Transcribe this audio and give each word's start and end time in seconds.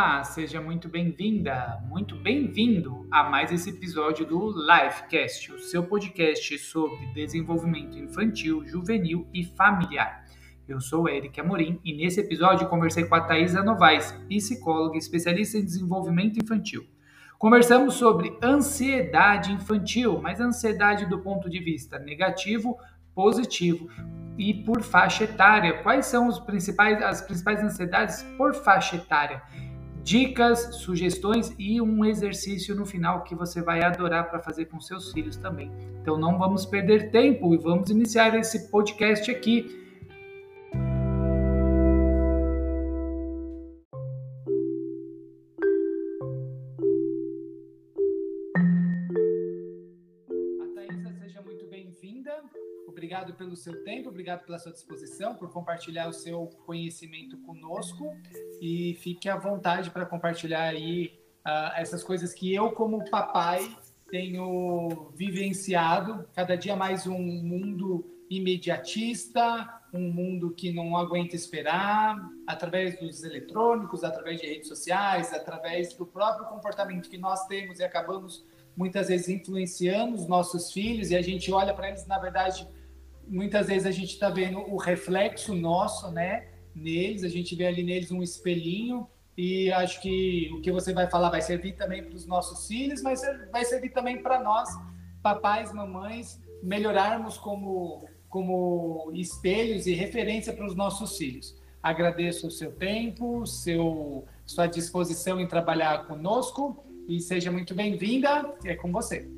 Olá, 0.00 0.22
seja 0.22 0.60
muito 0.60 0.88
bem-vinda, 0.88 1.82
muito 1.88 2.14
bem-vindo 2.14 3.04
a 3.10 3.24
mais 3.24 3.50
esse 3.50 3.70
episódio 3.70 4.24
do 4.24 4.48
Livecast, 4.50 5.50
o 5.50 5.58
seu 5.58 5.82
podcast 5.82 6.56
sobre 6.56 7.04
desenvolvimento 7.14 7.98
infantil, 7.98 8.64
juvenil 8.64 9.26
e 9.34 9.42
familiar. 9.42 10.24
Eu 10.68 10.80
sou 10.80 11.08
Eric 11.08 11.40
Amorim 11.40 11.80
e 11.84 11.92
nesse 11.92 12.20
episódio 12.20 12.68
conversei 12.68 13.06
com 13.06 13.16
a 13.16 13.22
Thaisa 13.22 13.60
Novaes, 13.60 14.12
psicóloga 14.28 14.96
especialista 14.96 15.58
em 15.58 15.64
desenvolvimento 15.64 16.38
infantil. 16.38 16.86
Conversamos 17.36 17.94
sobre 17.94 18.38
ansiedade 18.40 19.50
infantil, 19.50 20.20
mas 20.22 20.40
ansiedade 20.40 21.06
do 21.06 21.18
ponto 21.18 21.50
de 21.50 21.58
vista 21.58 21.98
negativo, 21.98 22.78
positivo 23.16 23.88
e 24.38 24.54
por 24.54 24.80
faixa 24.80 25.24
etária. 25.24 25.82
Quais 25.82 26.06
são 26.06 26.28
os 26.28 26.38
principais, 26.38 27.02
as 27.02 27.20
principais 27.20 27.60
ansiedades 27.60 28.22
por 28.38 28.54
faixa 28.54 28.94
etária? 28.94 29.42
Dicas, 30.08 30.76
sugestões 30.76 31.54
e 31.58 31.82
um 31.82 32.02
exercício 32.02 32.74
no 32.74 32.86
final 32.86 33.24
que 33.24 33.34
você 33.34 33.60
vai 33.60 33.82
adorar 33.82 34.30
para 34.30 34.38
fazer 34.38 34.64
com 34.64 34.80
seus 34.80 35.12
filhos 35.12 35.36
também. 35.36 35.70
Então 36.00 36.16
não 36.16 36.38
vamos 36.38 36.64
perder 36.64 37.10
tempo 37.10 37.52
e 37.52 37.58
vamos 37.58 37.90
iniciar 37.90 38.34
esse 38.34 38.70
podcast 38.70 39.30
aqui. 39.30 39.86
Pelo 53.48 53.56
seu 53.56 53.82
tempo, 53.82 54.10
obrigado 54.10 54.44
pela 54.44 54.58
sua 54.58 54.72
disposição, 54.72 55.34
por 55.34 55.50
compartilhar 55.50 56.06
o 56.06 56.12
seu 56.12 56.46
conhecimento 56.66 57.38
conosco. 57.38 58.14
E 58.60 58.98
fique 59.00 59.26
à 59.26 59.36
vontade 59.36 59.90
para 59.90 60.04
compartilhar 60.04 60.68
aí 60.68 61.18
uh, 61.46 61.72
essas 61.76 62.04
coisas 62.04 62.34
que 62.34 62.54
eu, 62.54 62.72
como 62.72 63.08
papai, 63.10 63.74
tenho 64.10 65.10
vivenciado. 65.14 66.28
Cada 66.34 66.56
dia 66.56 66.76
mais 66.76 67.06
um 67.06 67.18
mundo 67.18 68.04
imediatista, 68.28 69.80
um 69.94 70.12
mundo 70.12 70.50
que 70.50 70.70
não 70.70 70.94
aguenta 70.94 71.34
esperar, 71.34 72.18
através 72.46 73.00
dos 73.00 73.24
eletrônicos, 73.24 74.04
através 74.04 74.42
de 74.42 74.46
redes 74.46 74.68
sociais, 74.68 75.32
através 75.32 75.94
do 75.94 76.04
próprio 76.04 76.46
comportamento 76.48 77.08
que 77.08 77.16
nós 77.16 77.46
temos 77.46 77.78
e 77.78 77.84
acabamos 77.84 78.44
muitas 78.76 79.08
vezes 79.08 79.30
influenciando 79.30 80.16
os 80.16 80.28
nossos 80.28 80.70
filhos. 80.70 81.10
E 81.10 81.16
a 81.16 81.22
gente 81.22 81.50
olha 81.50 81.72
para 81.72 81.88
eles, 81.88 82.06
na 82.06 82.18
verdade, 82.18 82.68
muitas 83.28 83.66
vezes 83.66 83.86
a 83.86 83.90
gente 83.90 84.12
está 84.12 84.30
vendo 84.30 84.58
o 84.58 84.76
reflexo 84.76 85.54
nosso, 85.54 86.10
né, 86.10 86.48
neles, 86.74 87.24
a 87.24 87.28
gente 87.28 87.54
vê 87.54 87.66
ali 87.66 87.82
neles 87.82 88.10
um 88.10 88.22
espelhinho 88.22 89.08
e 89.36 89.70
acho 89.72 90.00
que 90.00 90.50
o 90.52 90.60
que 90.60 90.72
você 90.72 90.92
vai 90.92 91.08
falar 91.08 91.30
vai 91.30 91.40
servir 91.40 91.74
também 91.74 92.02
para 92.02 92.14
os 92.14 92.26
nossos 92.26 92.66
filhos, 92.66 93.02
mas 93.02 93.20
vai 93.52 93.64
servir 93.64 93.90
também 93.90 94.20
para 94.20 94.42
nós, 94.42 94.68
papais, 95.22 95.72
mamães, 95.72 96.40
melhorarmos 96.62 97.36
como 97.38 98.08
como 98.28 99.10
espelhos 99.14 99.86
e 99.86 99.94
referência 99.94 100.52
para 100.52 100.66
os 100.66 100.74
nossos 100.74 101.16
filhos. 101.16 101.56
Agradeço 101.82 102.48
o 102.48 102.50
seu 102.50 102.72
tempo, 102.72 103.46
seu 103.46 104.26
sua 104.44 104.66
disposição 104.66 105.40
em 105.40 105.46
trabalhar 105.46 106.06
conosco 106.06 106.84
e 107.08 107.20
seja 107.20 107.50
muito 107.50 107.74
bem-vinda. 107.74 108.54
É 108.64 108.74
com 108.74 108.92
você. 108.92 109.37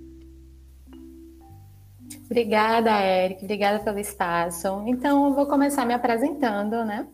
Obrigada, 2.25 2.91
Eric. 3.01 3.43
Obrigada 3.43 3.81
pelo 3.81 3.99
espaço. 3.99 4.83
Então, 4.87 5.27
eu 5.27 5.35
vou 5.35 5.47
começar 5.47 5.85
me 5.85 5.95
apresentando, 5.95 6.85
né? 6.85 7.07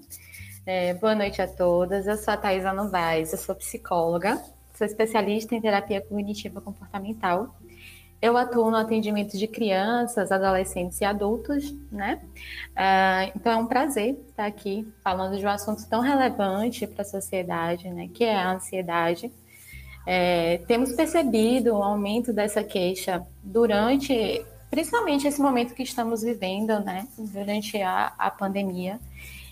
É, 0.64 0.94
boa 0.94 1.14
noite 1.14 1.40
a 1.40 1.46
todas. 1.46 2.06
Eu 2.06 2.16
sou 2.16 2.34
a 2.34 2.36
Thaisa 2.36 2.72
Novaes, 2.72 3.32
eu 3.32 3.38
sou 3.38 3.54
psicóloga, 3.54 4.42
sou 4.74 4.86
especialista 4.86 5.54
em 5.54 5.60
terapia 5.60 6.00
cognitiva 6.00 6.60
comportamental. 6.60 7.54
Eu 8.20 8.36
atuo 8.36 8.70
no 8.70 8.76
atendimento 8.76 9.36
de 9.36 9.46
crianças, 9.46 10.32
adolescentes 10.32 11.00
e 11.00 11.04
adultos, 11.04 11.72
né? 11.92 12.20
Uh, 12.70 13.32
então 13.36 13.52
é 13.52 13.56
um 13.56 13.66
prazer 13.66 14.18
estar 14.28 14.46
aqui 14.46 14.90
falando 15.04 15.38
de 15.38 15.46
um 15.46 15.50
assunto 15.50 15.86
tão 15.88 16.00
relevante 16.00 16.86
para 16.86 17.02
a 17.02 17.04
sociedade, 17.04 17.88
né? 17.90 18.08
Que 18.12 18.24
é 18.24 18.34
a 18.34 18.52
ansiedade. 18.52 19.30
É, 20.06 20.58
temos 20.66 20.92
percebido 20.92 21.74
o 21.74 21.82
aumento 21.82 22.32
dessa 22.32 22.64
queixa 22.64 23.26
durante 23.42 24.44
principalmente 24.70 25.26
esse 25.26 25.40
momento 25.40 25.74
que 25.74 25.82
estamos 25.82 26.22
vivendo, 26.22 26.80
né, 26.80 27.06
durante 27.18 27.80
a, 27.80 28.12
a 28.18 28.30
pandemia. 28.30 29.00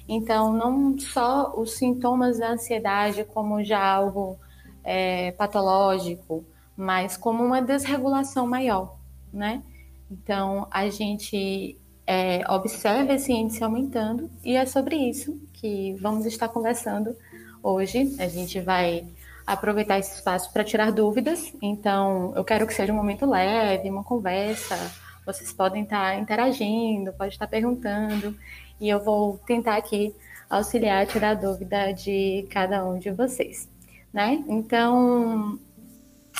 Então, 0.08 0.52
não 0.52 0.98
só 0.98 1.54
os 1.56 1.74
sintomas 1.74 2.38
da 2.38 2.52
ansiedade 2.52 3.24
como 3.24 3.64
já 3.64 3.82
algo 3.82 4.38
é, 4.82 5.32
patológico, 5.32 6.44
mas 6.76 7.16
como 7.16 7.42
uma 7.42 7.62
desregulação 7.62 8.46
maior, 8.46 8.96
né? 9.32 9.62
Então, 10.10 10.66
a 10.70 10.90
gente 10.90 11.78
é, 12.06 12.44
observa 12.52 13.14
esse 13.14 13.32
índice 13.32 13.64
aumentando 13.64 14.30
e 14.44 14.56
é 14.56 14.66
sobre 14.66 14.96
isso 14.96 15.40
que 15.54 15.94
vamos 15.94 16.26
estar 16.26 16.48
conversando 16.48 17.16
hoje. 17.62 18.14
A 18.18 18.28
gente 18.28 18.60
vai 18.60 19.06
aproveitar 19.46 19.98
esse 19.98 20.14
espaço 20.16 20.52
para 20.52 20.64
tirar 20.64 20.92
dúvidas. 20.92 21.52
Então, 21.62 22.32
eu 22.36 22.44
quero 22.44 22.66
que 22.66 22.74
seja 22.74 22.92
um 22.92 22.96
momento 22.96 23.24
leve, 23.24 23.88
uma 23.88 24.04
conversa 24.04 24.76
vocês 25.24 25.52
podem 25.52 25.82
estar 25.82 26.18
interagindo, 26.18 27.12
pode 27.12 27.32
estar 27.32 27.46
perguntando, 27.46 28.36
e 28.80 28.88
eu 28.88 29.02
vou 29.02 29.38
tentar 29.46 29.76
aqui 29.76 30.14
auxiliar, 30.48 31.06
tirar 31.06 31.30
a 31.30 31.34
dúvida 31.34 31.92
de 31.92 32.46
cada 32.50 32.84
um 32.84 32.98
de 32.98 33.10
vocês, 33.10 33.68
né? 34.12 34.44
Então, 34.46 35.58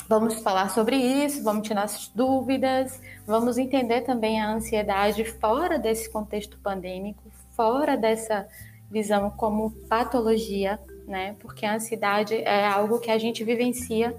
vamos 0.07 0.35
falar 0.41 0.69
sobre 0.69 0.95
isso, 0.95 1.43
vamos 1.43 1.67
tirar 1.67 1.83
as 1.83 2.07
dúvidas, 2.09 3.01
vamos 3.25 3.57
entender 3.57 4.01
também 4.01 4.39
a 4.39 4.51
ansiedade 4.51 5.25
fora 5.25 5.79
desse 5.79 6.11
contexto 6.11 6.57
pandêmico, 6.59 7.23
fora 7.55 7.97
dessa 7.97 8.47
visão 8.91 9.29
como 9.31 9.71
patologia, 9.89 10.79
né? 11.07 11.35
Porque 11.39 11.65
a 11.65 11.75
ansiedade 11.75 12.35
é 12.35 12.65
algo 12.65 12.99
que 12.99 13.09
a 13.09 13.17
gente 13.17 13.43
vivencia 13.43 14.15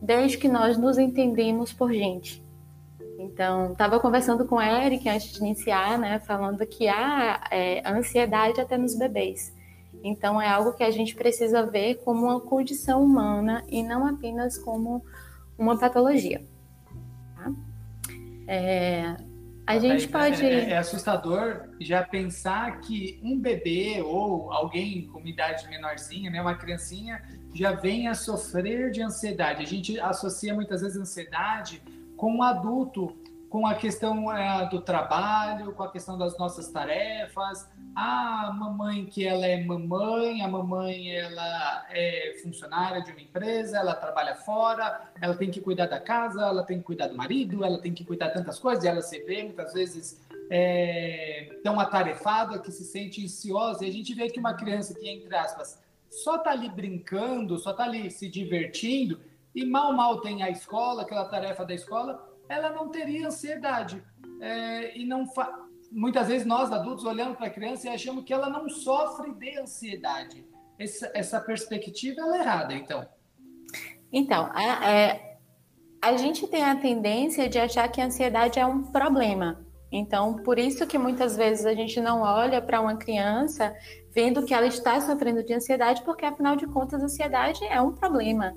desde 0.00 0.36
que 0.36 0.48
nós 0.48 0.76
nos 0.76 0.98
entendemos 0.98 1.72
por 1.72 1.92
gente. 1.92 2.43
Então, 3.24 3.72
estava 3.72 3.98
conversando 3.98 4.44
com 4.44 4.56
o 4.56 4.62
Eric 4.62 5.08
antes 5.08 5.32
de 5.32 5.38
iniciar, 5.38 5.98
né, 5.98 6.20
falando 6.20 6.64
que 6.66 6.86
há 6.88 7.40
é, 7.50 7.82
ansiedade 7.88 8.60
até 8.60 8.76
nos 8.76 8.96
bebês. 8.96 9.54
Então, 10.02 10.40
é 10.40 10.48
algo 10.48 10.74
que 10.74 10.84
a 10.84 10.90
gente 10.90 11.14
precisa 11.14 11.64
ver 11.64 11.96
como 12.04 12.26
uma 12.26 12.40
condição 12.40 13.02
humana 13.02 13.64
e 13.68 13.82
não 13.82 14.06
apenas 14.06 14.58
como 14.58 15.02
uma 15.56 15.78
patologia. 15.78 16.44
Tá? 17.34 17.50
É, 18.46 19.16
a 19.66 19.78
gente 19.78 20.06
pode. 20.08 20.44
É, 20.44 20.72
é, 20.72 20.76
assustador 20.76 21.70
já 21.80 22.02
pensar 22.02 22.80
que 22.80 23.18
um 23.22 23.40
bebê 23.40 24.02
ou 24.04 24.52
alguém 24.52 25.06
com 25.06 25.26
idade 25.26 25.66
menorzinha, 25.68 26.30
né, 26.30 26.42
uma 26.42 26.54
criancinha, 26.54 27.22
já 27.54 27.72
vem 27.72 28.06
a 28.06 28.14
sofrer 28.14 28.90
de 28.90 29.00
ansiedade. 29.00 29.62
A 29.62 29.66
gente 29.66 29.98
associa 29.98 30.52
muitas 30.52 30.82
vezes 30.82 30.98
ansiedade 30.98 31.82
com 32.16 32.38
o 32.38 32.42
adulto, 32.42 33.16
com 33.54 33.66
a 33.66 33.74
questão 33.76 34.36
é, 34.36 34.68
do 34.68 34.80
trabalho, 34.80 35.72
com 35.74 35.84
a 35.84 35.90
questão 35.90 36.18
das 36.18 36.36
nossas 36.36 36.68
tarefas. 36.70 37.68
A 37.94 38.52
mamãe 38.52 39.06
que 39.06 39.24
ela 39.24 39.46
é 39.46 39.62
mamãe, 39.62 40.42
a 40.42 40.48
mamãe 40.48 41.14
ela 41.16 41.86
é 41.90 42.36
funcionária 42.42 43.00
de 43.02 43.12
uma 43.12 43.20
empresa, 43.20 43.78
ela 43.78 43.94
trabalha 43.94 44.34
fora, 44.34 45.08
ela 45.20 45.36
tem 45.36 45.52
que 45.52 45.60
cuidar 45.60 45.86
da 45.86 46.00
casa, 46.00 46.42
ela 46.42 46.64
tem 46.64 46.78
que 46.78 46.84
cuidar 46.84 47.06
do 47.06 47.16
marido, 47.16 47.64
ela 47.64 47.78
tem 47.78 47.94
que 47.94 48.04
cuidar 48.04 48.28
de 48.28 48.34
tantas 48.34 48.58
coisas, 48.58 48.82
e 48.82 48.88
ela 48.88 49.02
se 49.02 49.20
vê 49.20 49.44
muitas 49.44 49.72
vezes 49.72 50.20
é, 50.50 51.60
tão 51.62 51.78
atarefada 51.78 52.58
que 52.58 52.72
se 52.72 52.82
sente 52.82 53.24
ansiosa. 53.24 53.84
E 53.84 53.88
a 53.88 53.92
gente 53.92 54.12
vê 54.14 54.28
que 54.28 54.40
uma 54.40 54.54
criança 54.54 54.94
que, 54.94 55.08
entre 55.08 55.32
aspas, 55.36 55.80
só 56.10 56.36
está 56.36 56.50
ali 56.50 56.68
brincando, 56.68 57.56
só 57.58 57.70
está 57.70 57.84
ali 57.84 58.10
se 58.10 58.28
divertindo, 58.28 59.20
e 59.54 59.64
mal, 59.64 59.92
mal 59.92 60.20
tem 60.20 60.42
a 60.42 60.50
escola, 60.50 61.02
aquela 61.02 61.26
tarefa 61.26 61.64
da 61.64 61.74
escola, 61.74 62.22
ela 62.48 62.70
não 62.70 62.88
teria 62.88 63.28
ansiedade. 63.28 64.02
É, 64.40 64.98
e 64.98 65.06
não 65.06 65.26
fa... 65.26 65.60
Muitas 65.92 66.28
vezes 66.28 66.46
nós, 66.46 66.72
adultos, 66.72 67.04
olhamos 67.04 67.36
para 67.36 67.46
a 67.46 67.50
criança 67.50 67.86
e 67.86 67.90
achamos 67.90 68.24
que 68.24 68.32
ela 68.32 68.50
não 68.50 68.68
sofre 68.68 69.32
de 69.34 69.58
ansiedade. 69.58 70.44
Essa, 70.78 71.10
essa 71.14 71.40
perspectiva 71.40 72.20
é 72.20 72.40
errada, 72.40 72.74
então. 72.74 73.06
Então, 74.12 74.50
a, 74.52 74.90
é, 74.90 75.38
a 76.02 76.16
gente 76.16 76.46
tem 76.48 76.64
a 76.64 76.74
tendência 76.74 77.48
de 77.48 77.58
achar 77.58 77.88
que 77.88 78.00
a 78.00 78.06
ansiedade 78.06 78.58
é 78.58 78.66
um 78.66 78.82
problema. 78.82 79.64
Então, 79.90 80.34
por 80.42 80.58
isso 80.58 80.84
que 80.88 80.98
muitas 80.98 81.36
vezes 81.36 81.64
a 81.64 81.74
gente 81.74 82.00
não 82.00 82.22
olha 82.22 82.60
para 82.60 82.80
uma 82.80 82.96
criança 82.96 83.72
vendo 84.12 84.44
que 84.44 84.52
ela 84.52 84.66
está 84.66 85.00
sofrendo 85.00 85.44
de 85.44 85.54
ansiedade, 85.54 86.02
porque 86.02 86.24
afinal 86.24 86.56
de 86.56 86.66
contas 86.66 87.00
a 87.00 87.04
ansiedade 87.04 87.64
é 87.66 87.80
um 87.80 87.92
problema. 87.92 88.52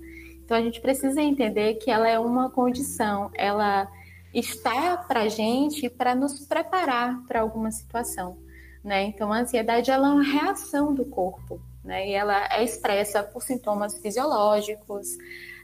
Então 0.47 0.55
a 0.55 0.61
gente 0.61 0.79
precisa 0.79 1.21
entender 1.21 1.73
que 1.73 1.91
ela 1.91 2.07
é 2.07 2.17
uma 2.17 2.49
condição, 2.49 3.29
ela 3.33 3.85
está 4.33 4.95
para 4.95 5.27
gente 5.27 5.89
para 5.89 6.15
nos 6.15 6.39
preparar 6.47 7.21
para 7.27 7.41
alguma 7.41 7.69
situação. 7.69 8.37
né? 8.81 9.03
Então, 9.03 9.33
a 9.33 9.39
ansiedade 9.39 9.91
ela 9.91 10.07
é 10.07 10.11
uma 10.11 10.23
reação 10.23 10.93
do 10.93 11.03
corpo, 11.03 11.59
né? 11.83 12.07
E 12.07 12.13
ela 12.13 12.47
é 12.49 12.63
expressa 12.63 13.21
por 13.21 13.43
sintomas 13.43 13.97
fisiológicos, 13.99 15.17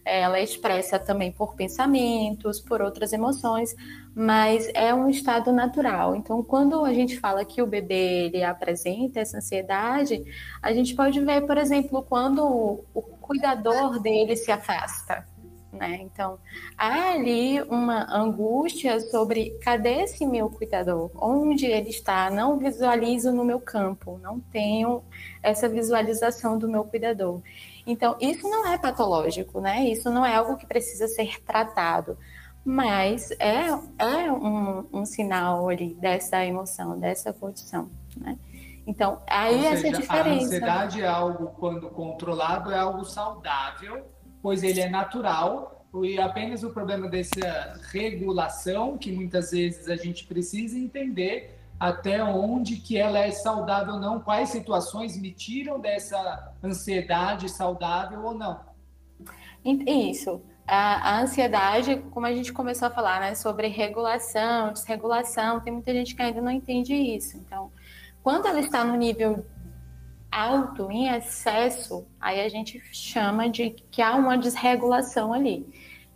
ela 0.04 0.38
é 0.38 0.44
expressa 0.44 1.00
também 1.00 1.32
por 1.32 1.56
pensamentos, 1.56 2.60
por 2.60 2.82
outras 2.82 3.14
emoções, 3.14 3.74
mas 4.14 4.70
é 4.74 4.94
um 4.94 5.10
estado 5.10 5.54
natural. 5.54 6.14
Então, 6.16 6.44
quando 6.44 6.84
a 6.84 6.94
gente 6.94 7.18
fala 7.18 7.46
que 7.46 7.62
o 7.62 7.68
bebê 7.68 8.26
ele 8.26 8.44
apresenta 8.44 9.22
essa 9.22 9.38
ansiedade, 9.38 10.22
a 10.62 10.74
gente 10.74 10.94
pode 10.94 11.22
ver, 11.22 11.48
por 11.48 11.58
exemplo, 11.58 12.04
quando 12.04 12.44
o 12.94 13.02
cuidador 13.24 14.00
dele 14.00 14.36
se 14.36 14.52
afasta. 14.52 15.26
Né? 15.72 16.02
Então, 16.02 16.38
há 16.78 17.14
ali 17.14 17.60
uma 17.64 18.06
angústia 18.16 19.00
sobre 19.00 19.58
cadê 19.64 20.04
esse 20.04 20.24
meu 20.24 20.48
cuidador? 20.48 21.10
Onde 21.16 21.66
ele 21.66 21.90
está? 21.90 22.30
Não 22.30 22.60
visualizo 22.60 23.32
no 23.32 23.44
meu 23.44 23.60
campo, 23.60 24.20
não 24.22 24.40
tenho 24.40 25.04
essa 25.42 25.68
visualização 25.68 26.60
do 26.60 26.70
meu 26.70 26.84
cuidador. 26.84 27.42
Então, 27.88 28.16
isso 28.22 28.48
não 28.48 28.68
é 28.68 28.78
patológico, 28.78 29.60
né? 29.60 29.84
Isso 29.86 30.12
não 30.12 30.24
é 30.24 30.36
algo 30.36 30.58
que 30.58 30.68
precisa 30.68 31.08
ser 31.08 31.42
tratado, 31.44 32.20
mas 32.64 33.32
é, 33.40 33.66
é 33.98 34.32
um, 34.32 34.86
um 34.94 35.06
sinal 35.06 35.68
ali 35.70 35.96
dessa 35.96 36.46
emoção, 36.46 37.00
dessa 37.00 37.34
condição, 37.34 37.90
né? 38.16 38.38
Então, 38.86 39.22
aí 39.28 39.66
essa 39.66 39.82
seja, 39.82 39.98
diferença. 40.02 40.30
A 40.30 40.46
ansiedade 40.46 41.02
é 41.02 41.08
algo, 41.08 41.48
quando 41.58 41.90
controlado, 41.90 42.72
é 42.72 42.78
algo 42.78 43.06
saudável, 43.06 44.06
pois 44.42 44.62
ele 44.62 44.82
é 44.82 44.90
natural, 44.90 45.86
e 46.04 46.20
apenas 46.20 46.64
o 46.64 46.72
problema 46.72 47.08
dessa 47.08 47.80
regulação, 47.92 48.98
que 48.98 49.12
muitas 49.12 49.52
vezes 49.52 49.88
a 49.88 49.96
gente 49.96 50.26
precisa 50.26 50.78
entender 50.78 51.60
até 51.80 52.24
onde 52.24 52.78
que 52.78 52.98
ela 52.98 53.20
é 53.20 53.32
saudável 53.32 53.96
ou 53.96 54.00
não, 54.00 54.20
quais 54.20 54.50
situações 54.50 55.18
me 55.18 55.32
tiram 55.32 55.80
dessa 55.80 56.54
ansiedade 56.64 57.50
saudável 57.50 58.24
ou 58.24 58.34
não. 58.34 58.60
Isso. 59.66 60.42
A, 60.66 61.16
a, 61.16 61.22
ansiedade, 61.22 61.98
como 62.12 62.26
a 62.26 62.34
gente 62.34 62.54
começou 62.54 62.88
a 62.88 62.92
falar, 62.92 63.20
né, 63.20 63.36
sobre 63.36 63.68
regulação, 63.68 64.72
desregulação, 64.72 65.60
tem 65.60 65.74
muita 65.74 65.92
gente 65.94 66.16
que 66.16 66.22
ainda 66.22 66.42
não 66.42 66.52
entende 66.52 66.94
isso. 66.94 67.38
Então, 67.38 67.70
quando 68.24 68.48
ela 68.48 68.62
está 68.62 68.84
no 68.86 68.96
nível 68.96 69.46
alto, 70.32 70.90
em 70.90 71.10
excesso, 71.10 72.08
aí 72.20 72.40
a 72.42 72.50
gente 72.50 72.82
chama 72.92 73.50
de 73.50 73.72
que 73.92 74.02
há 74.02 74.16
uma 74.16 74.38
desregulação 74.38 75.34
ali. 75.34 75.68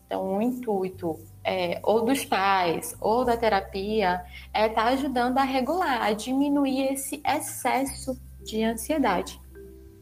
Então, 0.05 0.37
o 0.37 0.41
intuito 0.41 1.19
é, 1.43 1.79
ou 1.83 2.05
dos 2.05 2.23
pais 2.23 2.95
ou 2.99 3.25
da 3.25 3.35
terapia 3.35 4.23
é 4.53 4.67
estar 4.67 4.85
tá 4.85 4.89
ajudando 4.89 5.37
a 5.37 5.43
regular, 5.43 6.01
a 6.01 6.13
diminuir 6.13 6.93
esse 6.93 7.21
excesso 7.25 8.19
de 8.41 8.63
ansiedade. 8.63 9.39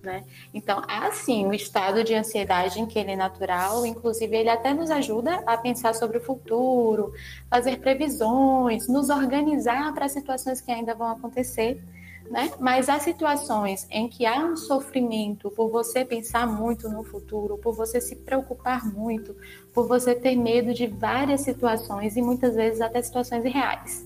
Né? 0.04 0.24
Então, 0.54 0.84
assim, 0.88 1.48
o 1.48 1.54
estado 1.54 2.04
de 2.04 2.14
ansiedade 2.14 2.80
em 2.80 2.86
que 2.86 3.00
ele 3.00 3.12
é 3.12 3.16
natural, 3.16 3.84
inclusive 3.86 4.38
ele 4.38 4.50
até 4.50 4.72
nos 4.72 4.92
ajuda 4.92 5.44
a 5.48 5.58
pensar 5.58 5.96
sobre 5.96 6.20
o 6.20 6.22
futuro, 6.22 7.12
fazer 7.50 7.80
previsões, 7.80 8.88
nos 8.88 9.10
organizar 9.10 9.92
para 9.96 10.08
situações 10.08 10.62
que 10.62 10.72
ainda 10.72 10.94
vão 10.94 11.08
acontecer 11.10 11.84
né? 12.30 12.52
Mas 12.60 12.90
há 12.90 13.00
situações 13.00 13.88
em 13.90 14.08
que 14.08 14.26
há 14.26 14.38
um 14.40 14.56
sofrimento 14.56 15.52
por 15.52 15.70
você 15.70 16.04
pensar 16.04 16.48
muito 16.48 16.90
no 16.90 17.04
futuro, 17.04 17.58
por 17.58 17.76
você 17.76 18.02
se 18.02 18.16
preocupar 18.16 18.86
muito, 18.86 19.36
por 19.74 19.88
você 19.88 20.16
ter 20.16 20.36
medo 20.36 20.74
de 20.74 20.88
várias 20.88 21.42
situações 21.42 22.16
e 22.16 22.22
muitas 22.22 22.56
vezes 22.56 22.82
até 22.82 23.02
situações 23.02 23.46
irreais. 23.46 24.06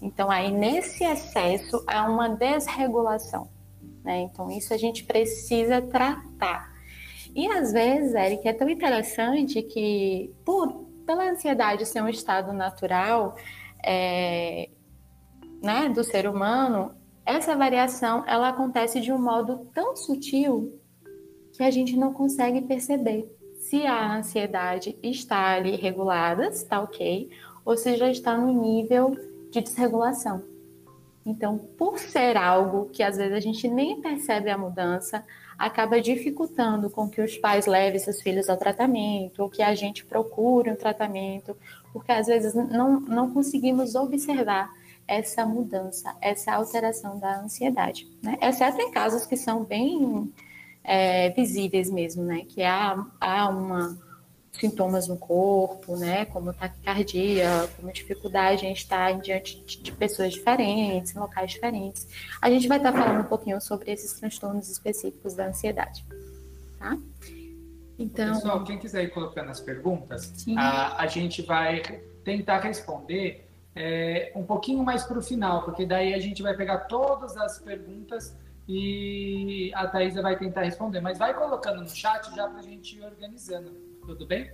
Então, 0.00 0.30
aí 0.30 0.50
nesse 0.50 1.04
excesso 1.04 1.82
há 1.86 2.10
uma 2.10 2.28
desregulação, 2.28 3.48
né? 4.04 4.20
Então, 4.22 4.50
isso 4.50 4.74
a 4.74 4.76
gente 4.76 5.04
precisa 5.04 5.80
tratar. 5.80 6.72
E 7.34 7.46
às 7.46 7.72
vezes, 7.72 8.14
Eric, 8.14 8.46
é 8.46 8.52
tão 8.52 8.68
interessante 8.68 9.62
que, 9.62 10.34
por, 10.44 10.84
pela 11.06 11.30
ansiedade 11.30 11.86
ser 11.86 12.02
um 12.02 12.08
estado 12.08 12.52
natural 12.52 13.36
é, 13.82 14.68
né, 15.62 15.88
do 15.88 16.02
ser 16.02 16.28
humano, 16.28 16.94
essa 17.24 17.56
variação 17.56 18.24
ela 18.26 18.48
acontece 18.48 19.00
de 19.00 19.12
um 19.12 19.18
modo 19.18 19.66
tão 19.72 19.96
sutil 19.96 20.78
que 21.52 21.62
a 21.62 21.70
gente 21.70 21.96
não 21.96 22.12
consegue 22.12 22.62
perceber 22.62 23.30
se 23.58 23.86
a 23.86 24.16
ansiedade 24.16 24.98
está 25.02 25.54
ali 25.54 25.76
regulada, 25.76 26.48
está 26.48 26.80
ok, 26.80 27.30
ou 27.64 27.76
se 27.76 27.96
já 27.96 28.10
está 28.10 28.36
no 28.36 28.52
nível 28.60 29.16
de 29.50 29.60
desregulação. 29.60 30.42
Então, 31.24 31.56
por 31.78 31.98
ser 31.98 32.36
algo 32.36 32.86
que 32.86 33.02
às 33.02 33.16
vezes 33.16 33.32
a 33.32 33.40
gente 33.40 33.68
nem 33.68 34.00
percebe 34.00 34.50
a 34.50 34.58
mudança, 34.58 35.24
acaba 35.56 36.00
dificultando 36.00 36.90
com 36.90 37.08
que 37.08 37.22
os 37.22 37.38
pais 37.38 37.66
levem 37.66 38.00
seus 38.00 38.20
filhos 38.20 38.48
ao 38.48 38.56
tratamento, 38.56 39.42
ou 39.42 39.48
que 39.48 39.62
a 39.62 39.74
gente 39.74 40.04
procure 40.04 40.72
um 40.72 40.76
tratamento, 40.76 41.56
porque 41.92 42.10
às 42.10 42.26
vezes 42.26 42.52
não, 42.54 42.98
não 43.00 43.32
conseguimos 43.32 43.94
observar 43.94 44.68
essa 45.06 45.44
mudança, 45.44 46.14
essa 46.20 46.52
alteração 46.52 47.18
da 47.18 47.40
ansiedade, 47.40 48.08
né? 48.22 48.38
Exceto 48.40 48.80
em 48.80 48.90
casos 48.90 49.26
que 49.26 49.36
são 49.36 49.64
bem 49.64 50.32
é, 50.84 51.30
visíveis 51.30 51.90
mesmo, 51.90 52.22
né? 52.22 52.44
Que 52.48 52.62
há, 52.62 53.04
há 53.20 53.48
uma 53.48 53.98
sintomas 54.52 55.08
no 55.08 55.16
corpo, 55.16 55.96
né? 55.96 56.24
Como 56.26 56.52
taquicardia, 56.52 57.68
como 57.76 57.92
dificuldade 57.92 58.66
em 58.66 58.72
estar 58.72 59.18
diante 59.20 59.60
de 59.60 59.92
pessoas 59.92 60.32
diferentes, 60.34 61.14
em 61.14 61.18
locais 61.18 61.50
diferentes. 61.50 62.06
A 62.40 62.50
gente 62.50 62.68
vai 62.68 62.76
estar 62.76 62.92
falando 62.92 63.20
um 63.20 63.28
pouquinho 63.28 63.60
sobre 63.60 63.90
esses 63.90 64.12
transtornos 64.12 64.70
específicos 64.70 65.34
da 65.34 65.46
ansiedade, 65.46 66.04
tá? 66.78 66.96
Então... 67.98 68.34
Pessoal, 68.34 68.64
quem 68.64 68.78
quiser 68.78 69.04
ir 69.04 69.10
colocando 69.10 69.50
as 69.50 69.60
perguntas, 69.60 70.32
a, 70.56 71.02
a 71.02 71.06
gente 71.06 71.42
vai 71.42 71.82
tentar 72.24 72.60
responder 72.60 73.48
é, 73.74 74.32
um 74.34 74.44
pouquinho 74.44 74.84
mais 74.84 75.04
para 75.04 75.18
o 75.18 75.22
final, 75.22 75.62
porque 75.64 75.86
daí 75.86 76.14
a 76.14 76.18
gente 76.18 76.42
vai 76.42 76.54
pegar 76.54 76.78
todas 76.80 77.36
as 77.36 77.58
perguntas 77.58 78.36
e 78.68 79.72
a 79.74 79.86
Thaisa 79.88 80.22
vai 80.22 80.36
tentar 80.36 80.62
responder. 80.62 81.00
Mas 81.00 81.18
vai 81.18 81.34
colocando 81.34 81.80
no 81.80 81.88
chat 81.88 82.34
já 82.34 82.48
para 82.48 82.60
a 82.60 82.62
gente 82.62 82.96
ir 82.96 83.04
organizando. 83.04 83.72
Tudo 84.06 84.26
bem? 84.26 84.50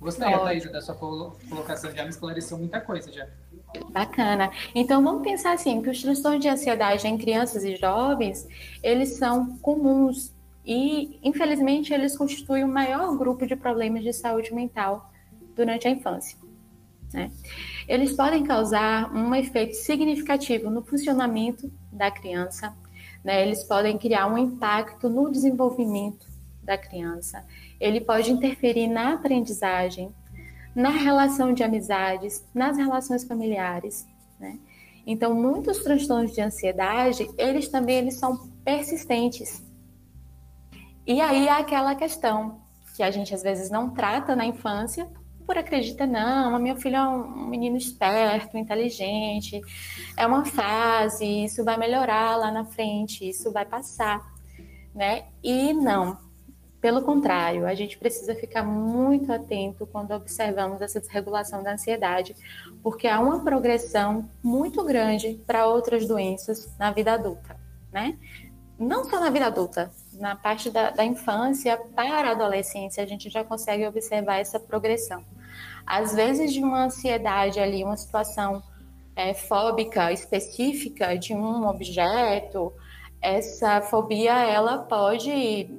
Gostei, 0.00 0.32
Thaisa, 0.32 0.70
da 0.70 0.80
sua 0.80 0.94
colocação. 0.94 1.92
Já 1.94 2.02
me 2.02 2.10
esclareceu 2.10 2.58
muita 2.58 2.80
coisa 2.80 3.12
já. 3.12 3.28
Bacana. 3.90 4.50
Então 4.74 5.02
vamos 5.02 5.22
pensar 5.22 5.52
assim, 5.52 5.80
que 5.80 5.90
os 5.90 6.02
transtornos 6.02 6.42
de 6.42 6.48
ansiedade 6.48 7.06
em 7.06 7.16
crianças 7.16 7.64
e 7.64 7.76
jovens, 7.76 8.46
eles 8.82 9.10
são 9.10 9.56
comuns 9.58 10.32
e, 10.64 11.18
infelizmente, 11.22 11.92
eles 11.92 12.16
constituem 12.16 12.64
o 12.64 12.68
maior 12.68 13.16
grupo 13.16 13.46
de 13.46 13.56
problemas 13.56 14.02
de 14.02 14.12
saúde 14.12 14.54
mental 14.54 15.10
durante 15.54 15.88
a 15.88 15.90
infância. 15.90 16.38
Né? 17.12 17.30
Eles 17.88 18.12
podem 18.12 18.44
causar 18.44 19.12
um 19.14 19.34
efeito 19.34 19.74
significativo 19.74 20.70
no 20.70 20.82
funcionamento 20.82 21.72
da 21.90 22.10
criança, 22.10 22.74
né? 23.24 23.42
eles 23.42 23.64
podem 23.64 23.98
criar 23.98 24.26
um 24.26 24.38
impacto 24.38 25.08
no 25.08 25.30
desenvolvimento 25.30 26.26
da 26.62 26.78
criança, 26.78 27.44
ele 27.80 28.00
pode 28.00 28.30
interferir 28.30 28.86
na 28.86 29.14
aprendizagem, 29.14 30.14
na 30.74 30.90
relação 30.90 31.52
de 31.52 31.62
amizades, 31.62 32.46
nas 32.54 32.76
relações 32.76 33.24
familiares. 33.24 34.06
Né? 34.38 34.58
Então, 35.06 35.34
muitos 35.34 35.78
transtornos 35.82 36.32
de 36.32 36.40
ansiedade, 36.40 37.28
eles 37.36 37.68
também 37.68 37.98
eles 37.98 38.14
são 38.14 38.48
persistentes. 38.64 39.62
E 41.06 41.20
aí 41.20 41.48
há 41.48 41.58
aquela 41.58 41.94
questão 41.94 42.60
que 42.96 43.02
a 43.02 43.10
gente 43.10 43.34
às 43.34 43.42
vezes 43.42 43.70
não 43.70 43.90
trata 43.90 44.36
na 44.36 44.46
infância, 44.46 45.08
por 45.42 45.58
acredita, 45.58 46.06
não, 46.06 46.58
meu 46.58 46.76
filho 46.76 46.96
é 46.96 47.08
um 47.08 47.46
menino 47.46 47.76
esperto, 47.76 48.56
inteligente, 48.56 49.60
é 50.16 50.26
uma 50.26 50.44
fase, 50.44 51.44
isso 51.44 51.64
vai 51.64 51.76
melhorar 51.76 52.36
lá 52.36 52.50
na 52.50 52.64
frente, 52.64 53.28
isso 53.28 53.52
vai 53.52 53.64
passar, 53.64 54.20
né? 54.94 55.24
E 55.42 55.72
não, 55.72 56.18
pelo 56.82 57.00
contrário, 57.02 57.64
a 57.64 57.74
gente 57.74 57.96
precisa 57.96 58.34
ficar 58.34 58.64
muito 58.64 59.32
atento 59.32 59.86
quando 59.86 60.10
observamos 60.10 60.80
essa 60.80 60.98
desregulação 60.98 61.62
da 61.62 61.74
ansiedade, 61.74 62.34
porque 62.82 63.06
há 63.06 63.20
uma 63.20 63.44
progressão 63.44 64.28
muito 64.42 64.84
grande 64.84 65.40
para 65.46 65.66
outras 65.66 66.08
doenças 66.08 66.76
na 66.76 66.90
vida 66.90 67.12
adulta, 67.12 67.56
né? 67.92 68.18
Não 68.82 69.04
só 69.04 69.20
na 69.20 69.30
vida 69.30 69.46
adulta, 69.46 69.92
na 70.14 70.34
parte 70.34 70.68
da, 70.68 70.90
da 70.90 71.04
infância 71.04 71.76
para 71.94 72.30
a 72.30 72.32
adolescência, 72.32 73.00
a 73.00 73.06
gente 73.06 73.30
já 73.30 73.44
consegue 73.44 73.86
observar 73.86 74.38
essa 74.38 74.58
progressão. 74.58 75.24
Às 75.86 76.16
vezes, 76.16 76.52
de 76.52 76.60
uma 76.60 76.86
ansiedade 76.86 77.60
ali, 77.60 77.84
uma 77.84 77.96
situação 77.96 78.60
é, 79.14 79.34
fóbica 79.34 80.10
específica 80.12 81.16
de 81.16 81.32
um 81.32 81.64
objeto, 81.68 82.72
essa 83.20 83.80
fobia 83.82 84.32
ela 84.32 84.78
pode 84.78 85.70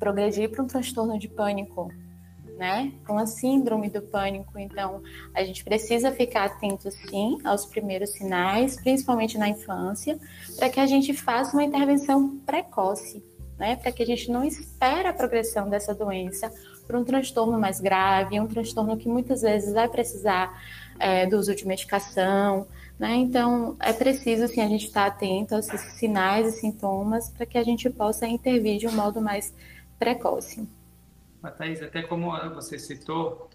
progredir 0.00 0.50
para 0.50 0.64
um 0.64 0.66
transtorno 0.66 1.16
de 1.16 1.28
pânico, 1.28 1.92
né, 2.60 2.92
com 3.06 3.16
a 3.16 3.26
síndrome 3.26 3.88
do 3.88 4.02
pânico. 4.02 4.58
Então, 4.58 5.02
a 5.34 5.42
gente 5.42 5.64
precisa 5.64 6.12
ficar 6.12 6.44
atento, 6.44 6.90
sim, 6.90 7.38
aos 7.42 7.64
primeiros 7.64 8.10
sinais, 8.10 8.76
principalmente 8.76 9.38
na 9.38 9.48
infância, 9.48 10.18
para 10.56 10.68
que 10.68 10.78
a 10.78 10.84
gente 10.86 11.14
faça 11.14 11.54
uma 11.54 11.64
intervenção 11.64 12.36
precoce, 12.44 13.24
né, 13.58 13.76
para 13.76 13.90
que 13.90 14.02
a 14.02 14.06
gente 14.06 14.30
não 14.30 14.44
espere 14.44 15.08
a 15.08 15.12
progressão 15.14 15.70
dessa 15.70 15.94
doença 15.94 16.52
para 16.86 16.98
um 16.98 17.04
transtorno 17.04 17.58
mais 17.58 17.80
grave, 17.80 18.38
um 18.38 18.46
transtorno 18.46 18.94
que 18.94 19.08
muitas 19.08 19.40
vezes 19.40 19.72
vai 19.72 19.88
precisar 19.88 20.62
é, 20.98 21.24
do 21.24 21.38
uso 21.38 21.54
de 21.54 21.66
medicação, 21.66 22.66
né? 22.98 23.14
Então, 23.14 23.76
é 23.80 23.92
preciso, 23.92 24.46
sim, 24.48 24.60
a 24.60 24.68
gente 24.68 24.86
estar 24.86 25.06
atento 25.06 25.54
aos 25.54 25.64
sinais 25.94 26.48
e 26.48 26.60
sintomas 26.60 27.30
para 27.30 27.46
que 27.46 27.56
a 27.56 27.62
gente 27.62 27.88
possa 27.88 28.26
intervir 28.26 28.78
de 28.78 28.86
um 28.86 28.92
modo 28.92 29.20
mais 29.20 29.54
precoce. 29.98 30.68
Thaís, 31.48 31.82
até 31.82 32.02
como 32.02 32.30
você 32.50 32.78
citou, 32.78 33.48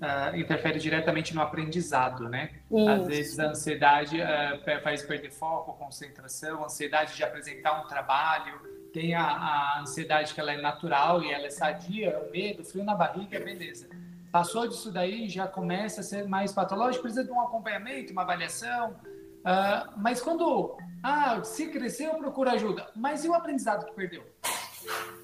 uh, 0.00 0.36
interfere 0.36 0.78
diretamente 0.78 1.34
no 1.34 1.40
aprendizado, 1.40 2.28
né? 2.28 2.50
Isso. 2.70 2.88
Às 2.88 3.06
vezes 3.06 3.38
a 3.38 3.48
ansiedade 3.48 4.18
uh, 4.20 4.82
faz 4.82 5.02
perder 5.02 5.30
foco, 5.30 5.72
concentração, 5.72 6.64
ansiedade 6.64 7.16
de 7.16 7.24
apresentar 7.24 7.82
um 7.82 7.88
trabalho, 7.88 8.60
tem 8.92 9.14
a, 9.14 9.24
a, 9.24 9.80
ansiedade 9.80 10.32
que 10.32 10.40
ela 10.40 10.52
é 10.52 10.60
natural 10.60 11.22
e 11.22 11.30
ela 11.30 11.46
é 11.46 11.50
sadia, 11.50 12.18
o 12.18 12.30
medo, 12.30 12.64
frio 12.64 12.82
na 12.84 12.94
barriga, 12.94 13.38
beleza. 13.38 13.88
Passou 14.32 14.66
disso 14.66 14.90
daí, 14.90 15.28
já 15.28 15.46
começa 15.46 16.00
a 16.00 16.04
ser 16.04 16.26
mais 16.26 16.52
patológico, 16.52 17.02
precisa 17.02 17.24
de 17.24 17.30
um 17.30 17.40
acompanhamento, 17.40 18.12
uma 18.12 18.22
avaliação. 18.22 18.92
Uh, 18.92 19.92
mas 19.98 20.20
quando, 20.20 20.76
ah, 21.02 21.42
se 21.44 21.68
cresceu, 21.68 22.14
procura 22.14 22.52
ajuda. 22.52 22.90
Mas 22.96 23.24
e 23.24 23.28
o 23.28 23.34
aprendizado 23.34 23.84
que 23.84 23.92
perdeu? 23.92 24.24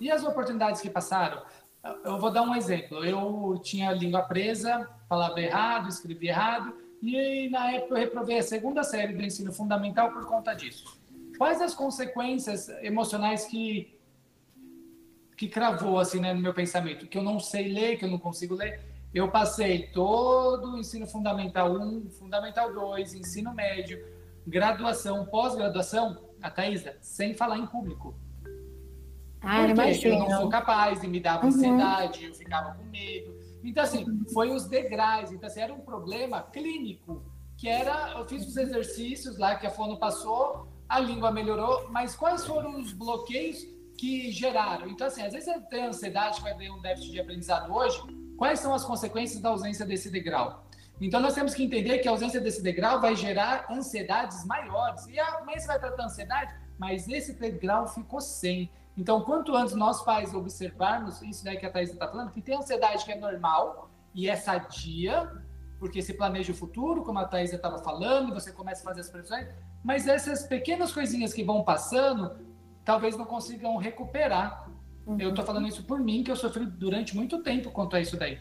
E 0.01 0.11
as 0.11 0.23
oportunidades 0.25 0.81
que 0.81 0.91
passaram? 0.91 1.43
Eu 2.05 2.19
vou 2.19 2.31
dar 2.31 2.43
um 2.43 2.55
exemplo. 2.55 3.05
Eu 3.05 3.59
tinha 3.63 3.93
língua 3.93 4.23
presa, 4.23 4.89
falava 5.09 5.41
errado, 5.41 5.89
escrevia 5.89 6.31
errado, 6.31 6.75
e 7.03 7.49
na 7.51 7.73
época 7.73 7.95
eu 7.95 7.99
reprovei 7.99 8.39
a 8.39 8.43
segunda 8.43 8.85
série 8.85 9.13
do 9.13 9.23
ensino 9.23 9.53
fundamental 9.53 10.13
por 10.13 10.25
conta 10.27 10.55
disso. 10.55 11.01
Quais 11.37 11.61
as 11.61 11.75
consequências 11.75 12.69
emocionais 12.83 13.47
que 13.47 13.99
que 15.37 15.49
cravou 15.49 15.99
assim 15.99 16.21
né, 16.21 16.33
no 16.33 16.41
meu 16.41 16.55
pensamento? 16.55 17.09
Que 17.09 17.19
eu 17.19 17.23
não 17.23 17.41
sei 17.41 17.73
ler, 17.73 17.97
que 17.97 18.05
eu 18.05 18.09
não 18.09 18.19
consigo 18.19 18.55
ler. 18.55 18.81
Eu 19.13 19.29
passei 19.29 19.89
todo 19.89 20.75
o 20.75 20.79
ensino 20.79 21.05
fundamental 21.05 21.73
1, 21.73 22.11
fundamental 22.11 22.73
2, 22.73 23.15
ensino 23.15 23.53
médio, 23.53 24.07
graduação, 24.47 25.27
pós-graduação, 25.27 26.17
a 26.41 26.49
Thaisa, 26.49 26.97
sem 27.01 27.35
falar 27.35 27.59
em 27.59 27.67
público. 27.67 28.15
Ah, 29.43 29.67
Porque 29.75 30.09
eu 30.09 30.19
não 30.19 30.31
sou 30.31 30.49
capaz, 30.49 31.03
e 31.03 31.09
me 31.09 31.21
dava 31.21 31.43
uhum. 31.43 31.49
ansiedade, 31.49 32.25
eu 32.25 32.35
ficava 32.35 32.75
com 32.75 32.85
medo. 32.85 33.35
Então, 33.65 33.83
assim, 33.83 34.07
foi 34.33 34.51
os 34.51 34.67
degraus. 34.67 35.33
Então, 35.33 35.47
assim, 35.49 35.61
era 35.61 35.73
um 35.73 35.81
problema 35.81 36.43
clínico, 36.43 37.23
que 37.57 37.69
era, 37.69 38.13
eu 38.19 38.25
fiz 38.27 38.47
os 38.47 38.57
exercícios 38.57 39.39
lá 39.39 39.55
que 39.57 39.67
a 39.67 39.71
Fono 39.71 39.99
passou, 39.99 40.69
a 40.89 40.99
língua 40.99 41.31
melhorou, 41.31 41.89
mas 41.91 42.15
quais 42.15 42.45
foram 42.45 42.79
os 42.81 42.93
bloqueios 42.93 43.67
que 43.97 44.31
geraram? 44.33 44.89
Então, 44.89 45.07
assim, 45.07 45.23
às 45.23 45.33
vezes 45.33 45.49
eu 45.49 45.61
tenho 45.63 45.89
ansiedade, 45.89 46.41
vai 46.41 46.57
ter 46.57 46.71
um 46.71 46.81
déficit 46.81 47.13
de 47.13 47.21
aprendizado 47.21 47.73
hoje, 47.73 48.03
quais 48.37 48.59
são 48.59 48.75
as 48.75 48.85
consequências 48.85 49.41
da 49.41 49.49
ausência 49.49 49.87
desse 49.87 50.11
degrau? 50.11 50.67
Então, 51.01 51.21
nós 51.21 51.35
temos 51.35 51.55
que 51.55 51.65
entender 51.65 51.99
que 51.99 52.09
a 52.09 52.11
ausência 52.11 52.41
desse 52.41 52.63
degrau 52.63 53.01
vai 53.01 53.17
gerar 53.17 53.67
ansiedades 53.71 54.45
maiores. 54.45 55.07
E 55.07 55.19
a 55.19 55.41
você 55.45 55.67
vai 55.67 55.79
tratar 55.79 56.05
ansiedade, 56.05 56.55
mas 56.79 57.09
esse 57.09 57.33
degrau 57.33 57.89
ficou 57.89 58.21
sem. 58.21 58.71
Então, 58.97 59.23
quanto 59.23 59.55
antes 59.57 59.75
nós 59.75 60.03
pais 60.03 60.35
observarmos 60.35 61.23
isso 61.23 61.45
daí 61.45 61.57
que 61.57 61.65
a 61.65 61.71
Thais 61.71 61.91
está 61.91 62.07
falando, 62.07 62.31
que 62.31 62.43
tem 62.43 62.57
ansiedade 62.57 63.05
que 63.05 63.13
é 63.13 63.19
normal 63.19 63.91
e 64.15 64.29
é 64.29 64.37
sadia, 64.37 65.31
porque 65.79 66.03
se 66.03 66.15
planeja 66.15 66.53
o 66.53 66.55
futuro, 66.55 67.03
como 67.03 67.19
a 67.19 67.25
Thais 67.25 67.53
estava 67.53 67.79
falando, 67.79 68.35
você 68.35 68.53
começa 68.53 68.83
a 68.83 68.85
fazer 68.85 69.01
as 69.01 69.09
previsões, 69.09 69.49
mas 69.83 70.07
essas 70.07 70.45
pequenas 70.47 70.93
coisinhas 70.93 71.33
que 71.33 71.43
vão 71.43 71.65
passando, 71.65 72.37
talvez 72.85 73.17
não 73.17 73.25
consigam 73.25 73.77
recuperar. 73.77 74.71
Uhum. 75.07 75.19
Eu 75.19 75.31
estou 75.31 75.45
falando 75.45 75.67
isso 75.67 75.83
por 75.85 75.99
mim, 75.99 76.23
que 76.23 76.31
eu 76.31 76.37
sofri 76.37 76.67
durante 76.67 77.17
muito 77.17 77.43
tempo 77.43 77.71
quanto 77.71 77.97
a 77.97 78.01
isso 78.01 78.17
daí. 78.17 78.39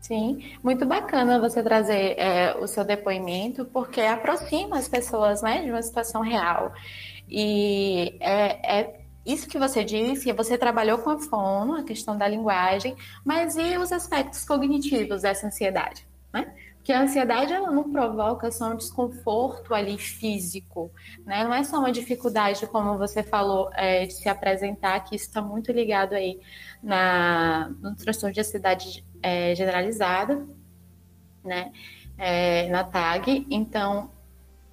Sim, 0.00 0.56
muito 0.64 0.84
bacana 0.84 1.38
você 1.38 1.62
trazer 1.62 2.18
é, 2.18 2.56
o 2.56 2.66
seu 2.66 2.84
depoimento, 2.84 3.64
porque 3.66 4.00
aproxima 4.00 4.76
as 4.76 4.88
pessoas 4.88 5.42
né, 5.42 5.62
de 5.62 5.70
uma 5.70 5.80
situação 5.80 6.22
real. 6.22 6.72
E 7.28 8.18
é, 8.20 8.80
é 8.80 9.01
isso 9.24 9.48
que 9.48 9.58
você 9.58 9.84
disse, 9.84 10.32
você 10.32 10.58
trabalhou 10.58 10.98
com 10.98 11.10
a 11.10 11.18
fono, 11.18 11.74
a 11.74 11.84
questão 11.84 12.16
da 12.16 12.26
linguagem, 12.26 12.96
mas 13.24 13.56
e 13.56 13.76
os 13.78 13.92
aspectos 13.92 14.44
cognitivos 14.44 15.22
dessa 15.22 15.46
ansiedade? 15.46 16.06
Né? 16.32 16.52
Porque 16.82 16.92
a 16.92 17.02
ansiedade 17.02 17.52
ela 17.52 17.70
não 17.70 17.92
provoca 17.92 18.50
só 18.50 18.72
um 18.72 18.76
desconforto 18.76 19.72
ali 19.72 19.96
físico, 19.96 20.90
né? 21.24 21.44
Não 21.44 21.54
é 21.54 21.62
só 21.62 21.78
uma 21.78 21.92
dificuldade, 21.92 22.66
como 22.66 22.98
você 22.98 23.22
falou, 23.22 23.70
é, 23.74 24.04
de 24.06 24.14
se 24.14 24.28
apresentar, 24.28 24.98
que 25.04 25.14
isso 25.14 25.26
está 25.26 25.40
muito 25.40 25.70
ligado 25.70 26.14
aí 26.14 26.40
na, 26.82 27.68
no 27.80 27.94
transtorno 27.94 28.34
de 28.34 28.40
ansiedade 28.40 29.04
é, 29.22 29.54
generalizada, 29.54 30.44
né? 31.44 31.70
É, 32.18 32.68
na 32.68 32.82
TAG. 32.82 33.46
Então, 33.48 34.10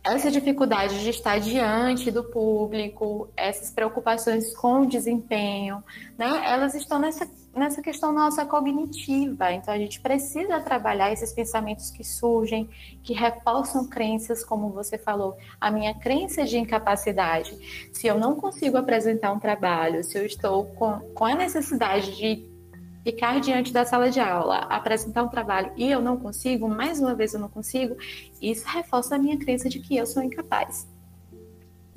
essa 0.04 0.32
dificuldade 0.32 1.02
de 1.02 1.10
estar 1.10 1.40
diante 1.40 2.10
do 2.10 2.24
público, 2.24 3.30
essas 3.36 3.70
preocupações 3.70 4.56
com 4.56 4.82
o 4.82 4.86
desempenho, 4.86 5.84
né, 6.18 6.42
elas 6.46 6.74
estão 6.74 7.00
nessa, 7.00 7.30
nessa 7.54 7.82
questão 7.82 8.14
nossa 8.14 8.46
cognitiva. 8.46 9.52
Então, 9.52 9.74
a 9.74 9.78
gente 9.78 10.00
precisa 10.00 10.60
trabalhar 10.62 11.12
esses 11.12 11.34
pensamentos 11.34 11.92
que 11.92 12.04
surgem, 12.04 12.70
que 13.04 13.14
reforçam 13.14 13.88
crenças, 13.88 14.44
como 14.44 14.70
você 14.70 14.98
falou, 14.98 15.38
a 15.60 15.70
minha 15.70 15.94
crença 15.94 16.46
de 16.46 16.58
incapacidade. 16.58 17.90
Se 17.92 18.08
eu 18.08 18.18
não 18.18 18.36
consigo 18.36 18.78
apresentar 18.78 19.32
um 19.32 19.40
trabalho, 19.40 20.04
se 20.04 20.18
eu 20.18 20.26
estou 20.26 20.66
com, 20.66 21.00
com 21.14 21.26
a 21.26 21.36
necessidade 21.36 22.16
de 22.16 22.59
ficar 23.04 23.40
diante 23.40 23.72
da 23.72 23.86
sala 23.86 24.10
de 24.10 24.20
aula, 24.20 24.60
apresentar 24.70 25.24
um 25.24 25.30
trabalho 25.30 25.72
e 25.76 25.90
eu 25.90 26.02
não 26.02 26.18
consigo, 26.18 26.68
mais 26.68 27.00
uma 27.00 27.16
vez 27.16 27.34
eu 27.34 27.40
não 27.40 27.50
consigo, 27.50 27.96
isso 28.42 28.68
reforça 28.68 29.16
a 29.16 29.20
minha 29.20 29.38
crença 29.38 29.70
de 29.70 29.80
que 29.80 29.96
eu 29.96 30.06
sou 30.06 30.22
incapaz. 30.22 30.88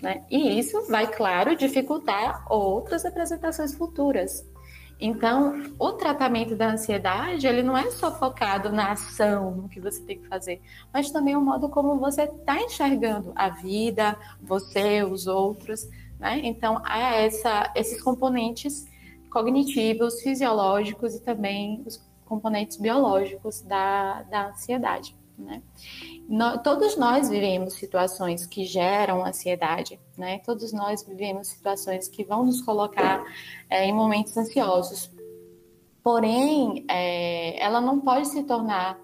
Né? 0.01 0.25
E 0.31 0.59
isso 0.59 0.87
vai, 0.89 1.07
claro, 1.07 1.55
dificultar 1.55 2.45
outras 2.51 3.05
apresentações 3.05 3.75
futuras. 3.75 4.45
Então, 5.05 5.75
o 5.81 5.93
tratamento 5.93 6.55
da 6.55 6.71
ansiedade, 6.71 7.47
ele 7.47 7.63
não 7.63 7.77
é 7.77 7.91
só 7.91 8.17
focado 8.17 8.71
na 8.71 8.93
ação, 8.93 9.51
no 9.51 9.69
que 9.69 9.81
você 9.81 10.01
tem 10.03 10.21
que 10.21 10.29
fazer, 10.29 10.61
mas 10.93 11.11
também 11.11 11.35
o 11.35 11.41
modo 11.41 11.69
como 11.69 11.99
você 11.99 12.23
está 12.23 12.61
enxergando 12.61 13.33
a 13.35 13.49
vida, 13.49 14.17
você, 14.41 15.03
os 15.03 15.27
outros. 15.27 15.89
Né? 16.21 16.41
Então, 16.45 16.81
há 16.85 17.17
essa, 17.17 17.73
esses 17.75 18.01
componentes 18.01 18.87
cognitivos, 19.33 20.21
fisiológicos 20.21 21.15
e 21.15 21.21
também 21.21 21.83
os 21.87 22.01
componentes 22.27 22.77
biológicos 22.77 23.63
da, 23.63 24.23
da 24.25 24.51
ansiedade. 24.51 25.17
Né? 25.39 25.63
No, 26.29 26.63
todos 26.63 26.97
nós 26.97 27.31
vivemos 27.31 27.75
situações 27.75 28.47
que 28.47 28.65
geram 28.65 29.25
ansiedade, 29.25 29.99
né? 30.17 30.39
Todos 30.41 30.73
nós 30.73 31.03
vivemos 31.03 31.49
situações 31.49 32.07
que 32.07 32.23
vão 32.23 32.45
nos 32.45 32.61
colocar 32.61 33.25
é, 33.69 33.87
em 33.87 33.93
momentos 33.93 34.37
ansiosos. 34.37 35.11
Porém, 36.03 36.85
é, 36.89 37.61
ela 37.61 37.81
não 37.81 38.01
pode 38.01 38.29
se 38.29 38.43
tornar 38.45 39.01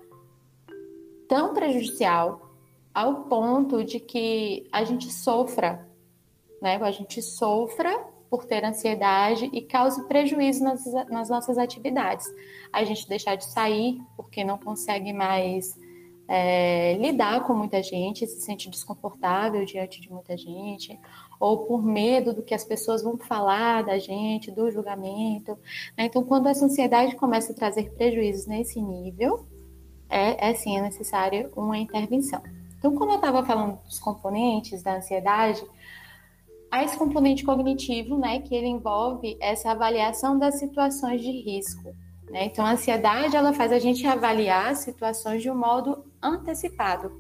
tão 1.29 1.55
prejudicial 1.55 2.53
ao 2.95 3.25
ponto 3.25 3.83
de 3.83 3.99
que 3.99 4.69
a 4.71 4.85
gente 4.85 5.11
sofra, 5.11 5.89
né? 6.61 6.77
A 6.77 6.91
gente 6.91 7.23
sofra 7.23 8.18
por 8.31 8.45
ter 8.45 8.65
ansiedade 8.65 9.49
e 9.53 9.63
cause 9.63 10.07
prejuízo 10.07 10.63
nas, 10.63 10.85
nas 11.09 11.29
nossas 11.29 11.59
atividades. 11.59 12.27
A 12.73 12.85
gente 12.85 13.09
deixar 13.09 13.37
de 13.37 13.45
sair 13.45 14.01
porque 14.17 14.45
não 14.45 14.59
consegue 14.59 15.13
mais 15.13 15.77
é, 16.29 16.95
lidar 16.95 17.45
com 17.47 17.55
muita 17.55 17.83
gente, 17.83 18.27
se 18.27 18.41
sente 18.43 18.69
desconfortável 18.69 19.65
diante 19.65 20.01
de 20.01 20.13
muita 20.13 20.37
gente, 20.37 20.99
ou 21.41 21.65
por 21.65 21.83
medo 21.83 22.35
do 22.35 22.43
que 22.43 22.55
as 22.55 22.65
pessoas 22.65 23.03
vão 23.03 23.17
falar 23.17 23.83
da 23.83 23.99
gente, 23.99 24.51
do 24.51 24.71
julgamento. 24.71 25.53
Né? 25.97 26.05
Então, 26.05 26.23
quando 26.23 26.49
essa 26.49 26.67
ansiedade 26.67 27.17
começa 27.17 27.53
a 27.53 27.57
trazer 27.57 27.93
prejuízos 27.93 28.47
nesse 28.47 28.81
nível, 28.81 29.47
é, 30.11 30.51
é 30.51 30.55
sim 30.55 30.77
é 30.77 30.83
necessária 30.83 31.51
uma 31.57 31.79
intervenção. 31.79 32.43
Então, 32.79 32.95
como 32.95 33.13
eu 33.13 33.17
estava 33.17 33.45
falando 33.45 33.79
dos 33.85 33.99
componentes 33.99 34.83
da 34.83 34.97
ansiedade, 34.97 35.65
Há 36.71 36.85
esse 36.85 36.99
componente 36.99 37.45
cognitivo, 37.45 38.19
né, 38.19 38.41
que 38.41 38.55
ele 38.55 38.67
envolve 38.67 39.37
essa 39.41 39.71
avaliação 39.71 40.39
das 40.39 40.59
situações 40.59 41.23
de 41.23 41.31
risco. 41.31 41.95
Né? 42.31 42.45
Então, 42.45 42.65
a 42.65 42.73
ansiedade 42.73 43.37
ela 43.37 43.53
faz 43.53 43.73
a 43.73 43.79
gente 43.79 44.07
avaliar 44.07 44.77
situações 44.77 45.43
de 45.43 45.51
um 45.51 45.57
modo 45.57 46.05
antecipado. 46.23 47.11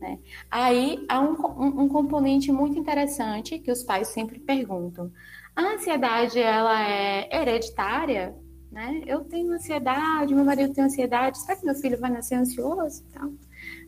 Né? 0.00 0.18
Aí 0.50 1.04
há 1.08 1.20
um, 1.20 1.34
um, 1.34 1.82
um 1.82 1.88
componente 1.88 2.50
muito 2.50 2.76
interessante 2.78 3.58
que 3.58 3.70
os 3.70 3.84
pais 3.84 4.08
sempre 4.08 4.40
perguntam: 4.40 5.12
a 5.54 5.62
ansiedade 5.74 6.40
ela 6.40 6.82
é 6.88 7.28
hereditária? 7.30 8.34
né? 8.72 9.02
Eu 9.06 9.22
tenho 9.24 9.52
ansiedade, 9.52 10.34
meu 10.34 10.44
marido 10.44 10.72
tem 10.72 10.82
ansiedade, 10.82 11.38
será 11.38 11.56
que 11.56 11.64
meu 11.64 11.74
filho 11.74 12.00
vai 12.00 12.10
nascer 12.10 12.36
ansioso? 12.36 13.04
Então, 13.10 13.36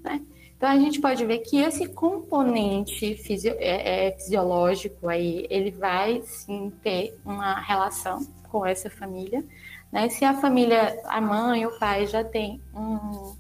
né? 0.05 0.21
Então 0.65 0.73
a 0.73 0.79
gente 0.79 0.99
pode 0.99 1.27
ver 1.27 1.41
que 1.41 1.59
esse 1.59 1.87
componente 1.89 3.17
fisi 3.17 3.51
é, 3.51 4.07
é, 4.07 4.13
fisiológico 4.13 5.11
aí, 5.11 5.47
ele 5.51 5.71
vai 5.71 6.23
sim 6.25 6.73
ter 6.83 7.15
uma 7.23 7.61
relação 7.61 8.27
com 8.51 8.65
essa 8.65 8.89
família. 8.89 9.45
Né? 9.93 10.09
Se 10.09 10.25
a 10.25 10.33
família, 10.33 10.99
a 11.05 11.21
mãe, 11.21 11.67
o 11.67 11.79
pai 11.79 12.07
já 12.07 12.25
tem 12.25 12.63
um, 12.75 13.35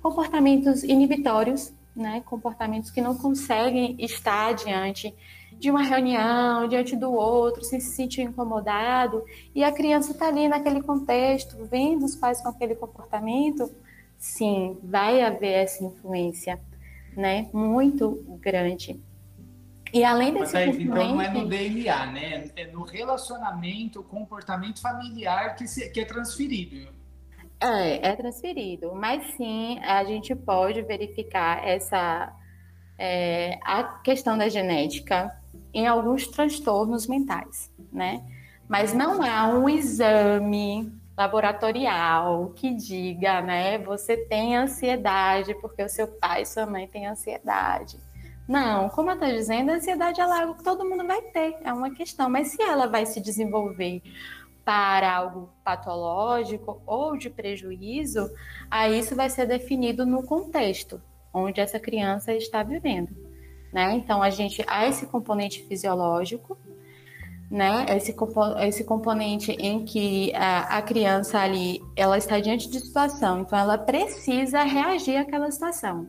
comportamentos 0.00 0.84
inibitórios, 0.84 1.72
né? 1.96 2.22
comportamentos 2.24 2.92
que 2.92 3.00
não 3.00 3.16
conseguem 3.16 3.96
estar 3.98 4.54
diante 4.54 5.12
de 5.58 5.72
uma 5.72 5.82
reunião, 5.82 6.68
diante 6.68 6.94
do 6.94 7.12
outro, 7.12 7.64
se 7.64 7.80
sentir 7.80 8.22
incomodado, 8.22 9.24
e 9.52 9.64
a 9.64 9.72
criança 9.72 10.12
está 10.12 10.28
ali 10.28 10.46
naquele 10.46 10.80
contexto, 10.80 11.56
vendo 11.68 12.04
os 12.04 12.14
pais 12.14 12.40
com 12.40 12.50
aquele 12.50 12.76
comportamento, 12.76 13.68
sim, 14.16 14.78
vai 14.80 15.22
haver 15.22 15.64
essa 15.64 15.82
influência, 15.82 16.60
né, 17.18 17.50
muito 17.52 18.38
grande. 18.40 19.02
E 19.92 20.04
além 20.04 20.32
desse 20.32 20.52
Mas 20.52 20.54
aí, 20.54 20.82
Então 20.84 21.14
não 21.14 21.20
é 21.20 21.28
no 21.28 21.48
DNA, 21.48 22.06
né? 22.06 22.44
É 22.54 22.66
no 22.68 22.82
relacionamento, 22.82 24.04
comportamento 24.04 24.80
familiar 24.80 25.56
que, 25.56 25.66
se, 25.66 25.90
que 25.90 26.00
é 26.00 26.04
transferido. 26.04 26.88
É, 27.60 28.10
é 28.10 28.14
transferido, 28.14 28.94
mas 28.94 29.34
sim 29.34 29.80
a 29.80 30.04
gente 30.04 30.32
pode 30.36 30.80
verificar 30.82 31.66
essa 31.66 32.32
é, 32.96 33.58
a 33.64 33.82
questão 33.82 34.38
da 34.38 34.48
genética 34.48 35.36
em 35.74 35.88
alguns 35.88 36.28
transtornos 36.28 37.08
mentais, 37.08 37.68
né? 37.92 38.24
Mas 38.68 38.92
não 38.92 39.22
há 39.22 39.48
um 39.48 39.68
exame 39.68 40.92
laboratorial 41.18 42.52
que 42.54 42.72
diga, 42.72 43.42
né, 43.42 43.78
você 43.78 44.16
tem 44.16 44.56
ansiedade 44.56 45.54
porque 45.60 45.82
o 45.82 45.88
seu 45.88 46.06
pai 46.06 46.42
e 46.42 46.46
sua 46.46 46.64
mãe 46.64 46.86
têm 46.86 47.06
ansiedade. 47.06 47.98
Não, 48.46 48.88
como 48.88 49.10
eu 49.10 49.14
estou 49.14 49.28
dizendo, 49.28 49.70
a 49.70 49.74
ansiedade 49.74 50.20
é 50.20 50.24
algo 50.24 50.54
que 50.54 50.64
todo 50.64 50.88
mundo 50.88 51.06
vai 51.06 51.20
ter, 51.20 51.58
é 51.62 51.72
uma 51.72 51.90
questão. 51.90 52.30
Mas 52.30 52.52
se 52.52 52.62
ela 52.62 52.86
vai 52.86 53.04
se 53.04 53.20
desenvolver 53.20 54.00
para 54.64 55.12
algo 55.14 55.50
patológico 55.62 56.80
ou 56.86 57.16
de 57.16 57.28
prejuízo, 57.28 58.30
aí 58.70 58.98
isso 58.98 59.14
vai 59.14 59.28
ser 59.28 59.46
definido 59.46 60.06
no 60.06 60.22
contexto 60.22 61.02
onde 61.34 61.60
essa 61.60 61.78
criança 61.78 62.32
está 62.32 62.62
vivendo 62.62 63.28
né? 63.72 63.94
Então 63.94 64.22
a 64.22 64.30
gente 64.30 64.64
há 64.66 64.86
esse 64.86 65.06
componente 65.06 65.62
fisiológico, 65.64 66.58
né? 67.50 67.86
Esse, 67.96 68.14
esse 68.66 68.84
componente 68.84 69.52
em 69.52 69.84
que 69.84 70.34
a, 70.34 70.78
a 70.78 70.82
criança 70.82 71.38
ali 71.38 71.80
ela 71.96 72.18
está 72.18 72.38
diante 72.38 72.70
de 72.70 72.80
situação, 72.80 73.40
então 73.40 73.58
ela 73.58 73.78
precisa 73.78 74.62
reagir 74.62 75.16
àquela 75.16 75.50
situação. 75.50 76.06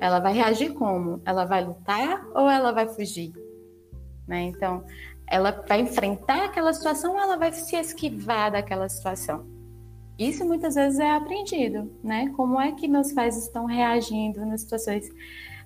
Ela 0.00 0.18
vai 0.18 0.32
reagir 0.32 0.74
como? 0.74 1.22
Ela 1.24 1.44
vai 1.44 1.64
lutar 1.64 2.26
ou 2.34 2.50
ela 2.50 2.72
vai 2.72 2.86
fugir? 2.86 3.32
Né? 4.26 4.42
Então, 4.42 4.84
ela 5.26 5.64
vai 5.66 5.80
enfrentar 5.80 6.44
aquela 6.46 6.72
situação 6.72 7.12
ou 7.12 7.18
ela 7.18 7.36
vai 7.36 7.52
se 7.52 7.76
esquivar 7.76 8.52
daquela 8.52 8.88
situação? 8.88 9.46
Isso 10.18 10.44
muitas 10.44 10.74
vezes 10.74 10.98
é 10.98 11.10
aprendido, 11.10 11.90
né? 12.02 12.32
Como 12.36 12.60
é 12.60 12.70
que 12.72 12.86
meus 12.86 13.12
pais 13.12 13.36
estão 13.36 13.66
reagindo 13.66 14.44
nas 14.46 14.60
situações 14.60 15.08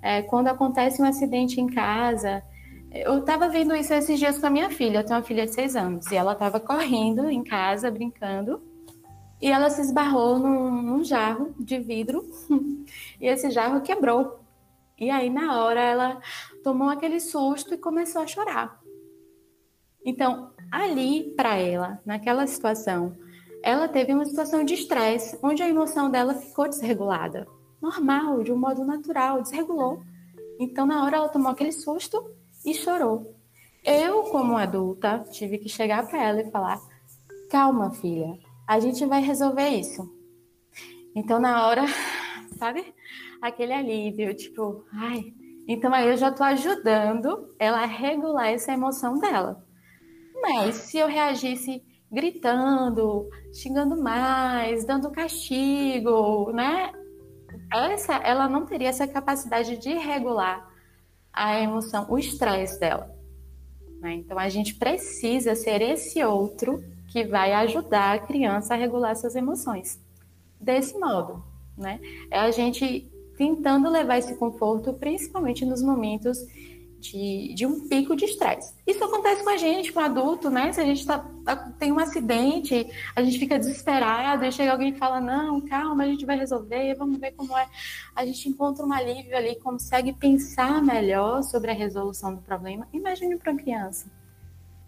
é, 0.01 0.23
quando 0.23 0.49
acontece 0.49 1.03
um 1.03 1.05
acidente 1.05 1.61
em 1.61 1.67
casa, 1.67 2.43
eu 3.05 3.19
estava 3.19 3.49
vendo 3.49 3.75
isso 3.75 3.93
esses 3.93 4.19
dias 4.19 4.39
com 4.39 4.47
a 4.47 4.51
minha 4.51 4.71
filha. 4.71 4.99
Eu 4.99 5.05
tenho 5.05 5.19
uma 5.19 5.25
filha 5.25 5.47
de 5.47 5.53
seis 5.53 5.77
anos 5.77 6.07
e 6.11 6.17
ela 6.17 6.33
estava 6.33 6.59
correndo 6.59 7.29
em 7.31 7.43
casa, 7.43 7.91
brincando, 7.91 8.63
e 9.41 9.49
ela 9.49 9.71
se 9.71 9.81
esbarrou 9.81 10.39
num, 10.39 10.83
num 10.83 11.05
jarro 11.05 11.55
de 11.59 11.79
vidro 11.79 12.29
e 13.21 13.27
esse 13.27 13.51
jarro 13.51 13.81
quebrou. 13.81 14.41
E 14.99 15.11
aí, 15.11 15.31
na 15.31 15.63
hora, 15.63 15.81
ela 15.81 16.21
tomou 16.65 16.89
aquele 16.89 17.21
susto 17.21 17.75
e 17.75 17.79
começou 17.79 18.23
a 18.23 18.27
chorar. 18.27 18.81
Então, 20.05 20.51
ali 20.73 21.35
para 21.37 21.57
ela, 21.57 22.01
naquela 22.05 22.47
situação, 22.47 23.17
ela 23.63 23.87
teve 23.87 24.13
uma 24.13 24.25
situação 24.25 24.65
de 24.65 24.75
estresse, 24.75 25.39
onde 25.43 25.63
a 25.63 25.69
emoção 25.69 26.11
dela 26.11 26.35
ficou 26.35 26.69
desregulada 26.69 27.47
normal, 27.81 28.43
de 28.43 28.53
um 28.53 28.59
modo 28.59 28.85
natural, 28.85 29.43
desregulou. 29.43 30.03
Então, 30.59 30.85
na 30.87 31.05
hora, 31.05 31.17
ela 31.17 31.29
tomou 31.29 31.51
aquele 31.51 31.73
susto 31.73 32.25
e 32.65 32.75
chorou. 32.75 33.35
Eu, 33.85 34.25
como 34.25 34.57
adulta, 34.57 35.25
tive 35.31 35.59
que 35.59 35.69
chegar 35.69 36.07
para 36.07 36.23
ela 36.23 36.41
e 36.43 36.51
falar: 36.51 36.81
calma, 37.51 37.91
filha, 37.91 38.39
a 38.67 38.79
gente 38.79 39.05
vai 39.07 39.23
resolver 39.23 39.69
isso. 39.69 40.09
Então, 41.15 41.39
na 41.39 41.67
hora, 41.67 41.85
sabe? 42.59 42.95
Aquele 43.41 43.73
alívio, 43.73 44.35
tipo, 44.35 44.85
ai. 44.93 45.33
Então, 45.67 45.93
aí 45.93 46.09
eu 46.09 46.17
já 46.17 46.31
tô 46.31 46.43
ajudando 46.45 47.55
ela 47.59 47.83
a 47.83 47.87
regular 47.87 48.49
essa 48.49 48.73
emoção 48.73 49.19
dela. 49.19 49.65
Mas 50.41 50.77
se 50.77 50.99
eu 50.99 51.07
reagisse 51.07 51.83
gritando, 52.11 53.29
xingando 53.53 54.01
mais, 54.03 54.85
dando 54.85 55.11
castigo, 55.11 56.53
né? 56.53 56.91
essa 57.71 58.15
ela 58.17 58.49
não 58.49 58.65
teria 58.65 58.89
essa 58.89 59.07
capacidade 59.07 59.77
de 59.77 59.93
regular 59.93 60.68
a 61.39 61.61
emoção, 61.61 62.07
o 62.09 62.19
estresse 62.19 62.81
dela. 62.81 63.15
Né? 64.01 64.15
Então 64.15 64.39
a 64.39 64.49
gente 64.49 64.75
precisa 64.75 65.55
ser 65.55 65.81
esse 65.81 66.23
outro 66.25 66.83
que 67.09 67.25
vai 67.25 67.53
ajudar 67.53 68.15
a 68.15 68.19
criança 68.19 68.75
a 68.75 68.77
regular 68.77 69.17
suas 69.17 69.35
emoções. 69.35 70.01
Desse 70.61 70.99
modo, 70.99 71.43
né? 71.77 72.01
É 72.31 72.41
a 72.41 72.51
gente 72.51 73.11
tentando 73.37 73.89
levar 73.89 74.19
esse 74.19 74.35
conforto, 74.35 74.93
principalmente 74.95 75.65
nos 75.65 75.81
momentos 75.81 76.39
de, 77.01 77.55
de 77.55 77.65
um 77.65 77.89
pico 77.89 78.17
de 78.17 78.25
estresse. 78.25 78.75
Isso 78.87 79.03
acontece 79.03 79.43
com 79.45 79.51
a 79.51 79.57
gente, 79.57 79.93
com 79.93 80.01
adulto, 80.01 80.51
né? 80.51 80.73
Se 80.73 80.81
a 80.81 80.85
gente 80.85 81.07
tá, 81.07 81.25
tá, 81.45 81.57
tem 81.79 81.93
um 81.93 81.99
acidente, 81.99 82.91
a 83.15 83.23
gente 83.23 83.39
fica 83.39 83.59
desesperado, 83.59 84.45
e 84.45 84.53
chega 84.53 84.73
alguém 84.73 84.91
e 84.91 84.99
fala, 84.99 85.21
não, 85.21 85.61
calma, 85.61 86.05
a 86.05 86.07
gente 86.07 86.27
vai 86.27 86.37
resolver, 86.37 86.95
vamos 86.95 87.19
ver 87.19 87.33
como 87.33 87.57
é. 87.57 87.69
A 88.15 88.27
gente 88.27 88.49
encontra 88.49 88.85
um 88.85 88.93
alívio 88.93 89.37
ali, 89.37 89.57
consegue 89.57 90.13
pensar 90.13 90.83
melhor 90.83 91.43
sobre 91.43 91.71
a 91.71 91.75
resolução 91.75 92.35
do 92.35 92.43
problema. 92.43 92.89
Imagine 92.93 93.37
para 93.37 93.53
uma 93.53 93.61
criança. 93.61 94.07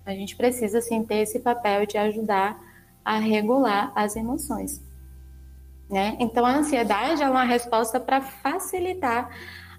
A 0.05 0.13
gente 0.13 0.35
precisa, 0.35 0.81
sim, 0.81 1.05
ter 1.05 1.19
esse 1.19 1.39
papel 1.39 1.87
de 1.87 1.97
ajudar 1.97 2.61
a 3.05 3.19
regular 3.19 3.93
as 3.95 4.17
emoções. 4.17 4.83
Né? 5.89 6.17
Então, 6.21 6.45
a 6.45 6.57
ansiedade 6.57 7.23
é 7.23 7.29
uma 7.29 7.45
resposta 7.45 7.99
para 7.99 8.21
facilitar 8.21 9.29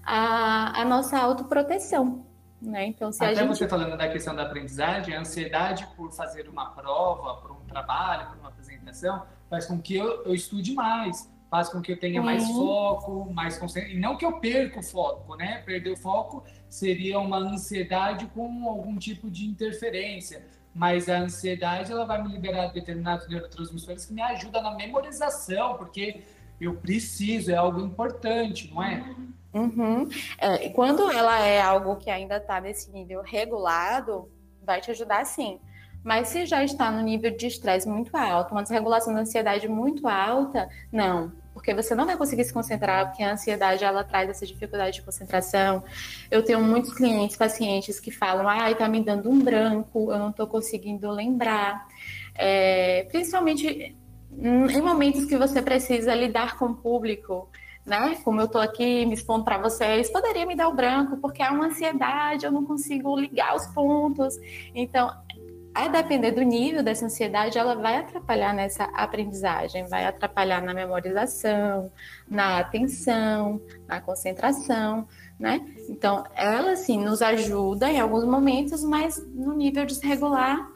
a, 0.02 0.80
a 0.80 0.84
nossa 0.84 1.18
autoproteção. 1.18 2.26
Né? 2.60 2.86
Então, 2.86 3.10
se 3.10 3.24
Até 3.24 3.32
a 3.32 3.34
gente... 3.34 3.48
você 3.48 3.68
falando 3.68 3.96
da 3.96 4.08
questão 4.08 4.34
da 4.34 4.42
aprendizagem, 4.42 5.16
a 5.16 5.20
ansiedade 5.20 5.86
por 5.96 6.12
fazer 6.12 6.48
uma 6.48 6.70
prova, 6.70 7.40
por 7.40 7.50
um 7.50 7.60
trabalho, 7.66 8.28
por 8.28 8.38
uma 8.38 8.48
apresentação, 8.48 9.22
faz 9.50 9.66
com 9.66 9.80
que 9.80 9.96
eu, 9.96 10.22
eu 10.24 10.34
estude 10.34 10.72
mais, 10.72 11.28
faz 11.50 11.68
com 11.68 11.82
que 11.82 11.92
eu 11.92 11.98
tenha 11.98 12.22
mais 12.22 12.46
foco, 12.46 13.32
mais 13.32 13.58
concentração. 13.58 13.96
E 13.96 14.00
não 14.00 14.16
que 14.16 14.24
eu 14.24 14.38
perca 14.38 14.78
o 14.78 14.82
foco, 14.82 15.34
né? 15.34 15.60
Perder 15.66 15.90
o 15.90 15.96
foco 15.96 16.44
seria 16.68 17.18
uma 17.18 17.36
ansiedade 17.36 18.26
com 18.26 18.68
algum 18.68 18.96
tipo 18.96 19.28
de 19.28 19.44
interferência. 19.44 20.46
Mas 20.74 21.08
a 21.08 21.18
ansiedade 21.18 21.92
ela 21.92 22.06
vai 22.06 22.22
me 22.22 22.32
liberar 22.32 22.68
determinados 22.68 23.28
neurotransmissores 23.28 24.06
que 24.06 24.14
me 24.14 24.22
ajudam 24.22 24.62
na 24.62 24.74
memorização, 24.74 25.74
porque 25.74 26.22
eu 26.60 26.76
preciso, 26.76 27.50
é 27.50 27.56
algo 27.56 27.80
importante, 27.80 28.72
não 28.72 28.82
é? 28.82 29.00
Uhum. 29.00 29.32
É, 30.38 30.68
quando 30.70 31.10
ela 31.10 31.40
é 31.40 31.60
algo 31.60 31.96
que 31.96 32.10
ainda 32.10 32.36
está 32.38 32.60
nesse 32.60 32.90
nível 32.90 33.22
regulado, 33.22 34.30
vai 34.62 34.80
te 34.80 34.90
ajudar 34.90 35.24
sim. 35.26 35.60
Mas 36.02 36.28
se 36.28 36.46
já 36.46 36.64
está 36.64 36.90
no 36.90 37.00
nível 37.00 37.30
de 37.30 37.46
estresse 37.46 37.88
muito 37.88 38.16
alto, 38.16 38.52
uma 38.52 38.62
desregulação 38.62 39.14
da 39.14 39.20
ansiedade 39.20 39.68
muito 39.68 40.08
alta, 40.08 40.68
não. 40.90 41.32
Porque 41.54 41.72
você 41.74 41.94
não 41.94 42.06
vai 42.06 42.16
conseguir 42.16 42.44
se 42.44 42.52
concentrar, 42.52 43.08
porque 43.08 43.22
a 43.22 43.32
ansiedade 43.32 43.84
ela 43.84 44.02
traz 44.02 44.28
essa 44.28 44.44
dificuldade 44.44 44.96
de 44.96 45.02
concentração. 45.02 45.84
Eu 46.30 46.42
tenho 46.42 46.60
muitos 46.60 46.92
clientes, 46.92 47.36
pacientes 47.36 48.00
que 48.00 48.10
falam, 48.10 48.48
ai, 48.48 48.74
tá 48.74 48.88
me 48.88 49.04
dando 49.04 49.30
um 49.30 49.38
branco, 49.38 50.10
eu 50.10 50.18
não 50.18 50.30
estou 50.30 50.46
conseguindo 50.46 51.08
lembrar. 51.10 51.86
É, 52.34 53.06
principalmente 53.10 53.94
em 54.34 54.80
momentos 54.80 55.26
que 55.26 55.36
você 55.36 55.60
precisa 55.60 56.14
lidar 56.14 56.58
com 56.58 56.66
o 56.66 56.74
público, 56.74 57.48
né? 57.84 58.16
Como 58.24 58.40
eu 58.40 58.46
estou 58.46 58.60
aqui 58.60 59.04
me 59.06 59.14
expondo 59.14 59.44
para 59.44 59.58
vocês, 59.58 60.10
poderia 60.10 60.46
me 60.46 60.54
dar 60.54 60.68
o 60.68 60.74
branco, 60.74 61.16
porque 61.16 61.42
há 61.42 61.50
uma 61.50 61.66
ansiedade, 61.66 62.46
eu 62.46 62.52
não 62.52 62.64
consigo 62.64 63.18
ligar 63.18 63.54
os 63.56 63.66
pontos. 63.68 64.36
Então, 64.74 65.10
a 65.74 65.88
depender 65.88 66.32
do 66.32 66.42
nível 66.42 66.82
dessa 66.82 67.06
ansiedade, 67.06 67.58
ela 67.58 67.74
vai 67.74 67.96
atrapalhar 67.96 68.52
nessa 68.52 68.84
aprendizagem, 68.84 69.86
vai 69.86 70.04
atrapalhar 70.04 70.60
na 70.60 70.74
memorização, 70.74 71.90
na 72.28 72.58
atenção, 72.58 73.60
na 73.88 74.00
concentração, 74.00 75.08
né? 75.38 75.60
Então, 75.88 76.24
ela, 76.34 76.76
sim, 76.76 77.02
nos 77.02 77.22
ajuda 77.22 77.90
em 77.90 77.98
alguns 77.98 78.24
momentos, 78.24 78.84
mas 78.84 79.24
no 79.34 79.54
nível 79.54 79.86
desregular, 79.86 80.70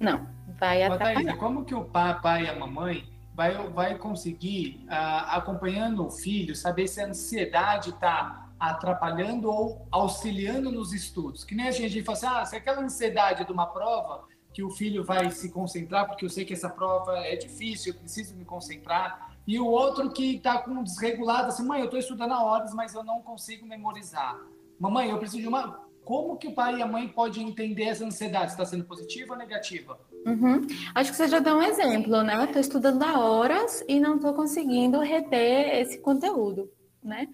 não 0.00 0.26
vai 0.58 0.82
atrapalhar. 0.82 1.24
Thaís, 1.24 1.38
como 1.38 1.64
que 1.64 1.74
o 1.74 1.84
papai 1.84 2.44
e 2.44 2.48
a 2.48 2.54
mamãe 2.54 3.11
vai, 3.42 3.68
vai 3.70 3.98
conseguir, 3.98 4.84
uh, 4.84 5.26
acompanhando 5.28 6.06
o 6.06 6.10
filho, 6.10 6.54
saber 6.54 6.86
se 6.86 7.00
a 7.00 7.06
ansiedade 7.06 7.90
está 7.90 8.50
atrapalhando 8.58 9.50
ou 9.50 9.86
auxiliando 9.90 10.70
nos 10.70 10.92
estudos? 10.92 11.42
Que 11.42 11.54
nem 11.54 11.66
a 11.66 11.70
gente, 11.72 11.86
a 11.86 11.88
gente 11.88 12.04
fala 12.04 12.18
assim, 12.18 12.26
ah, 12.26 12.44
se 12.44 12.56
aquela 12.56 12.80
ansiedade 12.80 13.44
de 13.44 13.52
uma 13.52 13.66
prova 13.66 14.24
que 14.52 14.62
o 14.62 14.70
filho 14.70 15.02
vai 15.02 15.30
se 15.30 15.50
concentrar, 15.50 16.06
porque 16.06 16.24
eu 16.24 16.28
sei 16.28 16.44
que 16.44 16.52
essa 16.52 16.68
prova 16.68 17.18
é 17.18 17.34
difícil, 17.34 17.92
eu 17.92 17.98
preciso 17.98 18.36
me 18.36 18.44
concentrar. 18.44 19.34
E 19.46 19.58
o 19.58 19.66
outro 19.66 20.12
que 20.12 20.36
está 20.36 20.58
com 20.58 20.82
desregulado, 20.84 21.48
assim, 21.48 21.66
mãe, 21.66 21.80
eu 21.80 21.86
estou 21.86 21.98
estudando 21.98 22.32
há 22.32 22.44
horas, 22.44 22.72
mas 22.72 22.94
eu 22.94 23.02
não 23.02 23.20
consigo 23.22 23.66
memorizar. 23.66 24.38
Mamãe, 24.78 25.10
eu 25.10 25.18
preciso 25.18 25.42
de 25.42 25.48
uma. 25.48 25.81
Como 26.04 26.36
que 26.36 26.48
o 26.48 26.54
pai 26.54 26.76
e 26.76 26.82
a 26.82 26.86
mãe 26.86 27.08
podem 27.08 27.48
entender 27.48 27.84
essa 27.84 28.04
ansiedade? 28.04 28.52
Está 28.52 28.64
sendo 28.64 28.84
positiva 28.84 29.34
ou 29.34 29.38
negativa? 29.38 29.98
Uhum. 30.26 30.66
Acho 30.94 31.10
que 31.10 31.16
você 31.16 31.28
já 31.28 31.38
deu 31.38 31.56
um 31.56 31.62
exemplo, 31.62 32.22
né? 32.22 32.44
Estou 32.44 32.60
estudando 32.60 33.02
há 33.02 33.18
horas 33.20 33.84
e 33.88 34.00
não 34.00 34.16
estou 34.16 34.34
conseguindo 34.34 35.00
reter 35.00 35.80
esse 35.80 35.98
conteúdo 35.98 36.70
né? 37.02 37.26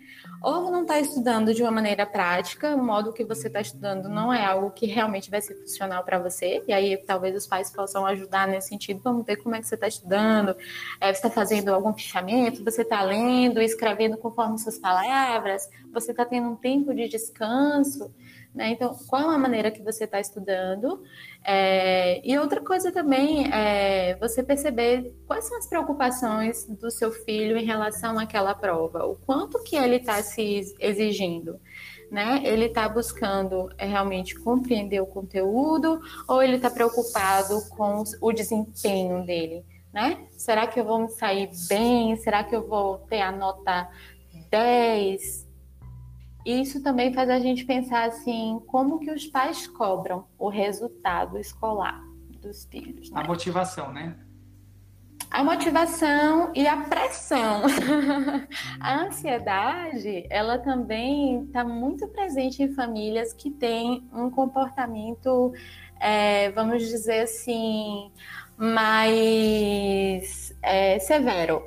Ou 0.42 0.70
não 0.70 0.82
está 0.82 0.98
estudando 0.98 1.52
de 1.52 1.62
uma 1.62 1.70
maneira 1.70 2.06
prática, 2.06 2.74
o 2.74 2.82
modo 2.82 3.12
que 3.12 3.24
você 3.24 3.48
está 3.48 3.60
estudando 3.60 4.08
não 4.08 4.32
é 4.32 4.44
algo 4.44 4.70
que 4.70 4.86
realmente 4.86 5.30
vai 5.30 5.42
ser 5.42 5.54
funcional 5.56 6.02
para 6.04 6.18
você, 6.18 6.62
e 6.66 6.72
aí 6.72 6.96
talvez 6.96 7.36
os 7.36 7.46
pais 7.46 7.70
possam 7.70 8.06
ajudar 8.06 8.48
nesse 8.48 8.68
sentido, 8.68 9.00
vamos 9.02 9.26
ver 9.26 9.36
como 9.36 9.54
é 9.54 9.60
que 9.60 9.66
você 9.66 9.74
está 9.74 9.86
estudando, 9.86 10.56
é, 11.00 11.12
você 11.12 11.18
está 11.18 11.30
fazendo 11.30 11.68
algum 11.68 11.92
fichamento, 11.92 12.64
você 12.64 12.82
está 12.82 13.02
lendo, 13.02 13.60
escrevendo 13.60 14.16
conforme 14.16 14.58
suas 14.58 14.78
palavras, 14.78 15.68
você 15.92 16.12
está 16.12 16.24
tendo 16.24 16.48
um 16.48 16.56
tempo 16.56 16.94
de 16.94 17.06
descanso, 17.06 18.10
né? 18.58 18.70
Então, 18.72 18.92
qual 19.06 19.30
a 19.30 19.38
maneira 19.38 19.70
que 19.70 19.80
você 19.80 20.02
está 20.02 20.18
estudando? 20.18 21.00
É, 21.44 22.20
e 22.28 22.36
outra 22.36 22.60
coisa 22.60 22.90
também 22.90 23.48
é 23.52 24.16
você 24.16 24.42
perceber 24.42 25.14
quais 25.28 25.44
são 25.44 25.56
as 25.56 25.66
preocupações 25.68 26.66
do 26.66 26.90
seu 26.90 27.12
filho 27.12 27.56
em 27.56 27.64
relação 27.64 28.18
àquela 28.18 28.56
prova, 28.56 29.06
o 29.06 29.14
quanto 29.14 29.62
que 29.62 29.76
ele 29.76 29.96
está 29.96 30.20
se 30.24 30.74
exigindo. 30.80 31.60
Né? 32.10 32.40
Ele 32.42 32.64
está 32.64 32.88
buscando 32.88 33.70
é, 33.78 33.86
realmente 33.86 34.34
compreender 34.34 35.00
o 35.00 35.06
conteúdo 35.06 36.00
ou 36.26 36.42
ele 36.42 36.56
está 36.56 36.68
preocupado 36.68 37.60
com 37.76 38.02
o 38.20 38.32
desempenho 38.32 39.24
dele, 39.24 39.62
né? 39.92 40.26
Será 40.30 40.66
que 40.66 40.80
eu 40.80 40.86
vou 40.86 41.00
me 41.00 41.10
sair 41.10 41.50
bem? 41.68 42.16
Será 42.16 42.42
que 42.42 42.56
eu 42.56 42.66
vou 42.66 42.96
ter 43.10 43.20
a 43.20 43.30
nota 43.30 43.90
10? 44.50 45.47
Isso 46.52 46.82
também 46.82 47.12
faz 47.12 47.28
a 47.28 47.38
gente 47.38 47.64
pensar 47.64 48.06
assim, 48.06 48.60
como 48.66 49.00
que 49.00 49.10
os 49.10 49.26
pais 49.26 49.66
cobram 49.66 50.24
o 50.38 50.48
resultado 50.48 51.38
escolar 51.38 52.02
dos 52.40 52.64
filhos. 52.64 53.10
Né? 53.10 53.20
A 53.20 53.24
motivação, 53.24 53.92
né? 53.92 54.16
A 55.30 55.44
motivação 55.44 56.50
e 56.54 56.66
a 56.66 56.84
pressão. 56.84 57.62
a 58.80 59.02
ansiedade, 59.02 60.26
ela 60.30 60.58
também 60.58 61.44
está 61.44 61.62
muito 61.62 62.08
presente 62.08 62.62
em 62.62 62.72
famílias 62.72 63.34
que 63.34 63.50
têm 63.50 64.08
um 64.12 64.30
comportamento, 64.30 65.52
é, 66.00 66.50
vamos 66.52 66.88
dizer 66.88 67.24
assim, 67.24 68.10
mais 68.56 70.56
é, 70.62 70.98
severo, 70.98 71.62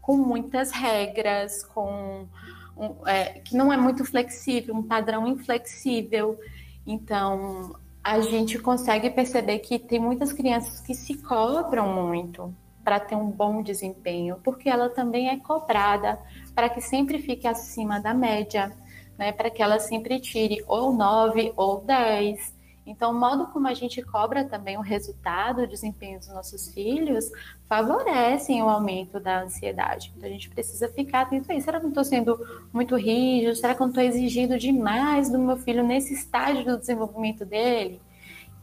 com 0.00 0.16
muitas 0.16 0.70
regras, 0.70 1.64
com 1.64 2.28
um, 2.76 3.06
é, 3.06 3.40
que 3.40 3.56
não 3.56 3.72
é 3.72 3.76
muito 3.76 4.04
flexível, 4.04 4.74
um 4.74 4.82
padrão 4.82 5.26
inflexível. 5.26 6.38
Então, 6.86 7.76
a 8.02 8.20
gente 8.20 8.58
consegue 8.58 9.10
perceber 9.10 9.60
que 9.60 9.78
tem 9.78 10.00
muitas 10.00 10.32
crianças 10.32 10.80
que 10.80 10.94
se 10.94 11.16
cobram 11.18 11.92
muito 11.92 12.54
para 12.82 12.98
ter 12.98 13.14
um 13.14 13.30
bom 13.30 13.62
desempenho, 13.62 14.40
porque 14.42 14.68
ela 14.68 14.88
também 14.88 15.28
é 15.28 15.38
cobrada 15.38 16.18
para 16.54 16.68
que 16.68 16.80
sempre 16.80 17.20
fique 17.20 17.46
acima 17.46 18.00
da 18.00 18.12
média, 18.12 18.72
né? 19.16 19.30
para 19.30 19.50
que 19.50 19.62
ela 19.62 19.78
sempre 19.78 20.18
tire 20.18 20.64
ou 20.66 20.92
9 20.92 21.52
ou 21.56 21.80
10. 21.80 22.51
Então, 22.84 23.12
o 23.12 23.14
modo 23.14 23.46
como 23.46 23.68
a 23.68 23.74
gente 23.74 24.02
cobra 24.02 24.44
também 24.44 24.76
o 24.76 24.80
resultado, 24.80 25.62
o 25.62 25.66
desempenho 25.66 26.18
dos 26.18 26.28
nossos 26.28 26.68
filhos, 26.72 27.30
favorecem 27.68 28.60
o 28.62 28.68
aumento 28.68 29.20
da 29.20 29.42
ansiedade. 29.42 30.12
Então, 30.16 30.28
a 30.28 30.32
gente 30.32 30.50
precisa 30.50 30.88
ficar 30.88 31.22
atento 31.22 31.50
a 31.50 31.54
isso. 31.54 31.64
Será 31.64 31.78
que 31.78 31.86
eu 31.86 31.90
estou 31.90 32.04
sendo 32.04 32.38
muito 32.72 32.96
rígido? 32.96 33.54
Será 33.54 33.74
que 33.74 33.82
eu 33.82 33.86
estou 33.86 34.02
exigindo 34.02 34.58
demais 34.58 35.30
do 35.30 35.38
meu 35.38 35.56
filho 35.56 35.84
nesse 35.84 36.12
estágio 36.12 36.64
do 36.64 36.78
desenvolvimento 36.78 37.44
dele? 37.44 38.00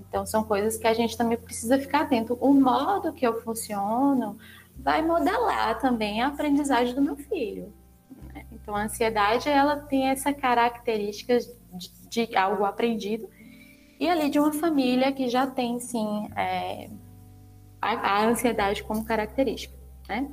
Então, 0.02 0.26
são 0.26 0.44
coisas 0.44 0.76
que 0.76 0.88
a 0.88 0.94
gente 0.94 1.18
também 1.18 1.38
precisa 1.38 1.80
ficar 1.80 2.02
atento. 2.02 2.38
O 2.42 2.54
modo 2.54 3.14
que 3.14 3.26
eu 3.26 3.42
funciono 3.42 4.38
vai 4.78 5.02
modelar 5.02 5.80
também 5.80 6.22
a 6.22 6.28
aprendizagem 6.28 6.94
do 6.94 7.02
meu 7.02 7.16
filho. 7.16 7.72
Né? 8.34 8.46
Então, 8.52 8.76
a 8.76 8.84
ansiedade, 8.84 9.48
ela 9.48 9.78
tem 9.78 10.10
essa 10.10 10.34
característica 10.34 11.40
de, 11.40 11.92
de 12.10 12.36
algo 12.36 12.66
aprendido 12.66 13.30
e 14.00 14.08
ali 14.08 14.30
de 14.30 14.40
uma 14.40 14.54
família 14.54 15.12
que 15.12 15.28
já 15.28 15.46
tem, 15.46 15.80
sim, 15.80 16.30
é, 16.36 16.90
a, 17.82 17.92
a, 17.92 18.26
ansiedade 18.26 18.84
como 18.84 19.04
característica, 19.04 19.74
né? 20.08 20.28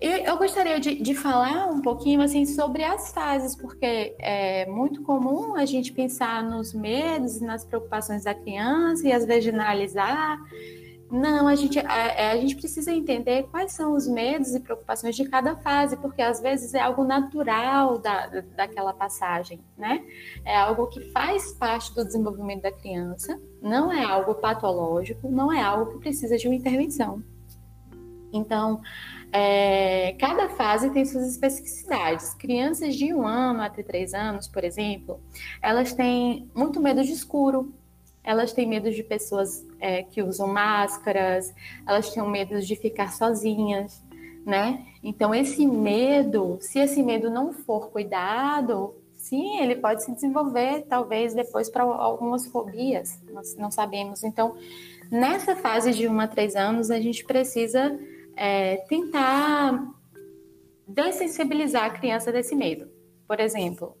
E 0.00 0.06
eu 0.28 0.38
gostaria 0.38 0.78
de, 0.78 1.02
de, 1.02 1.12
falar 1.12 1.66
um 1.66 1.82
pouquinho, 1.82 2.20
assim, 2.22 2.46
sobre 2.46 2.84
as 2.84 3.12
fases, 3.12 3.56
porque 3.56 4.14
é 4.20 4.64
muito 4.66 5.02
comum 5.02 5.56
a 5.56 5.64
gente 5.64 5.92
pensar 5.92 6.40
nos 6.44 6.72
medos 6.72 7.38
e 7.38 7.44
nas 7.44 7.64
preocupações 7.64 8.22
da 8.22 8.32
criança 8.32 9.08
e 9.08 9.12
às 9.12 9.24
vezes 9.24 9.44
generalizar, 9.44 10.38
não, 11.10 11.48
a 11.48 11.54
gente, 11.54 11.78
a, 11.78 11.82
é, 11.82 12.32
a, 12.32 12.36
gente 12.36 12.54
precisa 12.54 12.92
entender 12.92 13.44
quais 13.44 13.72
são 13.72 13.94
os 13.94 14.06
medos 14.06 14.54
e 14.54 14.60
preocupações 14.60 15.16
de 15.16 15.26
cada 15.26 15.56
fase, 15.56 15.96
porque 15.96 16.20
às 16.20 16.40
vezes 16.40 16.74
é 16.74 16.80
algo 16.80 17.02
natural 17.02 17.98
da, 17.98 18.26
daquela 18.54 18.92
passagem, 18.92 19.60
né? 19.76 20.04
É 20.44 20.56
algo 20.56 20.86
que 20.88 21.00
faz 21.10 21.52
parte 21.52 21.94
do 21.94 22.04
desenvolvimento 22.04 22.62
da 22.62 22.72
criança, 22.72 23.40
não 23.62 23.90
é 23.90 24.04
algo 24.04 24.34
patológico, 24.34 25.30
não 25.30 25.50
é 25.50 25.62
algo 25.62 25.92
que 25.92 25.98
precisa 25.98 26.36
de 26.36 26.46
uma 26.46 26.54
intervenção. 26.54 27.22
Então, 28.30 28.82
é, 29.32 30.14
cada 30.18 30.50
fase 30.50 30.90
tem 30.90 31.04
suas 31.04 31.28
especificidades. 31.30 32.34
Crianças 32.34 32.94
de 32.94 33.12
um 33.12 33.26
ano 33.26 33.62
até 33.62 33.82
três 33.82 34.12
anos, 34.12 34.46
por 34.46 34.64
exemplo, 34.64 35.20
elas 35.62 35.92
têm 35.92 36.50
muito 36.54 36.80
medo 36.80 37.02
de 37.02 37.12
escuro, 37.12 37.72
elas 38.28 38.52
têm 38.52 38.66
medo 38.66 38.90
de 38.90 39.02
pessoas 39.02 39.66
é, 39.80 40.02
que 40.02 40.22
usam 40.22 40.48
máscaras, 40.48 41.50
elas 41.86 42.10
têm 42.10 42.22
medo 42.28 42.60
de 42.60 42.76
ficar 42.76 43.10
sozinhas, 43.10 44.04
né? 44.44 44.84
Então, 45.02 45.34
esse 45.34 45.66
medo, 45.66 46.58
se 46.60 46.78
esse 46.78 47.02
medo 47.02 47.30
não 47.30 47.54
for 47.54 47.88
cuidado, 47.88 48.94
sim, 49.14 49.60
ele 49.60 49.76
pode 49.76 50.04
se 50.04 50.12
desenvolver, 50.12 50.84
talvez 50.86 51.32
depois 51.32 51.70
para 51.70 51.82
algumas 51.84 52.46
fobias, 52.46 53.18
nós 53.32 53.56
não 53.56 53.70
sabemos. 53.70 54.22
Então, 54.22 54.58
nessa 55.10 55.56
fase 55.56 55.92
de 55.92 56.06
1 56.06 56.20
a 56.20 56.28
3 56.28 56.54
anos, 56.54 56.90
a 56.90 57.00
gente 57.00 57.24
precisa 57.24 57.98
é, 58.36 58.76
tentar 58.90 59.90
dessensibilizar 60.86 61.84
a 61.86 61.90
criança 61.90 62.30
desse 62.30 62.54
medo. 62.54 62.90
Por 63.26 63.40
exemplo, 63.40 63.96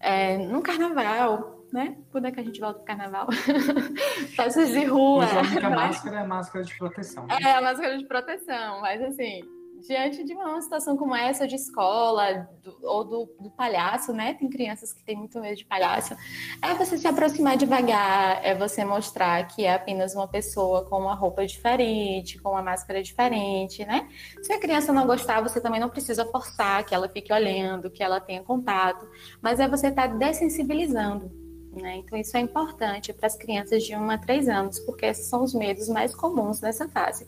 é, 0.00 0.36
no 0.36 0.62
carnaval, 0.62 1.51
né? 1.72 1.96
Quando 2.10 2.26
é 2.26 2.30
que 2.30 2.40
a 2.40 2.42
gente 2.44 2.60
volta 2.60 2.78
pro 2.78 2.84
carnaval? 2.84 3.28
Festas 4.36 4.68
de 4.68 4.84
rua. 4.84 5.24
Mas 5.24 5.36
a 5.36 5.40
única 5.40 5.70
máscara 5.70 6.16
é 6.16 6.20
a 6.20 6.26
máscara 6.26 6.64
de 6.64 6.76
proteção. 6.76 7.26
Né? 7.26 7.38
É, 7.42 7.52
a 7.52 7.62
máscara 7.62 7.96
de 7.96 8.06
proteção, 8.06 8.80
mas 8.82 9.00
assim, 9.02 9.40
diante 9.86 10.22
de 10.22 10.34
uma 10.34 10.60
situação 10.60 10.96
como 10.96 11.14
essa 11.14 11.46
de 11.46 11.56
escola 11.56 12.48
do, 12.62 12.76
ou 12.82 13.04
do, 13.04 13.34
do, 13.40 13.50
palhaço, 13.50 14.12
né? 14.12 14.34
Tem 14.34 14.48
crianças 14.48 14.92
que 14.92 15.02
têm 15.02 15.16
muito 15.16 15.40
medo 15.40 15.56
de 15.56 15.64
palhaço. 15.64 16.14
É 16.60 16.74
você 16.74 16.96
se 16.96 17.08
aproximar 17.08 17.56
devagar, 17.56 18.44
é 18.44 18.54
você 18.54 18.84
mostrar 18.84 19.46
que 19.48 19.64
é 19.64 19.74
apenas 19.74 20.14
uma 20.14 20.28
pessoa 20.28 20.84
com 20.84 21.00
uma 21.00 21.14
roupa 21.14 21.44
diferente, 21.46 22.38
com 22.40 22.50
uma 22.50 22.62
máscara 22.62 23.02
diferente, 23.02 23.84
né? 23.84 24.08
Se 24.42 24.52
a 24.52 24.60
criança 24.60 24.92
não 24.92 25.06
gostar, 25.06 25.40
você 25.40 25.60
também 25.60 25.80
não 25.80 25.88
precisa 25.88 26.24
forçar 26.26 26.84
que 26.84 26.94
ela 26.94 27.08
fique 27.08 27.32
olhando, 27.32 27.90
que 27.90 28.02
ela 28.02 28.20
tenha 28.20 28.42
contato, 28.42 29.08
mas 29.40 29.58
é 29.58 29.66
você 29.66 29.88
estar 29.88 30.08
tá 30.08 30.14
dessensibilizando 30.14 31.41
né? 31.72 31.96
Então, 31.96 32.18
isso 32.18 32.36
é 32.36 32.40
importante 32.40 33.12
para 33.12 33.26
as 33.26 33.36
crianças 33.36 33.82
de 33.82 33.96
1 33.96 34.10
a 34.10 34.18
3 34.18 34.48
anos, 34.48 34.78
porque 34.80 35.06
esses 35.06 35.26
são 35.26 35.42
os 35.42 35.54
medos 35.54 35.88
mais 35.88 36.14
comuns 36.14 36.60
nessa 36.60 36.88
fase. 36.88 37.26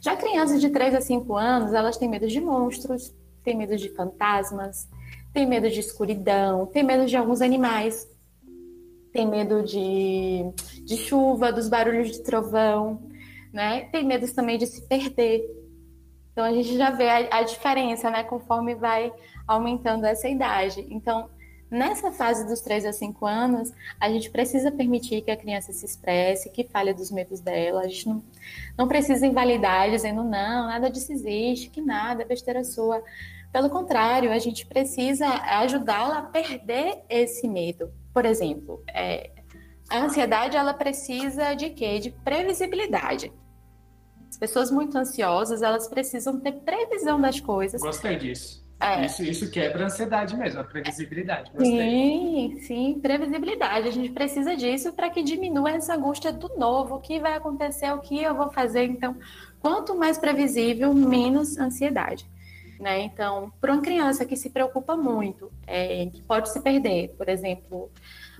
Já 0.00 0.16
crianças 0.16 0.60
de 0.60 0.70
3 0.70 0.94
a 0.94 1.00
5 1.00 1.34
anos, 1.34 1.72
elas 1.72 1.96
têm 1.96 2.08
medo 2.08 2.26
de 2.26 2.40
monstros, 2.40 3.14
têm 3.42 3.56
medo 3.56 3.76
de 3.76 3.88
fantasmas, 3.90 4.88
têm 5.32 5.46
medo 5.46 5.68
de 5.68 5.80
escuridão, 5.80 6.66
têm 6.66 6.82
medo 6.82 7.06
de 7.06 7.16
alguns 7.16 7.42
animais, 7.42 8.08
têm 9.12 9.26
medo 9.26 9.62
de, 9.62 10.44
de 10.84 10.96
chuva, 10.96 11.52
dos 11.52 11.68
barulhos 11.68 12.10
de 12.10 12.22
trovão, 12.22 13.02
né? 13.52 13.82
Tem 13.92 14.04
medo 14.04 14.32
também 14.34 14.58
de 14.58 14.66
se 14.66 14.82
perder. 14.88 15.44
Então, 16.32 16.44
a 16.44 16.52
gente 16.52 16.76
já 16.76 16.90
vê 16.90 17.08
a, 17.08 17.38
a 17.38 17.42
diferença, 17.42 18.10
né? 18.10 18.24
Conforme 18.24 18.74
vai 18.74 19.12
aumentando 19.46 20.04
essa 20.04 20.28
idade. 20.28 20.86
Então, 20.90 21.30
Nessa 21.70 22.12
fase 22.12 22.46
dos 22.46 22.60
3 22.60 22.86
a 22.86 22.92
5 22.92 23.26
anos, 23.26 23.72
a 23.98 24.08
gente 24.08 24.30
precisa 24.30 24.70
permitir 24.70 25.22
que 25.22 25.30
a 25.30 25.36
criança 25.36 25.72
se 25.72 25.84
expresse, 25.84 26.50
que 26.50 26.64
fale 26.64 26.92
dos 26.92 27.10
medos 27.10 27.40
dela. 27.40 27.80
A 27.80 27.88
gente 27.88 28.08
não, 28.08 28.22
não 28.76 28.86
precisa 28.86 29.26
invalidar 29.26 29.90
dizendo 29.90 30.22
não, 30.22 30.66
nada 30.66 30.90
disso 30.90 31.12
existe, 31.12 31.70
que 31.70 31.80
nada, 31.80 32.22
é 32.22 32.26
besteira 32.26 32.62
sua. 32.62 33.02
Pelo 33.52 33.70
contrário, 33.70 34.32
a 34.32 34.38
gente 34.38 34.66
precisa 34.66 35.26
ajudá-la 35.28 36.18
a 36.18 36.22
perder 36.22 37.02
esse 37.08 37.46
medo. 37.48 37.92
Por 38.12 38.24
exemplo, 38.24 38.82
é, 38.88 39.30
a 39.88 39.98
ansiedade 39.98 40.56
ela 40.56 40.74
precisa 40.74 41.54
de 41.54 41.70
quê? 41.70 41.98
De 41.98 42.10
previsibilidade. 42.10 43.32
As 44.28 44.36
pessoas 44.36 44.70
muito 44.70 44.98
ansiosas, 44.98 45.62
elas 45.62 45.86
precisam 45.86 46.40
ter 46.40 46.52
previsão 46.52 47.20
das 47.20 47.38
coisas. 47.38 47.80
Gostei 47.80 48.16
disso. 48.16 48.63
É. 48.84 49.06
Isso, 49.06 49.22
isso 49.22 49.50
quebra 49.50 49.84
a 49.84 49.86
ansiedade 49.86 50.36
mesmo, 50.36 50.60
a 50.60 50.64
previsibilidade. 50.64 51.50
Gostei. 51.50 51.70
Sim, 51.70 52.60
sim, 52.60 53.00
previsibilidade. 53.00 53.88
A 53.88 53.90
gente 53.90 54.10
precisa 54.10 54.54
disso 54.54 54.92
para 54.92 55.08
que 55.08 55.22
diminua 55.22 55.70
essa 55.70 55.94
angústia 55.94 56.30
do 56.30 56.50
novo. 56.58 56.96
O 56.96 57.00
que 57.00 57.18
vai 57.18 57.34
acontecer, 57.34 57.90
o 57.92 58.00
que 58.00 58.22
eu 58.22 58.34
vou 58.34 58.52
fazer. 58.52 58.84
Então, 58.84 59.16
quanto 59.58 59.94
mais 59.96 60.18
previsível, 60.18 60.92
menos 60.92 61.56
ansiedade. 61.58 62.26
Né? 62.78 63.00
Então, 63.02 63.50
para 63.58 63.72
uma 63.72 63.80
criança 63.80 64.26
que 64.26 64.36
se 64.36 64.50
preocupa 64.50 64.94
muito, 64.94 65.50
é, 65.66 66.04
que 66.06 66.20
pode 66.20 66.52
se 66.52 66.60
perder, 66.60 67.14
por 67.16 67.28
exemplo, 67.30 67.90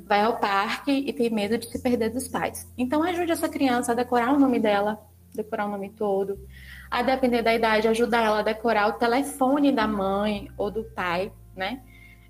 vai 0.00 0.22
ao 0.22 0.38
parque 0.38 0.92
e 0.92 1.12
tem 1.12 1.30
medo 1.30 1.56
de 1.56 1.70
se 1.70 1.80
perder 1.80 2.10
dos 2.10 2.28
pais. 2.28 2.70
Então, 2.76 3.02
ajude 3.02 3.32
essa 3.32 3.48
criança 3.48 3.92
a 3.92 3.94
decorar 3.94 4.34
o 4.34 4.38
nome 4.38 4.58
dela, 4.58 5.00
decorar 5.34 5.66
o 5.66 5.70
nome 5.70 5.88
todo. 5.88 6.38
A 6.94 7.02
depender 7.02 7.42
da 7.42 7.52
idade, 7.52 7.88
ajudar 7.88 8.22
ela 8.22 8.38
a 8.38 8.42
decorar 8.42 8.86
o 8.86 8.92
telefone 8.92 9.72
da 9.72 9.84
mãe 9.84 10.48
ou 10.56 10.70
do 10.70 10.84
pai, 10.84 11.32
né? 11.56 11.82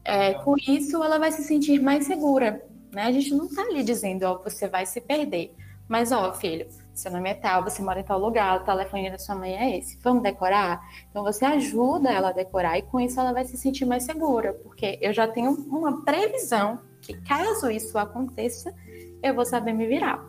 É, 0.02 0.32
com 0.32 0.56
isso, 0.56 1.04
ela 1.04 1.18
vai 1.18 1.30
se 1.30 1.44
sentir 1.44 1.82
mais 1.82 2.06
segura, 2.06 2.64
né? 2.90 3.02
A 3.02 3.12
gente 3.12 3.34
não 3.34 3.44
está 3.44 3.60
ali 3.60 3.82
dizendo, 3.82 4.22
ó, 4.22 4.38
você 4.38 4.66
vai 4.66 4.86
se 4.86 5.02
perder. 5.02 5.54
Mas, 5.86 6.12
ó, 6.12 6.32
filho, 6.32 6.66
seu 6.94 7.12
nome 7.12 7.28
é 7.28 7.34
tal, 7.34 7.62
você 7.62 7.82
mora 7.82 8.00
em 8.00 8.04
tal 8.04 8.18
lugar, 8.18 8.62
o 8.62 8.64
telefone 8.64 9.10
da 9.10 9.18
sua 9.18 9.34
mãe 9.34 9.54
é 9.54 9.76
esse. 9.76 9.98
Vamos 10.02 10.22
decorar? 10.22 10.80
Então, 11.10 11.22
você 11.22 11.44
ajuda 11.44 12.10
ela 12.10 12.30
a 12.30 12.32
decorar 12.32 12.78
e 12.78 12.82
com 12.82 12.98
isso 12.98 13.20
ela 13.20 13.34
vai 13.34 13.44
se 13.44 13.58
sentir 13.58 13.84
mais 13.84 14.04
segura, 14.04 14.54
porque 14.62 14.98
eu 15.02 15.12
já 15.12 15.28
tenho 15.28 15.50
uma 15.50 16.02
previsão 16.06 16.80
que 17.02 17.12
caso 17.20 17.70
isso 17.70 17.98
aconteça, 17.98 18.74
eu 19.22 19.34
vou 19.34 19.44
saber 19.44 19.74
me 19.74 19.86
virar. 19.86 20.24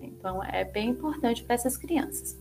Então, 0.00 0.42
é 0.42 0.64
bem 0.64 0.88
importante 0.88 1.44
para 1.44 1.56
essas 1.56 1.76
crianças. 1.76 2.40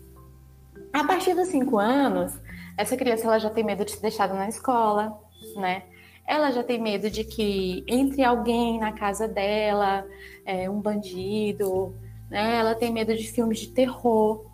A 0.93 1.03
partir 1.03 1.35
dos 1.35 1.49
cinco 1.49 1.77
anos, 1.77 2.39
essa 2.77 2.97
criança 2.97 3.25
ela 3.25 3.39
já 3.39 3.49
tem 3.49 3.63
medo 3.63 3.85
de 3.85 3.91
ser 3.91 4.01
deixada 4.01 4.33
na 4.33 4.49
escola, 4.49 5.19
né? 5.55 5.83
Ela 6.25 6.51
já 6.51 6.63
tem 6.63 6.79
medo 6.79 7.09
de 7.09 7.23
que 7.23 7.83
entre 7.87 8.23
alguém 8.23 8.79
na 8.79 8.91
casa 8.91 9.27
dela, 9.27 10.05
é, 10.45 10.69
um 10.69 10.79
bandido, 10.79 11.95
né? 12.29 12.57
Ela 12.57 12.75
tem 12.75 12.91
medo 12.91 13.15
de 13.15 13.31
filmes 13.31 13.59
de 13.59 13.69
terror. 13.69 14.45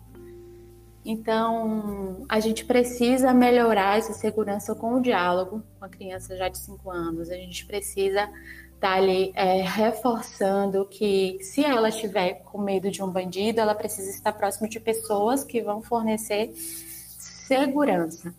Então, 1.04 2.24
a 2.28 2.40
gente 2.40 2.64
precisa 2.64 3.32
melhorar 3.32 3.98
essa 3.98 4.12
segurança 4.12 4.74
com 4.74 4.94
o 4.94 5.00
diálogo 5.00 5.62
com 5.78 5.84
a 5.84 5.88
criança 5.88 6.36
já 6.36 6.48
de 6.48 6.58
5 6.58 6.90
anos. 6.90 7.30
A 7.30 7.36
gente 7.36 7.64
precisa 7.64 8.28
tá 8.80 8.94
ali 8.94 9.32
é, 9.34 9.62
reforçando 9.62 10.86
que, 10.86 11.38
se 11.40 11.64
ela 11.64 11.88
estiver 11.88 12.42
com 12.44 12.58
medo 12.58 12.90
de 12.90 13.02
um 13.02 13.10
bandido, 13.10 13.60
ela 13.60 13.74
precisa 13.74 14.10
estar 14.10 14.32
próximo 14.32 14.68
de 14.68 14.78
pessoas 14.78 15.44
que 15.44 15.62
vão 15.62 15.82
fornecer 15.82 16.52
segurança, 16.54 18.34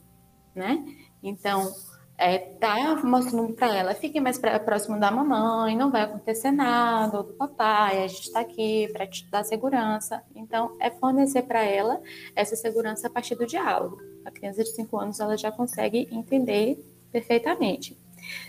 né? 0.56 0.84
Então, 1.24 1.74
é, 2.18 2.40
tá 2.40 2.96
mostrando 3.04 3.54
para 3.54 3.76
ela, 3.76 3.94
fique 3.94 4.20
mais 4.20 4.38
pra, 4.40 4.60
próximo 4.60 5.00
da 5.00 5.12
mamãe, 5.12 5.76
não 5.76 5.92
vai 5.92 6.02
acontecer 6.02 6.52
nada, 6.52 7.18
ou 7.18 7.24
do 7.24 7.34
papai, 7.34 8.04
a 8.04 8.08
gente 8.08 8.24
está 8.24 8.40
aqui 8.40 8.90
para 8.92 9.06
te 9.06 9.30
dar 9.30 9.44
segurança. 9.44 10.24
Então, 10.36 10.76
é 10.80 10.90
fornecer 10.90 11.44
para 11.44 11.64
ela 11.64 12.02
essa 12.36 12.56
segurança 12.56 13.08
a 13.08 13.10
partir 13.10 13.36
do 13.36 13.46
diálogo. 13.46 13.98
A 14.26 14.32
criança 14.32 14.64
de 14.64 14.72
5 14.72 14.98
anos 14.98 15.20
ela 15.20 15.38
já 15.38 15.52
consegue 15.52 16.08
entender 16.12 16.84
perfeitamente. 17.12 17.98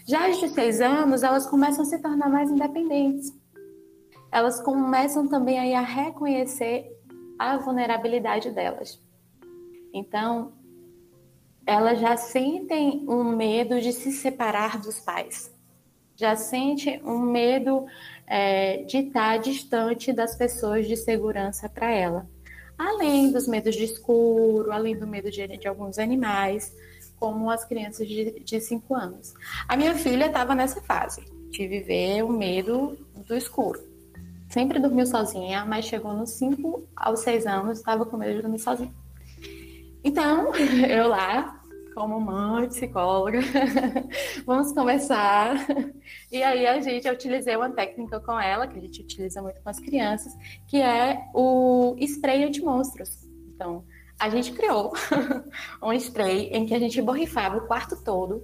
Já 0.06 0.28
as 0.28 0.38
de 0.38 0.48
6 0.48 0.80
anos, 0.80 1.22
elas 1.22 1.46
começam 1.46 1.82
a 1.82 1.86
se 1.86 1.98
tornar 1.98 2.28
mais 2.28 2.50
independentes. 2.50 3.32
Elas 4.30 4.60
começam 4.60 5.28
também 5.28 5.58
aí 5.58 5.74
a 5.74 5.80
reconhecer 5.80 6.86
a 7.38 7.56
vulnerabilidade 7.56 8.50
delas. 8.50 9.00
Então, 9.92 10.52
elas 11.66 12.00
já 12.00 12.16
sentem 12.16 13.04
um 13.08 13.24
medo 13.24 13.80
de 13.80 13.92
se 13.92 14.10
separar 14.10 14.78
dos 14.80 15.00
pais, 15.00 15.54
já 16.16 16.34
sente 16.34 17.00
um 17.04 17.18
medo 17.18 17.86
é, 18.26 18.84
de 18.84 18.98
estar 18.98 19.38
distante 19.38 20.12
das 20.12 20.34
pessoas 20.34 20.86
de 20.86 20.96
segurança 20.96 21.68
para 21.68 21.90
ela. 21.90 22.26
Além 22.76 23.30
dos 23.30 23.46
medos 23.46 23.74
de 23.74 23.84
escuro, 23.84 24.72
além 24.72 24.96
do 24.96 25.06
medo 25.06 25.30
de, 25.30 25.46
de 25.46 25.68
alguns 25.68 25.98
animais, 25.98 26.74
como 27.18 27.50
as 27.50 27.64
crianças 27.64 28.06
de 28.08 28.60
5 28.60 28.94
anos. 28.94 29.34
A 29.66 29.76
minha 29.76 29.94
filha 29.94 30.26
estava 30.26 30.54
nessa 30.54 30.80
fase 30.80 31.24
de 31.50 31.66
viver 31.66 32.22
o 32.22 32.28
medo 32.28 32.96
do 33.26 33.36
escuro. 33.36 33.80
Sempre 34.48 34.78
dormiu 34.78 35.06
sozinha, 35.06 35.64
mas 35.64 35.84
chegou 35.84 36.14
nos 36.14 36.30
5 36.30 36.88
aos 36.96 37.20
6 37.20 37.46
anos, 37.46 37.78
estava 37.78 38.06
com 38.06 38.16
medo 38.16 38.36
de 38.36 38.42
dormir 38.42 38.58
sozinha. 38.58 38.92
Então, 40.02 40.54
eu 40.88 41.08
lá, 41.08 41.60
como 41.94 42.20
mãe, 42.20 42.68
psicóloga, 42.68 43.40
vamos 44.46 44.72
conversar. 44.72 45.56
E 46.30 46.42
aí 46.42 46.66
a 46.66 46.78
gente, 46.80 47.06
eu 47.06 47.14
utilizei 47.14 47.56
uma 47.56 47.70
técnica 47.70 48.20
com 48.20 48.38
ela, 48.38 48.66
que 48.66 48.78
a 48.78 48.80
gente 48.80 49.00
utiliza 49.00 49.40
muito 49.40 49.62
com 49.62 49.68
as 49.70 49.78
crianças, 49.78 50.32
que 50.66 50.76
é 50.78 51.18
o 51.34 51.96
spray 52.00 52.50
de 52.50 52.60
monstros. 52.60 53.26
Então, 53.54 53.82
a 54.18 54.28
gente 54.28 54.52
criou 54.52 54.92
um 55.82 55.92
spray 55.92 56.48
em 56.52 56.66
que 56.66 56.74
a 56.74 56.78
gente 56.78 57.00
borrifava 57.00 57.58
o 57.58 57.66
quarto 57.66 57.96
todo, 58.02 58.42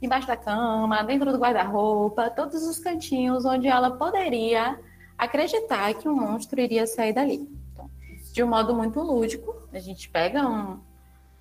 embaixo 0.00 0.26
da 0.26 0.36
cama, 0.36 1.02
dentro 1.02 1.32
do 1.32 1.38
guarda-roupa, 1.38 2.30
todos 2.30 2.62
os 2.62 2.78
cantinhos 2.78 3.44
onde 3.44 3.66
ela 3.66 3.90
poderia 3.90 4.78
acreditar 5.18 5.94
que 5.94 6.08
um 6.08 6.14
monstro 6.14 6.60
iria 6.60 6.86
sair 6.86 7.12
dali. 7.12 7.48
Então, 7.72 7.90
de 8.32 8.42
um 8.42 8.46
modo 8.46 8.74
muito 8.74 9.00
lúdico, 9.00 9.54
a 9.72 9.78
gente 9.78 10.08
pega 10.08 10.46
um, 10.46 10.78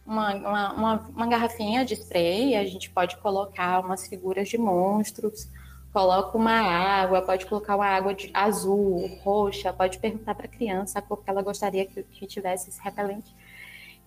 uma, 0.06 0.34
uma, 0.34 0.74
uma, 0.74 0.95
uma 1.15 1.28
garrafinha 1.28 1.86
de 1.86 1.93
spray, 1.93 2.56
a 2.56 2.65
gente 2.65 2.89
pode 2.89 3.17
colocar 3.17 3.82
umas 3.82 4.08
figuras 4.08 4.48
de 4.48 4.58
monstros, 4.58 5.48
coloca 5.91 6.38
uma 6.38 6.52
água, 6.52 7.21
pode 7.21 7.45
colocar 7.45 7.76
uma 7.76 7.86
água 7.86 8.13
de 8.13 8.30
azul, 8.34 9.10
roxa, 9.24 9.71
pode 9.71 10.00
perguntar 10.00 10.36
para 10.36 10.45
a 10.45 10.50
criança 10.50 11.00
a 11.00 11.02
cor 11.02 11.24
que 11.24 11.30
ela 11.30 11.41
gostaria 11.41 11.86
que, 11.86 12.04
que 12.04 12.26
tivesse 12.26 12.69
esse 12.69 12.82
repelente. 12.82 13.34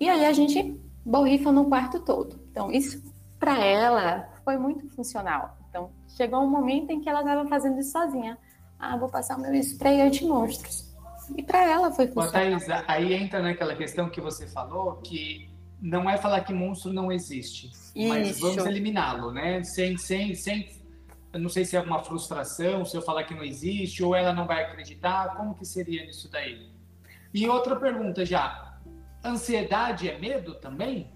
E 0.01 0.09
aí 0.09 0.27
a 0.27 0.33
gente 0.33 0.79
borrifa 1.05 1.51
no 1.51 1.65
quarto 1.65 2.01
todo. 2.01 2.39
Então, 2.51 2.71
isso 2.71 3.03
para 3.39 3.65
ela 3.65 4.29
foi 4.45 4.57
muito 4.57 4.89
funcional. 4.91 5.57
Então, 5.69 5.91
chegou 6.17 6.41
um 6.41 6.51
momento 6.51 6.91
em 6.91 7.01
que 7.01 7.09
ela 7.09 7.21
estava 7.21 7.49
fazendo 7.49 7.79
isso 7.79 7.93
sozinha. 7.93 8.39
Ah, 8.79 8.97
vou 8.97 9.09
passar 9.09 9.37
o 9.37 9.41
meu 9.41 9.55
spray 9.55 10.01
anti-monstros. 10.01 10.89
E 11.37 11.43
para 11.43 11.65
ela 11.65 11.91
foi 11.91 12.07
funcional. 12.07 12.31
Thaís, 12.33 12.67
aí 12.87 13.15
entra 13.15 13.43
naquela 13.43 13.75
questão 13.75 14.09
que 14.09 14.21
você 14.21 14.47
falou, 14.47 14.97
que 14.97 15.49
não 15.81 16.09
é 16.09 16.17
falar 16.17 16.41
que 16.43 16.53
monstro 16.53 16.93
não 16.93 17.13
existe, 17.13 17.71
Isso. 17.95 18.09
mas 18.09 18.41
vamos 18.41 18.65
eliminá-lo, 18.67 19.31
né? 19.31 19.63
Sem, 19.63 19.97
sem, 19.97 20.35
sem, 20.35 20.69
eu 21.33 21.41
não 21.41 21.49
sei 21.49 21.65
se 21.65 21.77
é 21.77 21.81
uma 21.81 22.03
frustração, 22.03 22.85
se 22.85 22.97
eu 22.97 23.03
falar 23.03 23.25
que 23.25 23.35
não 23.35 23.45
existe, 23.45 24.03
ou 24.03 24.15
ela 24.15 24.33
não 24.33 24.47
vai 24.47 24.65
acreditar, 24.65 25.37
como 25.37 25.55
que 25.55 25.65
seria 25.65 26.05
isso 26.09 26.31
daí? 26.31 26.69
E 27.33 27.49
outra 27.49 27.77
pergunta 27.77 28.25
já, 28.25 28.68
ansiedade 29.29 30.09
é 30.09 30.19
medo 30.19 30.55
também? 30.55 31.11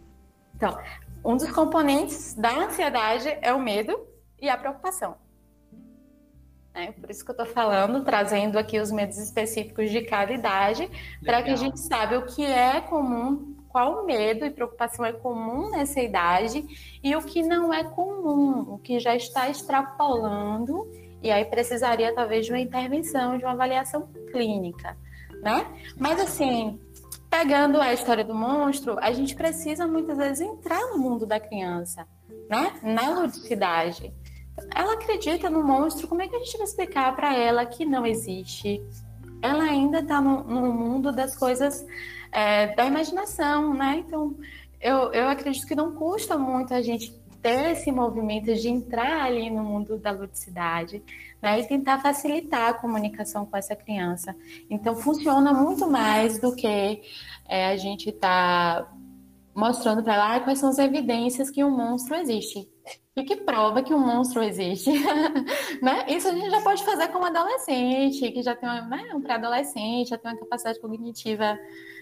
Então, 0.54 0.78
um 1.24 1.36
dos 1.36 1.50
componentes 1.50 2.34
da 2.34 2.54
ansiedade 2.54 3.28
é 3.40 3.52
o 3.52 3.60
medo 3.60 4.06
e 4.40 4.48
a 4.48 4.56
preocupação. 4.56 5.16
É, 6.74 6.90
por 6.90 7.10
isso 7.10 7.24
que 7.24 7.30
eu 7.30 7.34
estou 7.34 7.46
falando, 7.46 8.02
trazendo 8.02 8.58
aqui 8.58 8.80
os 8.80 8.90
medos 8.90 9.18
específicos 9.18 9.90
de 9.90 10.02
cada 10.02 10.32
idade, 10.32 10.90
para 11.22 11.42
que 11.42 11.50
a 11.50 11.56
gente 11.56 11.78
saiba 11.80 12.18
o 12.18 12.26
que 12.26 12.44
é 12.44 12.80
comum 12.80 13.56
qual 13.72 14.04
medo 14.04 14.44
e 14.44 14.50
preocupação 14.50 15.04
é 15.04 15.12
comum 15.12 15.70
nessa 15.70 16.00
idade 16.00 16.64
e 17.02 17.16
o 17.16 17.22
que 17.22 17.42
não 17.42 17.72
é 17.72 17.82
comum, 17.82 18.74
o 18.74 18.78
que 18.78 19.00
já 19.00 19.16
está 19.16 19.48
extrapolando 19.48 20.86
e 21.22 21.30
aí 21.30 21.44
precisaria 21.46 22.14
talvez 22.14 22.46
de 22.46 22.52
uma 22.52 22.60
intervenção, 22.60 23.38
de 23.38 23.44
uma 23.44 23.52
avaliação 23.52 24.08
clínica, 24.30 24.96
né? 25.40 25.66
Mas 25.96 26.20
assim, 26.20 26.78
pegando 27.32 27.80
a 27.80 27.94
história 27.94 28.22
do 28.22 28.34
monstro, 28.34 28.98
a 29.00 29.10
gente 29.10 29.34
precisa 29.34 29.86
muitas 29.86 30.18
vezes 30.18 30.42
entrar 30.42 30.90
no 30.90 30.98
mundo 30.98 31.24
da 31.24 31.40
criança, 31.40 32.06
né? 32.46 32.78
Na 32.82 33.08
ludicidade. 33.08 34.12
Ela 34.74 34.92
acredita 34.92 35.48
no 35.48 35.64
monstro, 35.64 36.06
como 36.06 36.20
é 36.20 36.28
que 36.28 36.36
a 36.36 36.38
gente 36.38 36.58
vai 36.58 36.66
explicar 36.66 37.16
para 37.16 37.34
ela 37.34 37.64
que 37.64 37.86
não 37.86 38.04
existe? 38.04 38.82
Ela 39.40 39.64
ainda 39.64 40.00
está 40.00 40.20
no, 40.20 40.44
no 40.44 40.74
mundo 40.74 41.10
das 41.10 41.34
coisas 41.34 41.86
é, 42.30 42.74
da 42.74 42.84
imaginação, 42.84 43.72
né? 43.72 44.04
Então, 44.06 44.36
eu, 44.78 45.10
eu 45.14 45.26
acredito 45.26 45.66
que 45.66 45.74
não 45.74 45.94
custa 45.94 46.36
muito 46.36 46.74
a 46.74 46.82
gente 46.82 47.18
ter 47.42 47.72
esse 47.72 47.90
movimento 47.90 48.54
de 48.54 48.68
entrar 48.68 49.24
ali 49.24 49.50
no 49.50 49.64
mundo 49.64 49.98
da 49.98 50.12
ludicidade, 50.12 51.02
né, 51.42 51.60
e 51.60 51.66
tentar 51.66 52.00
facilitar 52.00 52.70
a 52.70 52.74
comunicação 52.74 53.44
com 53.44 53.56
essa 53.56 53.74
criança. 53.74 54.34
Então, 54.70 54.94
funciona 54.94 55.52
muito 55.52 55.90
mais 55.90 56.38
do 56.38 56.54
que 56.54 57.02
é, 57.48 57.66
a 57.66 57.76
gente 57.76 58.10
está 58.10 58.88
mostrando 59.54 60.02
para 60.02 60.14
ela 60.14 60.36
ah, 60.36 60.40
quais 60.40 60.58
são 60.58 60.70
as 60.70 60.78
evidências 60.78 61.50
que 61.50 61.62
um 61.62 61.70
monstro 61.70 62.14
existe. 62.14 62.68
E 63.14 63.24
que 63.24 63.36
prova 63.36 63.82
que 63.82 63.92
um 63.92 63.98
monstro 63.98 64.42
existe. 64.42 64.90
né? 65.82 66.06
Isso 66.08 66.28
a 66.28 66.32
gente 66.32 66.48
já 66.48 66.62
pode 66.62 66.82
fazer 66.82 67.08
como 67.08 67.26
adolescente, 67.26 68.30
que 68.30 68.42
já 68.42 68.54
tem 68.54 68.68
uma, 68.68 68.80
né, 68.82 69.10
um 69.14 69.20
pré-adolescente, 69.20 70.08
já 70.08 70.16
tem 70.16 70.32
uma 70.32 70.38
capacidade 70.38 70.80
cognitiva 70.80 71.58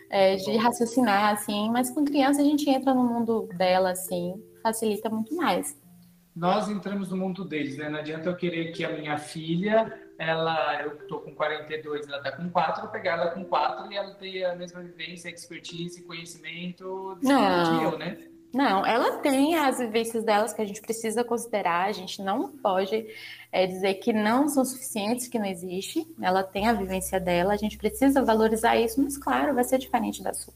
é, 0.09 0.37
de 0.37 0.57
raciocinar, 0.57 1.33
assim, 1.33 1.70
mas 1.70 1.90
com 1.90 2.05
criança 2.05 2.42
a 2.42 2.44
gente 2.44 2.68
entra 2.68 2.94
no 2.94 3.03
mundo 3.03 3.48
dela, 3.57 3.90
assim, 3.90 4.40
facilita 4.62 5.09
muito 5.09 5.35
mais. 5.35 5.79
Nós 6.35 6.68
entramos 6.68 7.11
no 7.11 7.16
mundo 7.16 7.44
deles, 7.44 7.77
né? 7.77 7.88
Não 7.88 7.99
adianta 7.99 8.29
eu 8.29 8.37
querer 8.37 8.73
que 8.73 8.85
a 8.85 8.92
minha 8.92 9.18
filha 9.18 9.92
ela, 10.20 10.83
eu 10.83 11.07
tô 11.07 11.18
com 11.20 11.35
42, 11.35 12.07
ela 12.07 12.23
tá 12.23 12.33
com 12.33 12.51
4, 12.51 12.85
eu 12.85 12.90
pegar 12.90 13.12
ela 13.12 13.31
com 13.31 13.42
4 13.42 13.90
e 13.90 13.96
ela 13.96 14.14
ter 14.14 14.44
a 14.44 14.55
mesma 14.55 14.83
vivência, 14.83 15.31
expertise, 15.31 16.03
conhecimento 16.03 17.18
não, 17.23 17.79
que 17.79 17.85
eu, 17.85 17.99
né? 17.99 18.18
Não, 18.53 18.85
ela 18.85 19.18
tem 19.18 19.57
as 19.57 19.79
vivências 19.79 20.25
delas 20.25 20.53
que 20.53 20.61
a 20.61 20.64
gente 20.66 20.83
precisa 20.83 21.25
considerar, 21.25 21.87
a 21.87 21.92
gente 21.92 22.20
não 22.20 22.49
pode 22.49 23.07
é, 23.51 23.66
dizer 23.66 23.94
que 23.94 24.12
não 24.12 24.49
são 24.49 24.64
suficientes, 24.64 25.29
que 25.29 25.38
não 25.38 25.46
existe, 25.46 26.07
ela 26.20 26.42
tem 26.42 26.66
a 26.68 26.73
vivência 26.73 27.18
dela, 27.18 27.55
a 27.55 27.57
gente 27.57 27.79
precisa 27.79 28.23
valorizar 28.23 28.77
isso, 28.77 29.01
mas 29.03 29.16
claro, 29.16 29.55
vai 29.55 29.64
ser 29.64 29.79
diferente 29.79 30.23
da 30.23 30.35
sua, 30.35 30.53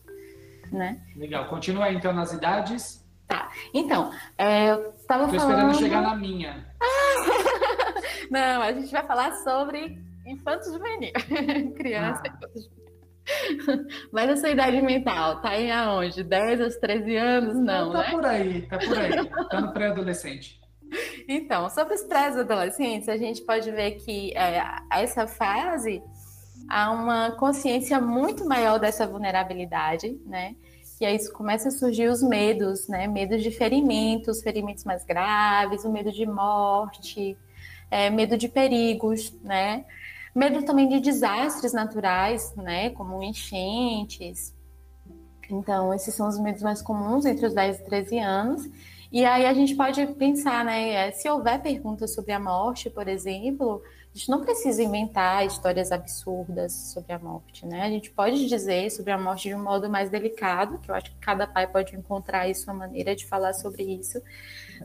né? 0.71 1.01
Legal, 1.17 1.49
continua 1.49 1.93
então 1.93 2.13
nas 2.13 2.33
idades. 2.33 3.04
Tá, 3.27 3.51
então, 3.73 4.13
é, 4.37 4.71
eu 4.71 4.93
tava 5.07 5.27
Tô 5.27 5.39
falando... 5.39 5.71
esperando 5.71 5.79
chegar 5.79 6.03
na 6.03 6.15
minha. 6.15 6.67
Não, 8.31 8.63
a 8.63 8.73
gente 8.73 8.91
vai 8.91 9.07
falar 9.07 9.33
sobre 9.37 9.99
infantos 10.27 10.73
juvenil. 10.73 11.13
Criança 11.77 12.23
ah. 12.25 12.29
infantos 12.29 12.71
Mas 14.13 14.31
a 14.31 14.37
sua 14.37 14.51
idade 14.51 14.81
mental 14.83 15.41
tá 15.41 15.59
em 15.59 15.71
aonde? 15.71 16.23
10 16.23 16.61
aos 16.61 16.77
13 16.77 17.17
anos? 17.17 17.55
Não, 17.55 17.87
Não 17.87 17.93
tá 17.93 17.99
né? 17.99 18.11
por 18.11 18.27
aí, 18.27 18.63
tá 18.63 18.79
por 18.79 18.99
aí. 18.99 19.31
Tá 19.51 19.61
no 19.61 19.73
pré-adolescente. 19.73 20.61
Então, 21.29 21.69
sobre 21.71 21.95
os 21.95 22.03
pré-adolescentes, 22.03 23.09
a 23.09 23.17
gente 23.17 23.43
pode 23.43 23.71
ver 23.71 23.93
que 23.93 24.37
é, 24.37 24.63
essa 24.91 25.27
fase 25.27 26.03
há 26.69 26.91
uma 26.91 27.33
consciência 27.33 28.01
muito 28.01 28.47
maior 28.47 28.79
dessa 28.79 29.07
vulnerabilidade, 29.07 30.19
né? 30.27 30.55
E 31.01 31.05
aí 31.05 31.29
começa 31.31 31.69
a 31.69 31.73
surgir 31.73 32.09
os 32.09 32.23
medos, 32.23 32.87
né? 32.89 33.07
Medos 33.07 33.43
de 33.43 33.51
ferimentos, 33.51 34.43
ferimentos 34.43 34.85
mais 34.85 35.05
graves, 35.05 35.85
o 35.85 35.91
medo 35.91 36.13
de 36.13 36.25
morte, 36.25 37.37
é, 37.91 38.11
medo 38.11 38.37
de 38.37 38.49
perigos, 38.49 39.33
né? 39.43 39.85
Medo 40.35 40.65
também 40.65 40.89
de 40.89 41.01
desastres 41.01 41.73
naturais, 41.73 42.55
né? 42.57 42.91
Como 42.91 43.23
enchentes. 43.23 44.55
Então, 45.51 45.93
esses 45.93 46.15
são 46.15 46.29
os 46.29 46.39
medos 46.39 46.63
mais 46.63 46.81
comuns 46.81 47.25
entre 47.25 47.47
os 47.47 47.55
10 47.55 47.81
e 47.81 47.85
13 47.85 48.19
anos. 48.19 48.69
E 49.13 49.25
aí 49.25 49.47
a 49.47 49.55
gente 49.55 49.75
pode 49.77 50.05
pensar, 50.15 50.65
né? 50.65 50.91
É, 50.91 51.11
se 51.13 51.29
houver 51.29 51.61
perguntas 51.61 52.15
sobre 52.15 52.33
a 52.33 52.41
morte, 52.41 52.91
por 52.91 53.07
exemplo, 53.07 53.83
a 54.15 54.17
gente 54.17 54.31
não 54.31 54.43
precisa 54.43 54.81
inventar 54.81 55.45
histórias 55.45 55.91
absurdas 55.91 56.73
sobre 56.73 57.13
a 57.13 57.19
morte, 57.19 57.67
né? 57.67 57.83
A 57.83 57.89
gente 57.89 58.13
pode 58.13 58.47
dizer 58.47 58.89
sobre 58.91 59.11
a 59.11 59.19
morte 59.19 59.49
de 59.49 59.57
um 59.57 59.63
modo 59.63 59.91
mais 59.91 60.09
delicado, 60.09 60.79
que 60.79 60.89
eu 60.89 60.95
acho 60.95 61.11
que 61.11 61.17
cada 61.17 61.49
pai 61.49 61.67
pode 61.67 61.97
encontrar 61.97 62.43
aí 62.43 62.55
sua 62.55 62.73
maneira 62.73 63.17
de 63.17 63.27
falar 63.27 63.53
sobre 63.55 63.83
isso. 63.83 64.23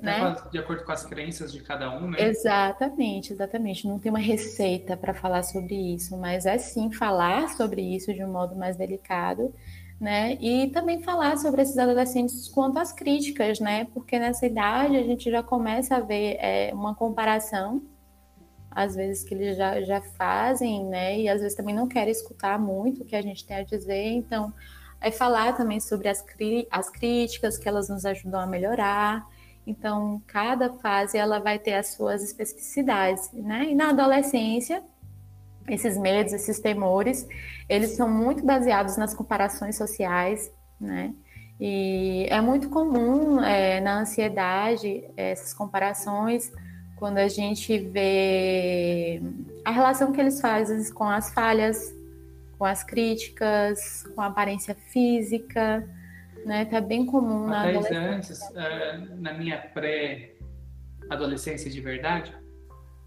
Né? 0.02 0.36
De 0.52 0.58
acordo 0.58 0.84
com 0.84 0.92
as 0.92 1.06
crenças 1.06 1.52
de 1.52 1.62
cada 1.62 1.96
um, 1.96 2.10
né? 2.10 2.24
Exatamente, 2.24 3.32
exatamente. 3.32 3.88
Não 3.88 4.00
tem 4.00 4.12
uma 4.12 4.18
receita 4.18 4.98
para 4.98 5.14
falar 5.14 5.44
sobre 5.44 5.76
isso, 5.76 6.18
mas 6.18 6.48
é 6.48 6.58
sim 6.58 6.92
falar 6.92 7.50
sobre 7.50 7.84
isso 7.84 8.12
de 8.12 8.24
um 8.24 8.32
modo 8.32 8.56
mais 8.56 8.78
delicado, 8.78 9.54
né? 10.02 10.40
E 10.42 10.72
também 10.72 11.04
falar 11.04 11.38
sobre 11.38 11.62
esses 11.62 11.78
adolescentes 11.78 12.48
quanto 12.48 12.80
às 12.80 12.92
críticas, 12.92 13.60
né? 13.60 13.86
Porque 13.94 14.18
nessa 14.18 14.48
idade 14.48 14.98
a 14.98 15.04
gente 15.04 15.30
já 15.30 15.44
começa 15.44 15.98
a 15.98 16.00
ver 16.00 16.38
é, 16.40 16.72
uma 16.74 16.96
comparação, 16.96 17.80
às 18.72 18.96
vezes 18.96 19.24
que 19.24 19.34
eles 19.34 19.58
já, 19.58 19.82
já 19.82 20.02
fazem, 20.02 20.86
né? 20.86 21.20
E 21.20 21.30
às 21.30 21.42
vezes 21.42 21.56
também 21.56 21.76
não 21.76 21.88
querem 21.88 22.12
escutar 22.12 22.60
muito 22.60 23.02
o 23.02 23.06
que 23.06 23.16
a 23.16 23.22
gente 23.22 23.46
tem 23.46 23.58
a 23.58 23.64
dizer, 23.64 24.12
então 24.12 24.54
é 25.02 25.12
falar 25.12 25.56
também 25.56 25.80
sobre 25.80 26.10
as, 26.10 26.24
as 26.70 26.90
críticas 26.90 27.58
que 27.58 27.68
elas 27.68 27.90
nos 27.90 28.06
ajudam 28.06 28.42
a 28.42 28.48
melhorar 28.48 29.26
então, 29.70 30.20
cada 30.26 30.74
fase 30.74 31.16
ela 31.16 31.38
vai 31.38 31.60
ter 31.60 31.76
as 31.76 31.90
suas 31.90 32.24
especificidades, 32.24 33.32
né? 33.32 33.66
E 33.66 33.76
na 33.76 33.90
adolescência, 33.90 34.82
esses 35.68 35.96
medos, 35.96 36.34
esses 36.34 36.60
temores, 36.60 37.28
eles 37.70 37.92
são 37.92 38.10
muito 38.10 38.44
baseados 38.44 38.98
nas 38.98 39.14
comparações 39.14 39.78
sociais, 39.78 40.52
né? 40.80 41.14
E 41.60 42.26
é 42.32 42.42
muito 42.42 42.68
comum 42.70 43.44
é, 43.44 43.80
na 43.80 44.00
ansiedade 44.00 45.04
essas 45.16 45.54
comparações 45.54 46.52
quando 47.00 47.18
a 47.18 47.28
gente 47.30 47.80
vê 47.80 49.22
a 49.64 49.72
relação 49.72 50.12
que 50.12 50.20
eles 50.20 50.42
fazem 50.42 50.94
com 50.94 51.06
as 51.06 51.34
falhas, 51.34 51.96
com 52.58 52.66
as 52.66 52.84
críticas, 52.84 54.04
com 54.14 54.20
a 54.22 54.26
aparência 54.26 54.76
física, 54.76 55.88
né? 56.46 56.66
Tá 56.66 56.82
bem 56.82 57.06
comum 57.06 57.48
na 57.48 57.70
adolescência. 57.70 58.00
antes, 58.00 58.42
uh, 58.50 59.16
na 59.18 59.32
minha 59.34 59.58
pré-adolescência 59.58 61.72
de 61.72 61.80
verdade, 61.80 62.36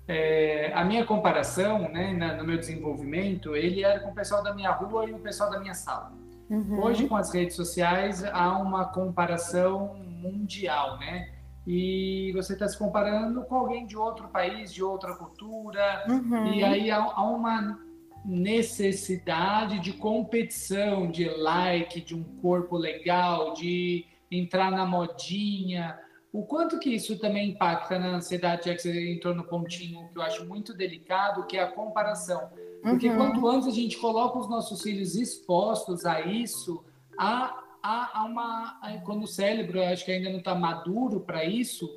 é, 0.08 0.72
a 0.74 0.82
minha 0.84 1.04
comparação, 1.04 1.88
né, 1.90 2.12
na, 2.12 2.34
no 2.34 2.42
meu 2.44 2.58
desenvolvimento, 2.58 3.54
ele 3.54 3.84
era 3.84 4.00
com 4.00 4.10
o 4.10 4.14
pessoal 4.14 4.42
da 4.42 4.52
minha 4.52 4.72
rua 4.72 5.08
e 5.08 5.12
o 5.12 5.18
pessoal 5.18 5.48
da 5.50 5.60
minha 5.60 5.74
sala. 5.74 6.12
Uhum. 6.50 6.82
Hoje, 6.82 7.06
com 7.06 7.14
as 7.14 7.32
redes 7.32 7.54
sociais, 7.54 8.24
há 8.24 8.58
uma 8.58 8.86
comparação 8.86 9.94
mundial, 9.94 10.98
né? 10.98 11.30
E 11.66 12.32
você 12.34 12.54
está 12.54 12.66
se 12.68 12.76
comparando 12.76 13.44
com 13.44 13.54
alguém 13.54 13.86
de 13.86 13.96
outro 13.96 14.28
país, 14.28 14.72
de 14.72 14.82
outra 14.82 15.14
cultura, 15.14 16.04
uhum. 16.08 16.52
e 16.54 16.64
aí 16.64 16.90
há, 16.90 16.98
há 16.98 17.22
uma 17.22 17.78
necessidade 18.24 19.78
de 19.80 19.92
competição, 19.92 21.10
de 21.10 21.28
like, 21.28 22.00
de 22.00 22.14
um 22.14 22.22
corpo 22.40 22.76
legal, 22.76 23.52
de 23.52 24.06
entrar 24.30 24.70
na 24.70 24.86
modinha. 24.86 25.98
O 26.32 26.44
quanto 26.44 26.78
que 26.78 26.90
isso 26.90 27.18
também 27.18 27.50
impacta 27.50 27.98
na 27.98 28.16
ansiedade, 28.16 28.66
já 28.66 28.74
que 28.74 28.82
você 28.82 29.12
entrou 29.12 29.34
no 29.34 29.44
pontinho 29.44 30.08
que 30.08 30.18
eu 30.18 30.22
acho 30.22 30.46
muito 30.46 30.72
delicado, 30.74 31.46
que 31.46 31.56
é 31.56 31.62
a 31.62 31.70
comparação. 31.70 32.50
Porque 32.82 33.08
uhum. 33.08 33.16
quanto 33.16 33.48
antes 33.48 33.68
a 33.68 33.72
gente 33.72 33.98
coloca 33.98 34.38
os 34.38 34.48
nossos 34.48 34.82
filhos 34.82 35.14
expostos 35.14 36.04
a 36.04 36.22
isso, 36.22 36.84
há, 37.18 37.56
há, 37.82 38.20
há 38.20 38.24
uma. 38.24 38.80
Quando 39.04 39.24
o 39.24 39.28
cérebro, 39.28 39.82
acho 39.82 40.04
que 40.04 40.12
ainda 40.12 40.30
não 40.30 40.38
está 40.38 40.54
maduro 40.54 41.20
para 41.20 41.44
isso, 41.44 41.88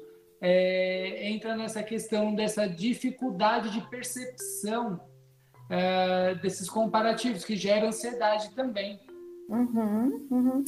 é, 0.41 1.29
entra 1.29 1.55
nessa 1.55 1.83
questão 1.83 2.33
dessa 2.33 2.67
dificuldade 2.67 3.69
de 3.69 3.81
percepção 3.89 4.99
é, 5.69 6.35
desses 6.35 6.69
comparativos, 6.69 7.45
que 7.45 7.55
gera 7.55 7.87
ansiedade 7.87 8.49
também. 8.55 8.99
Uhum, 9.47 10.27
uhum. 10.31 10.63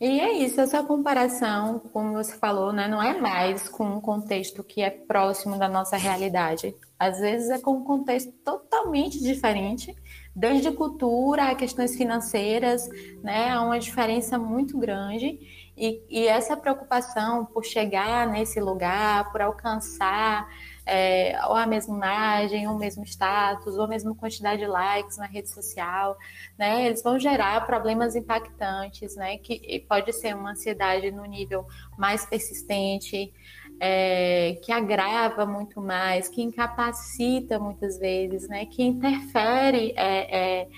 E 0.00 0.20
é 0.20 0.32
isso, 0.32 0.58
essa 0.60 0.82
comparação, 0.82 1.80
como 1.92 2.12
você 2.12 2.34
falou, 2.38 2.72
né, 2.72 2.88
não 2.88 3.02
é 3.02 3.18
mais 3.20 3.68
com 3.68 3.84
um 3.84 4.00
contexto 4.00 4.64
que 4.64 4.80
é 4.80 4.88
próximo 4.88 5.58
da 5.58 5.68
nossa 5.68 5.98
realidade. 5.98 6.74
Às 6.98 7.20
vezes 7.20 7.50
é 7.50 7.58
com 7.58 7.72
um 7.72 7.84
contexto 7.84 8.32
totalmente 8.44 9.22
diferente, 9.22 9.94
desde 10.34 10.70
cultura 10.72 11.50
a 11.50 11.54
questões 11.54 11.94
financeiras, 11.94 12.88
né, 13.22 13.50
há 13.50 13.62
uma 13.62 13.78
diferença 13.78 14.38
muito 14.38 14.78
grande. 14.78 15.38
E, 15.76 16.02
e 16.08 16.26
essa 16.26 16.56
preocupação 16.56 17.46
por 17.46 17.64
chegar 17.64 18.26
nesse 18.26 18.60
lugar, 18.60 19.32
por 19.32 19.40
alcançar 19.40 20.46
é, 20.84 21.38
ou 21.46 21.54
a 21.54 21.66
mesma 21.66 21.94
imagem, 21.94 22.66
ou 22.68 22.74
o 22.74 22.78
mesmo 22.78 23.04
status, 23.04 23.76
ou 23.76 23.84
a 23.84 23.88
mesma 23.88 24.14
quantidade 24.14 24.60
de 24.60 24.66
likes 24.66 25.16
na 25.16 25.26
rede 25.26 25.48
social, 25.48 26.16
né? 26.58 26.86
Eles 26.86 27.02
vão 27.02 27.18
gerar 27.18 27.64
problemas 27.66 28.16
impactantes, 28.16 29.14
né? 29.16 29.38
Que 29.38 29.84
pode 29.88 30.12
ser 30.12 30.34
uma 30.34 30.50
ansiedade 30.52 31.10
no 31.10 31.24
nível 31.24 31.66
mais 31.96 32.26
persistente, 32.26 33.32
é, 33.80 34.58
que 34.62 34.72
agrava 34.72 35.44
muito 35.46 35.80
mais, 35.80 36.28
que 36.28 36.42
incapacita 36.42 37.58
muitas 37.58 37.98
vezes, 37.98 38.48
né? 38.48 38.66
Que 38.66 38.82
interfere 38.82 39.92
é, 39.96 40.60
é 40.60 40.68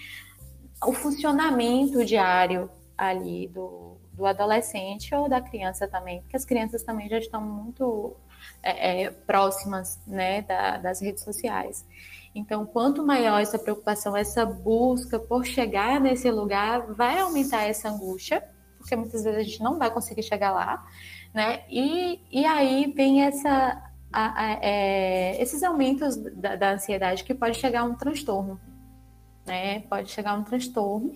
o 0.85 0.93
funcionamento 0.93 2.05
diário 2.05 2.71
ali 2.97 3.49
do, 3.49 3.97
do 4.13 4.27
adolescente 4.27 5.15
ou 5.15 5.29
da 5.29 5.41
criança 5.41 5.89
também, 5.89 6.21
porque 6.23 6.37
as 6.37 6.45
crianças 6.45 6.83
também 6.83 7.09
já 7.09 7.19
estão 7.19 7.41
muito 7.41 8.15
é, 8.63 9.03
é, 9.03 9.11
próximas 9.11 10.01
né, 10.07 10.43
da, 10.43 10.79
das 10.79 11.01
redes 11.01 11.23
sociais. 11.23 11.85
Então, 12.35 12.67
quanto 12.67 13.05
maior 13.05 13.41
essa 13.41 13.59
preocupação, 13.59 14.17
essa 14.17 14.45
busca 14.45 15.19
por 15.19 15.45
chegar 15.45 16.01
nesse 16.01 16.31
lugar, 16.31 16.93
vai 16.93 17.21
aumentar 17.21 17.63
essa 17.63 17.89
angústia, 17.89 18.43
porque 18.79 18.97
muitas 18.97 19.23
vezes 19.23 19.39
a 19.39 19.43
gente 19.43 19.63
não 19.63 19.79
vai 19.79 19.91
conseguir 19.91 20.23
chegar 20.23 20.53
lá, 20.53 20.85
né? 21.35 21.65
E, 21.69 22.21
e 22.31 22.47
aí 22.47 22.93
vem 22.95 23.23
essa, 23.25 23.83
a, 24.13 24.43
a, 24.43 24.53
é, 24.63 25.43
esses 25.43 25.65
aumentos 25.65 26.17
da, 26.17 26.55
da, 26.55 26.73
ansiedade 26.75 27.25
que 27.25 27.35
pode 27.35 27.59
chegar 27.59 27.81
a 27.81 27.85
um 27.85 27.97
transtorno, 27.97 28.61
né? 29.45 29.81
Pode 29.81 30.13
chegar 30.13 30.31
a 30.31 30.35
um 30.35 30.45
transtorno. 30.45 31.13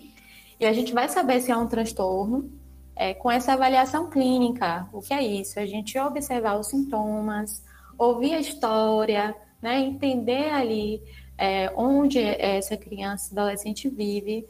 E 0.59 0.65
a 0.65 0.73
gente 0.73 0.93
vai 0.93 1.07
saber 1.07 1.39
se 1.39 1.49
é 1.49 1.55
um 1.55 1.67
transtorno 1.67 2.51
é, 2.93 3.13
com 3.13 3.31
essa 3.31 3.53
avaliação 3.53 4.09
clínica. 4.09 4.89
O 4.91 5.01
que 5.01 5.13
é 5.13 5.23
isso? 5.23 5.57
A 5.57 5.65
gente 5.65 5.97
observar 5.97 6.59
os 6.59 6.67
sintomas, 6.67 7.63
ouvir 7.97 8.33
a 8.33 8.39
história, 8.41 9.33
né? 9.61 9.79
Entender 9.79 10.49
ali 10.49 11.01
é, 11.37 11.71
onde 11.77 12.19
essa 12.19 12.75
criança, 12.75 13.31
adolescente 13.31 13.87
vive, 13.87 14.45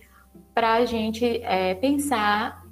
para 0.51 0.73
a 0.73 0.85
gente 0.85 1.23
é, 1.43 1.75
pensar 1.75 2.67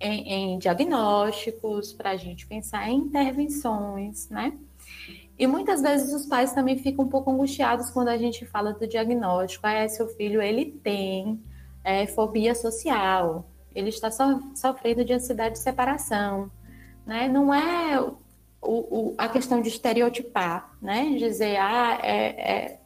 em, 0.00 0.54
em 0.54 0.58
diagnósticos, 0.58 1.92
para 1.92 2.10
a 2.10 2.16
gente 2.16 2.46
pensar 2.46 2.88
em 2.88 2.96
intervenções, 2.96 4.28
né? 4.28 4.52
E 5.38 5.46
muitas 5.46 5.80
vezes 5.80 6.12
os 6.12 6.26
pais 6.26 6.52
também 6.52 6.76
ficam 6.76 7.04
um 7.04 7.08
pouco 7.08 7.30
angustiados 7.30 7.90
quando 7.90 8.08
a 8.08 8.18
gente 8.18 8.44
fala 8.44 8.72
do 8.72 8.86
diagnóstico. 8.86 9.66
Ah, 9.66 9.88
seu 9.88 10.08
filho 10.08 10.42
ele 10.42 10.66
tem 10.66 11.40
é, 11.82 12.06
fobia 12.06 12.54
social, 12.54 13.48
ele 13.74 13.88
está 13.88 14.10
so, 14.10 14.52
sofrendo 14.54 15.04
de 15.04 15.12
ansiedade 15.12 15.54
de 15.54 15.60
separação, 15.60 16.50
né? 17.06 17.28
Não 17.28 17.54
é 17.54 18.00
o, 18.00 18.18
o, 18.62 19.14
a 19.16 19.28
questão 19.28 19.62
de 19.62 19.68
estereotipar, 19.68 20.70
né? 20.80 21.14
Dizer, 21.18 21.56
ah, 21.56 21.98
é, 22.02 22.26
é, 22.28 22.80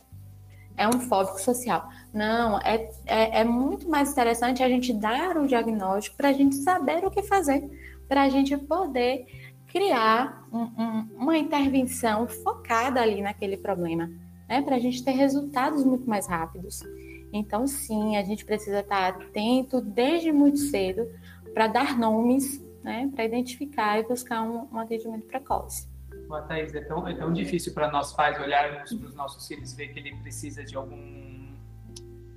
é 0.76 0.88
um 0.88 1.00
fóbico 1.00 1.40
social. 1.40 1.88
Não, 2.14 2.60
é, 2.60 2.88
é, 3.06 3.40
é, 3.40 3.44
muito 3.44 3.88
mais 3.88 4.12
interessante 4.12 4.62
a 4.62 4.68
gente 4.68 4.92
dar 4.92 5.36
o 5.36 5.48
diagnóstico 5.48 6.16
para 6.16 6.28
a 6.28 6.32
gente 6.32 6.54
saber 6.54 7.04
o 7.04 7.10
que 7.10 7.24
fazer, 7.24 7.68
para 8.06 8.22
a 8.22 8.28
gente 8.28 8.56
poder 8.56 9.26
criar 9.66 10.46
um, 10.52 10.62
um, 10.62 11.08
uma 11.16 11.36
intervenção 11.36 12.28
focada 12.28 13.02
ali 13.02 13.20
naquele 13.20 13.56
problema, 13.56 14.08
né? 14.48 14.62
Para 14.62 14.76
a 14.76 14.78
gente 14.78 15.04
ter 15.04 15.10
resultados 15.10 15.84
muito 15.84 16.08
mais 16.08 16.28
rápidos. 16.28 16.84
Então, 17.32 17.66
sim, 17.66 18.16
a 18.16 18.22
gente 18.22 18.44
precisa 18.44 18.78
estar 18.78 19.08
atento 19.08 19.80
desde 19.80 20.30
muito 20.30 20.58
cedo 20.58 21.10
para 21.52 21.66
dar 21.66 21.98
nomes, 21.98 22.64
né? 22.84 23.10
Para 23.12 23.24
identificar 23.24 23.98
e 23.98 24.04
buscar 24.04 24.42
um, 24.42 24.68
um 24.72 24.78
atendimento 24.78 25.26
precoce. 25.26 25.88
Boa, 26.28 26.42
Thaís, 26.42 26.72
é 26.76 26.80
tão, 26.82 27.08
é 27.08 27.14
tão 27.14 27.32
difícil 27.32 27.74
para 27.74 27.90
nós 27.90 28.12
pais 28.12 28.38
olharmos 28.38 28.92
para 28.92 29.08
os 29.08 29.14
nossos 29.16 29.48
filhos 29.48 29.72
ver 29.72 29.88
que 29.88 29.98
ele 29.98 30.14
precisa 30.18 30.62
de 30.62 30.76
algum 30.76 31.23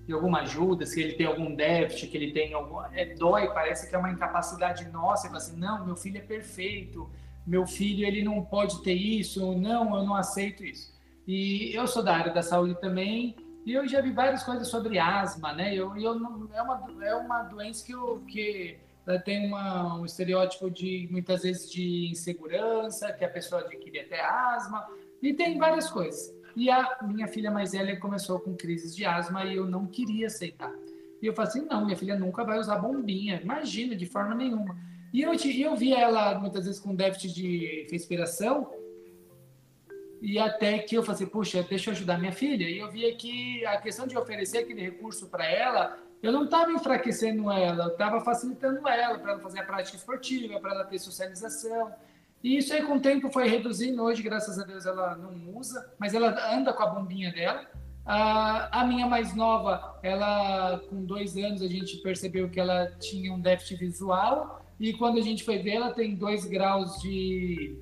de 0.07 0.13
alguma 0.13 0.39
ajuda, 0.39 0.85
se 0.85 1.01
ele 1.01 1.13
tem 1.13 1.25
algum 1.25 1.53
déficit, 1.53 2.07
que 2.07 2.15
ele 2.15 2.31
tem 2.31 2.53
algum. 2.53 2.81
É, 2.93 3.13
dói, 3.13 3.49
parece 3.53 3.89
que 3.89 3.93
é 3.93 3.97
uma 3.97 4.09
incapacidade 4.09 4.87
nossa. 4.89 5.27
Fala 5.27 5.37
assim: 5.37 5.57
não, 5.57 5.85
meu 5.85 5.97
filho 5.97 6.17
é 6.17 6.21
perfeito, 6.21 7.09
meu 7.45 7.67
filho 7.67 8.05
ele 8.05 8.23
não 8.23 8.41
pode 8.41 8.81
ter 8.83 8.93
isso, 8.93 9.53
não, 9.57 9.97
eu 9.97 10.05
não 10.05 10.15
aceito 10.15 10.63
isso. 10.63 10.95
E 11.27 11.75
eu 11.75 11.85
sou 11.87 12.01
da 12.01 12.15
área 12.15 12.33
da 12.33 12.41
saúde 12.41 12.79
também, 12.79 13.35
e 13.65 13.73
eu 13.73 13.85
já 13.85 13.99
vi 13.99 14.11
várias 14.11 14.43
coisas 14.43 14.69
sobre 14.69 14.97
asma, 14.97 15.51
né? 15.51 15.75
Eu, 15.75 15.97
eu 15.97 16.15
não, 16.17 16.47
é, 16.53 16.61
uma, 16.61 16.87
é 17.01 17.13
uma 17.13 17.43
doença 17.43 17.85
que, 17.85 17.91
eu, 17.91 18.23
que 18.25 18.77
tem 19.25 19.45
uma, 19.45 19.99
um 19.99 20.05
estereótipo 20.05 20.71
de, 20.71 21.05
muitas 21.11 21.43
vezes, 21.43 21.69
de 21.69 22.09
insegurança, 22.09 23.11
que 23.11 23.25
a 23.25 23.29
pessoa 23.29 23.59
adquire 23.59 23.99
até 23.99 24.21
asma, 24.21 24.87
e 25.21 25.33
tem 25.33 25.57
várias 25.57 25.89
coisas. 25.89 26.33
E 26.57 26.71
a 26.71 26.97
minha 27.03 27.27
filha 27.27 27.51
mais 27.51 27.73
velha 27.73 27.99
começou 27.99 28.39
com 28.39 28.55
crises 28.55 28.95
de 28.95 29.05
asma 29.05 29.45
e 29.45 29.55
eu 29.55 29.67
não 29.67 29.85
queria 29.85 30.25
aceitar. 30.25 30.73
E 31.21 31.27
eu 31.27 31.31
falei 31.31 31.51
assim, 31.51 31.65
não, 31.67 31.85
minha 31.85 31.95
filha 31.95 32.17
nunca 32.17 32.43
vai 32.43 32.57
usar 32.57 32.77
bombinha, 32.77 33.39
imagina, 33.39 33.95
de 33.95 34.07
forma 34.07 34.33
nenhuma. 34.33 34.75
E 35.13 35.21
eu, 35.21 35.33
eu 35.33 35.75
vi 35.75 35.93
ela 35.93 36.39
muitas 36.39 36.65
vezes 36.65 36.79
com 36.79 36.95
déficit 36.95 37.31
de 37.31 37.87
respiração, 37.91 38.71
e 40.19 40.39
até 40.39 40.79
que 40.79 40.97
eu 40.97 41.03
falei 41.03 41.21
assim, 41.21 41.31
puxa, 41.31 41.61
deixa 41.61 41.91
eu 41.91 41.93
ajudar 41.93 42.17
minha 42.17 42.31
filha. 42.31 42.67
E 42.67 42.79
eu 42.79 42.89
via 42.89 43.15
que 43.15 43.63
a 43.63 43.79
questão 43.79 44.07
de 44.07 44.17
oferecer 44.17 44.57
aquele 44.57 44.81
recurso 44.81 45.27
para 45.27 45.45
ela, 45.45 45.95
eu 46.23 46.31
não 46.31 46.45
estava 46.45 46.71
enfraquecendo 46.71 47.51
ela, 47.51 47.83
eu 47.83 47.91
estava 47.91 48.19
facilitando 48.21 48.87
ela 48.87 49.19
para 49.19 49.33
ela 49.33 49.39
fazer 49.39 49.59
a 49.59 49.63
prática 49.63 49.95
esportiva, 49.95 50.59
para 50.59 50.71
ela 50.71 50.85
ter 50.85 50.97
socialização. 50.97 51.93
E 52.43 52.57
isso 52.57 52.73
aí 52.73 52.83
com 52.83 52.97
o 52.97 53.01
tempo 53.01 53.31
foi 53.31 53.47
reduzindo. 53.47 54.03
Hoje, 54.03 54.21
graças 54.21 54.59
a 54.59 54.63
Deus, 54.63 54.85
ela 54.85 55.15
não 55.15 55.55
usa, 55.55 55.93
mas 55.97 56.13
ela 56.13 56.55
anda 56.55 56.73
com 56.73 56.83
a 56.83 56.87
bombinha 56.87 57.31
dela. 57.31 57.65
A, 58.05 58.85
minha 58.85 59.05
mais 59.05 59.35
nova, 59.35 59.99
ela 60.01 60.79
com 60.89 61.03
dois 61.03 61.35
anos, 61.35 61.61
a 61.61 61.67
gente 61.67 61.97
percebeu 61.97 62.49
que 62.49 62.59
ela 62.59 62.89
tinha 62.99 63.33
um 63.33 63.41
déficit 63.41 63.79
visual. 63.79 64.65
E 64.79 64.93
quando 64.93 65.17
a 65.17 65.21
gente 65.21 65.43
foi 65.43 65.57
ver, 65.57 65.71
ela 65.71 65.93
tem 65.93 66.15
dois 66.15 66.45
graus 66.45 67.01
de 67.01 67.77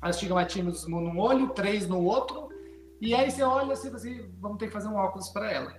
astigmatismo 0.00 1.00
num 1.00 1.18
olho, 1.18 1.50
três 1.50 1.86
no 1.86 2.02
outro. 2.02 2.48
E 3.00 3.14
aí 3.14 3.30
você 3.30 3.42
olha 3.42 3.74
assim, 3.74 3.94
assim 3.94 4.30
vamos 4.40 4.58
ter 4.58 4.66
que 4.66 4.72
fazer 4.72 4.88
um 4.88 4.96
óculos 4.96 5.28
para 5.28 5.52
ela. 5.52 5.72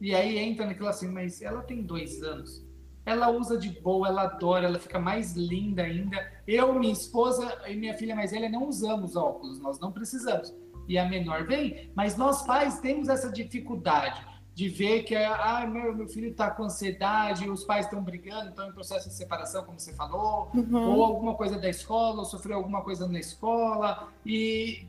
E 0.00 0.14
aí 0.14 0.36
entra 0.36 0.66
naquilo 0.66 0.88
assim, 0.88 1.08
mas 1.08 1.40
ela 1.40 1.62
tem 1.62 1.82
dois 1.82 2.22
anos 2.22 2.71
ela 3.04 3.30
usa 3.30 3.58
de 3.58 3.68
boa, 3.68 4.08
ela 4.08 4.22
adora, 4.22 4.66
ela 4.66 4.78
fica 4.78 4.98
mais 4.98 5.34
linda 5.34 5.82
ainda. 5.82 6.16
Eu, 6.46 6.72
minha 6.74 6.92
esposa 6.92 7.58
e 7.66 7.74
minha 7.74 7.94
filha 7.94 8.14
mais 8.14 8.30
velha 8.30 8.48
não 8.48 8.68
usamos 8.68 9.16
óculos, 9.16 9.58
nós 9.60 9.78
não 9.80 9.90
precisamos. 9.90 10.54
E 10.88 10.98
a 10.98 11.08
menor 11.08 11.44
vem, 11.46 11.90
mas 11.94 12.16
nós 12.16 12.42
pais 12.42 12.80
temos 12.80 13.08
essa 13.08 13.30
dificuldade 13.30 14.32
de 14.54 14.68
ver 14.68 15.02
que 15.04 15.14
ah, 15.16 15.66
meu, 15.66 15.94
meu 15.96 16.06
filho 16.06 16.28
está 16.28 16.50
com 16.50 16.64
ansiedade, 16.64 17.48
os 17.48 17.64
pais 17.64 17.86
estão 17.86 18.02
brigando, 18.02 18.50
estão 18.50 18.68
em 18.68 18.72
processo 18.72 19.08
de 19.08 19.14
separação, 19.14 19.64
como 19.64 19.80
você 19.80 19.94
falou, 19.94 20.50
uhum. 20.54 20.96
ou 20.96 21.04
alguma 21.04 21.34
coisa 21.34 21.58
da 21.58 21.70
escola, 21.70 22.18
ou 22.18 22.24
sofreu 22.24 22.58
alguma 22.58 22.82
coisa 22.82 23.08
na 23.08 23.18
escola, 23.18 24.08
e 24.26 24.86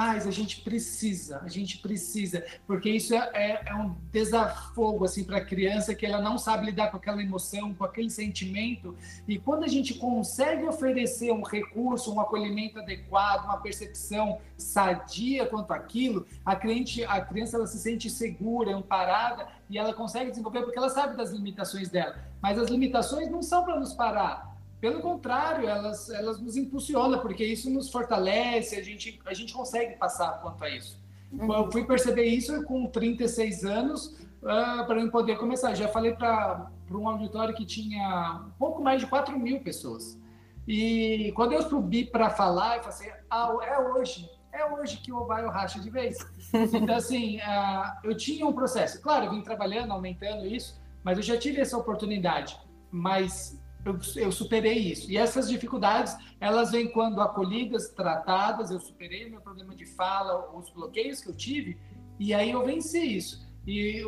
Pais, 0.00 0.26
a 0.26 0.30
gente 0.30 0.62
precisa, 0.62 1.42
a 1.44 1.48
gente 1.48 1.76
precisa, 1.76 2.42
porque 2.66 2.88
isso 2.88 3.14
é, 3.14 3.30
é, 3.34 3.62
é 3.66 3.74
um 3.74 3.94
desafogo 4.10 5.04
assim 5.04 5.22
para 5.22 5.36
a 5.36 5.44
criança 5.44 5.94
que 5.94 6.06
ela 6.06 6.22
não 6.22 6.38
sabe 6.38 6.64
lidar 6.64 6.90
com 6.90 6.96
aquela 6.96 7.22
emoção, 7.22 7.74
com 7.74 7.84
aquele 7.84 8.08
sentimento. 8.08 8.96
E 9.28 9.38
quando 9.38 9.64
a 9.64 9.68
gente 9.68 9.92
consegue 9.92 10.64
oferecer 10.64 11.30
um 11.32 11.42
recurso, 11.42 12.14
um 12.14 12.18
acolhimento 12.18 12.78
adequado, 12.78 13.44
uma 13.44 13.58
percepção 13.58 14.38
sadia 14.56 15.44
quanto 15.44 15.70
aquilo, 15.74 16.26
a, 16.46 16.56
cliente, 16.56 17.04
a 17.04 17.20
criança 17.20 17.58
ela 17.58 17.66
se 17.66 17.78
sente 17.78 18.08
segura, 18.08 18.74
amparada 18.74 19.48
e 19.68 19.76
ela 19.76 19.92
consegue 19.92 20.30
desenvolver 20.30 20.62
porque 20.62 20.78
ela 20.78 20.88
sabe 20.88 21.14
das 21.14 21.30
limitações 21.30 21.90
dela. 21.90 22.16
Mas 22.40 22.58
as 22.58 22.70
limitações 22.70 23.30
não 23.30 23.42
são 23.42 23.62
para 23.64 23.78
nos 23.78 23.92
parar 23.92 24.49
pelo 24.80 25.00
contrário, 25.00 25.68
elas, 25.68 26.08
elas 26.08 26.40
nos 26.40 26.56
impulsionam, 26.56 27.18
porque 27.18 27.44
isso 27.44 27.68
nos 27.68 27.90
fortalece, 27.90 28.76
a 28.76 28.82
gente, 28.82 29.20
a 29.26 29.34
gente 29.34 29.52
consegue 29.52 29.96
passar 29.96 30.40
quanto 30.40 30.64
a 30.64 30.70
isso. 30.70 30.98
Uhum. 31.30 31.52
Eu 31.52 31.70
fui 31.70 31.84
perceber 31.84 32.24
isso 32.24 32.64
com 32.64 32.86
36 32.86 33.64
anos, 33.64 34.06
uh, 34.42 34.48
ah, 34.48 34.84
para 34.86 35.00
eu 35.00 35.10
poder 35.10 35.36
começar. 35.36 35.74
Já 35.74 35.86
falei 35.88 36.14
para 36.14 36.70
um 36.90 37.08
auditório 37.08 37.54
que 37.54 37.66
tinha 37.66 38.40
um 38.46 38.58
pouco 38.58 38.82
mais 38.82 39.00
de 39.00 39.06
4 39.06 39.38
mil 39.38 39.60
pessoas. 39.60 40.18
E 40.66 41.30
quando 41.36 41.52
eu 41.52 41.62
subi 41.62 42.04
para 42.04 42.30
falar, 42.30 42.78
eu 42.78 42.82
falei 42.82 43.10
assim, 43.10 43.20
ah, 43.30 43.56
é 43.62 43.78
hoje, 43.78 44.30
é 44.50 44.64
hoje 44.64 44.96
que 44.96 45.12
o 45.12 45.26
vai 45.26 45.46
racha 45.46 45.78
de 45.78 45.90
vez. 45.90 46.18
Então, 46.72 46.96
assim, 46.96 47.36
uh, 47.36 47.98
eu 48.02 48.16
tinha 48.16 48.46
um 48.46 48.52
processo. 48.52 49.00
Claro, 49.02 49.26
eu 49.26 49.30
vim 49.30 49.42
trabalhando, 49.42 49.92
aumentando 49.92 50.46
isso, 50.46 50.80
mas 51.04 51.18
eu 51.18 51.22
já 51.22 51.36
tive 51.36 51.60
essa 51.60 51.76
oportunidade. 51.76 52.58
Mas 52.90 53.59
eu, 53.84 53.98
eu, 54.16 54.32
superei 54.32 54.78
isso. 54.78 55.10
E 55.10 55.16
essas 55.16 55.48
dificuldades, 55.48 56.16
elas 56.40 56.70
vêm 56.70 56.88
quando 56.88 57.20
acolhidas, 57.20 57.88
tratadas, 57.88 58.70
eu 58.70 58.80
superei 58.80 59.28
meu 59.28 59.40
problema 59.40 59.74
de 59.74 59.86
fala, 59.86 60.50
os 60.54 60.70
bloqueios 60.70 61.20
que 61.20 61.28
eu 61.28 61.34
tive, 61.34 61.78
e 62.18 62.34
aí 62.34 62.50
eu 62.50 62.64
venci 62.64 63.16
isso. 63.16 63.48
E 63.66 64.02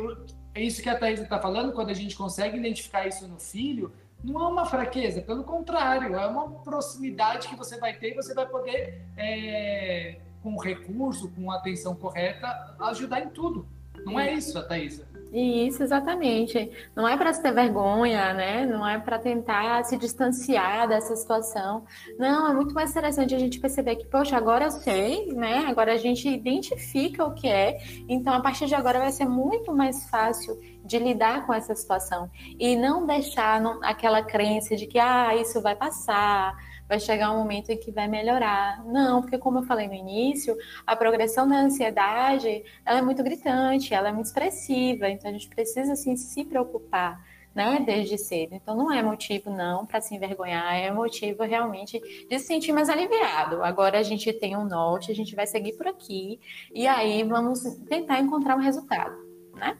é 0.53 0.61
isso 0.61 0.81
que 0.81 0.89
a 0.89 0.97
Thais 0.97 1.19
está 1.19 1.39
falando, 1.39 1.73
quando 1.73 1.89
a 1.89 1.93
gente 1.93 2.15
consegue 2.15 2.57
identificar 2.57 3.07
isso 3.07 3.27
no 3.27 3.39
filho, 3.39 3.91
não 4.23 4.39
é 4.39 4.47
uma 4.47 4.65
fraqueza, 4.65 5.21
pelo 5.21 5.43
contrário, 5.43 6.15
é 6.15 6.25
uma 6.25 6.49
proximidade 6.61 7.47
que 7.49 7.55
você 7.55 7.77
vai 7.77 7.93
ter 7.93 8.11
e 8.11 8.15
você 8.15 8.33
vai 8.33 8.47
poder, 8.47 9.01
é, 9.17 10.19
com 10.41 10.57
recurso, 10.57 11.29
com 11.31 11.51
atenção 11.51 11.95
correta, 11.95 12.75
ajudar 12.79 13.21
em 13.21 13.29
tudo. 13.29 13.67
Não 14.05 14.19
é 14.19 14.33
isso, 14.33 14.57
a 14.57 14.63
Thaisa? 14.63 15.07
Isso, 15.33 15.81
exatamente. 15.81 16.71
Não 16.95 17.07
é 17.07 17.17
para 17.17 17.33
se 17.33 17.41
ter 17.41 17.51
vergonha, 17.51 18.35
né? 18.35 18.67
Não 18.67 18.87
é 18.87 18.99
para 18.99 19.17
tentar 19.17 19.83
se 19.83 19.97
distanciar 19.97 20.87
dessa 20.87 21.15
situação. 21.15 21.85
Não, 22.19 22.51
é 22.51 22.53
muito 22.53 22.71
mais 22.75 22.91
interessante 22.91 23.33
a 23.33 23.39
gente 23.39 23.59
perceber 23.59 23.95
que, 23.95 24.05
poxa, 24.05 24.37
agora 24.37 24.65
eu 24.65 24.71
sei, 24.71 25.33
né? 25.33 25.65
Agora 25.67 25.93
a 25.93 25.97
gente 25.97 26.29
identifica 26.29 27.25
o 27.25 27.33
que 27.33 27.47
é. 27.47 27.79
Então, 28.07 28.31
a 28.31 28.41
partir 28.41 28.67
de 28.67 28.75
agora 28.75 28.99
vai 28.99 29.11
ser 29.11 29.25
muito 29.25 29.73
mais 29.73 30.07
fácil 30.07 30.55
de 30.85 30.99
lidar 30.99 31.47
com 31.47 31.53
essa 31.53 31.73
situação 31.73 32.29
e 32.59 32.75
não 32.75 33.07
deixar 33.07 33.59
aquela 33.81 34.21
crença 34.21 34.75
de 34.75 34.85
que, 34.85 34.99
ah, 34.99 35.35
isso 35.35 35.59
vai 35.63 35.75
passar 35.75 36.55
vai 36.87 36.99
chegar 36.99 37.31
um 37.31 37.37
momento 37.37 37.69
em 37.69 37.77
que 37.77 37.91
vai 37.91 38.07
melhorar. 38.07 38.83
Não, 38.85 39.21
porque 39.21 39.37
como 39.37 39.59
eu 39.59 39.63
falei 39.63 39.87
no 39.87 39.93
início, 39.93 40.55
a 40.85 40.95
progressão 40.95 41.47
da 41.47 41.57
ansiedade, 41.57 42.63
ela 42.85 42.99
é 42.99 43.01
muito 43.01 43.23
gritante, 43.23 43.93
ela 43.93 44.09
é 44.09 44.11
muito 44.11 44.27
expressiva, 44.27 45.09
então 45.09 45.29
a 45.29 45.33
gente 45.33 45.47
precisa 45.49 45.93
assim 45.93 46.15
se 46.15 46.43
preocupar, 46.45 47.23
né, 47.53 47.83
desde 47.85 48.17
cedo. 48.17 48.55
Então 48.55 48.75
não 48.75 48.91
é 48.91 49.01
motivo 49.01 49.49
não 49.49 49.85
para 49.85 50.01
se 50.01 50.15
envergonhar, 50.15 50.75
é 50.75 50.91
motivo 50.91 51.43
realmente 51.43 51.99
de 52.27 52.39
se 52.39 52.47
sentir 52.47 52.71
mais 52.71 52.89
aliviado. 52.89 53.63
Agora 53.63 53.99
a 53.99 54.03
gente 54.03 54.31
tem 54.33 54.55
um 54.55 54.65
norte, 54.65 55.11
a 55.11 55.15
gente 55.15 55.35
vai 55.35 55.47
seguir 55.47 55.73
por 55.73 55.87
aqui 55.87 56.39
e 56.73 56.87
aí 56.87 57.23
vamos 57.23 57.61
tentar 57.87 58.19
encontrar 58.19 58.55
um 58.55 58.61
resultado, 58.61 59.15
né? 59.55 59.77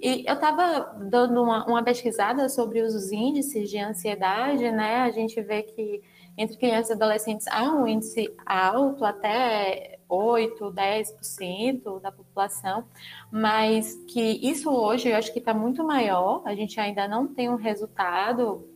E 0.00 0.24
eu 0.26 0.34
estava 0.34 0.96
dando 1.10 1.42
uma, 1.42 1.66
uma, 1.66 1.82
pesquisada 1.82 2.48
sobre 2.48 2.80
os 2.80 3.12
índices 3.12 3.68
de 3.68 3.78
ansiedade, 3.78 4.70
né? 4.70 5.02
A 5.02 5.10
gente 5.10 5.40
vê 5.42 5.62
que 5.62 6.02
entre 6.36 6.56
crianças 6.56 6.90
e 6.90 6.92
adolescentes 6.94 7.46
há 7.48 7.62
um 7.62 7.86
índice 7.86 8.34
alto, 8.44 9.04
até 9.04 9.98
8, 10.08 10.72
10% 10.72 12.00
da 12.00 12.10
população, 12.10 12.84
mas 13.30 13.94
que 14.08 14.20
isso 14.20 14.70
hoje 14.70 15.08
eu 15.08 15.16
acho 15.16 15.32
que 15.32 15.38
está 15.38 15.54
muito 15.54 15.84
maior, 15.84 16.42
a 16.44 16.54
gente 16.54 16.78
ainda 16.78 17.08
não 17.08 17.26
tem 17.26 17.48
um 17.48 17.56
resultado, 17.56 18.68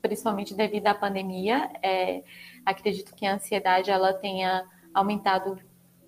principalmente 0.00 0.54
devido 0.54 0.86
à 0.86 0.94
pandemia. 0.94 1.70
É, 1.82 2.22
acredito 2.64 3.14
que 3.14 3.26
a 3.26 3.34
ansiedade 3.34 3.90
ela 3.90 4.12
tenha 4.12 4.64
aumentado 4.94 5.58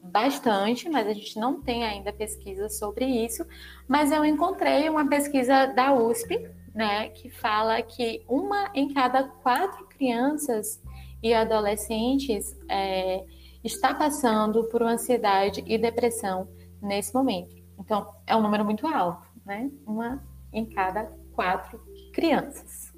bastante, 0.02 0.88
mas 0.88 1.06
a 1.06 1.12
gente 1.12 1.38
não 1.38 1.60
tem 1.60 1.84
ainda 1.84 2.12
pesquisa 2.12 2.68
sobre 2.68 3.04
isso. 3.04 3.44
Mas 3.86 4.10
eu 4.10 4.24
encontrei 4.24 4.88
uma 4.88 5.06
pesquisa 5.08 5.66
da 5.66 5.92
USP, 5.92 6.50
né, 6.74 7.08
que 7.10 7.28
fala 7.28 7.82
que 7.82 8.22
uma 8.28 8.70
em 8.74 8.94
cada 8.94 9.24
quatro 9.24 9.86
crianças 9.88 10.80
e 11.22 11.34
adolescentes 11.34 12.56
é, 12.68 13.24
está 13.62 13.94
passando 13.94 14.64
por 14.64 14.82
ansiedade 14.82 15.62
e 15.66 15.76
depressão 15.76 16.48
nesse 16.82 17.14
momento. 17.14 17.54
Então, 17.78 18.06
é 18.26 18.34
um 18.36 18.42
número 18.42 18.64
muito 18.64 18.86
alto, 18.86 19.26
né? 19.44 19.70
Uma 19.86 20.22
em 20.52 20.66
cada 20.66 21.04
quatro 21.32 21.80
crianças. 22.12 22.92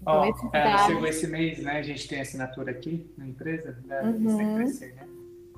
Então, 0.00 0.22
oh, 0.22 0.56
é, 0.56 0.64
dados... 0.64 1.04
esse 1.04 1.26
mês, 1.26 1.62
né? 1.62 1.78
A 1.78 1.82
gente 1.82 2.06
tem 2.08 2.20
assinatura 2.20 2.70
aqui 2.70 3.10
na 3.16 3.26
empresa, 3.26 3.78
né? 3.84 4.02
Uhum. 4.02 4.56
Crescer, 4.56 4.94
né? 4.94 5.08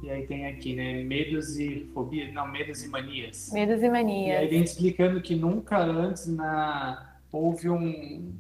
E 0.03 0.11
aí 0.11 0.27
tem 0.27 0.47
aqui, 0.47 0.75
né? 0.75 1.03
Medos 1.03 1.59
e 1.59 1.91
fobias, 1.93 2.33
não, 2.33 2.51
medos 2.51 2.83
e 2.83 2.89
manias. 2.89 3.51
Medos 3.53 3.83
e 3.83 3.89
manias. 3.89 4.29
E 4.29 4.37
aí 4.37 4.49
vem 4.49 4.63
explicando 4.63 5.21
que 5.21 5.35
nunca 5.35 5.79
antes 5.79 6.27
na 6.27 7.19
houve 7.31 7.69
um, 7.69 8.35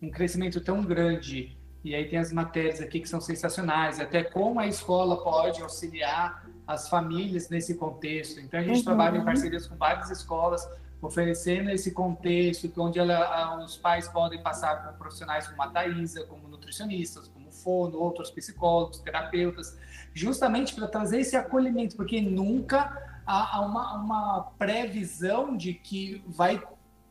um 0.00 0.10
crescimento 0.10 0.60
tão 0.60 0.82
grande 0.82 1.56
e 1.84 1.94
aí 1.94 2.08
tem 2.08 2.18
as 2.18 2.32
matérias 2.32 2.80
aqui 2.80 2.98
que 2.98 3.08
são 3.08 3.20
sensacionais, 3.20 4.00
até 4.00 4.24
como 4.24 4.58
a 4.58 4.66
escola 4.66 5.22
pode 5.22 5.60
auxiliar 5.60 6.46
as 6.66 6.88
famílias 6.88 7.50
nesse 7.50 7.74
contexto. 7.74 8.40
Então 8.40 8.58
a 8.58 8.62
gente 8.62 8.78
uhum. 8.78 8.84
trabalha 8.84 9.18
em 9.18 9.24
parcerias 9.24 9.66
com 9.66 9.76
várias 9.76 10.10
escolas, 10.10 10.66
oferecendo 11.02 11.68
esse 11.68 11.92
contexto, 11.92 12.72
onde 12.78 12.98
ela, 12.98 13.62
os 13.62 13.76
pais 13.76 14.08
podem 14.08 14.42
passar 14.42 14.82
com 14.82 14.96
profissionais 14.96 15.46
como 15.46 15.62
a 15.62 15.68
Thaisa, 15.68 16.24
como 16.24 16.48
nutricionistas, 16.48 17.28
como 17.28 17.52
fono, 17.52 17.98
outros 17.98 18.30
psicólogos, 18.30 19.00
terapeutas, 19.00 19.78
justamente 20.14 20.74
para 20.74 20.88
trazer 20.88 21.20
esse 21.20 21.36
acolhimento, 21.36 21.96
porque 21.96 22.18
nunca 22.18 23.20
há 23.26 23.60
uma, 23.60 23.94
uma 23.94 24.42
previsão 24.58 25.54
de 25.54 25.74
que 25.74 26.24
vai, 26.26 26.62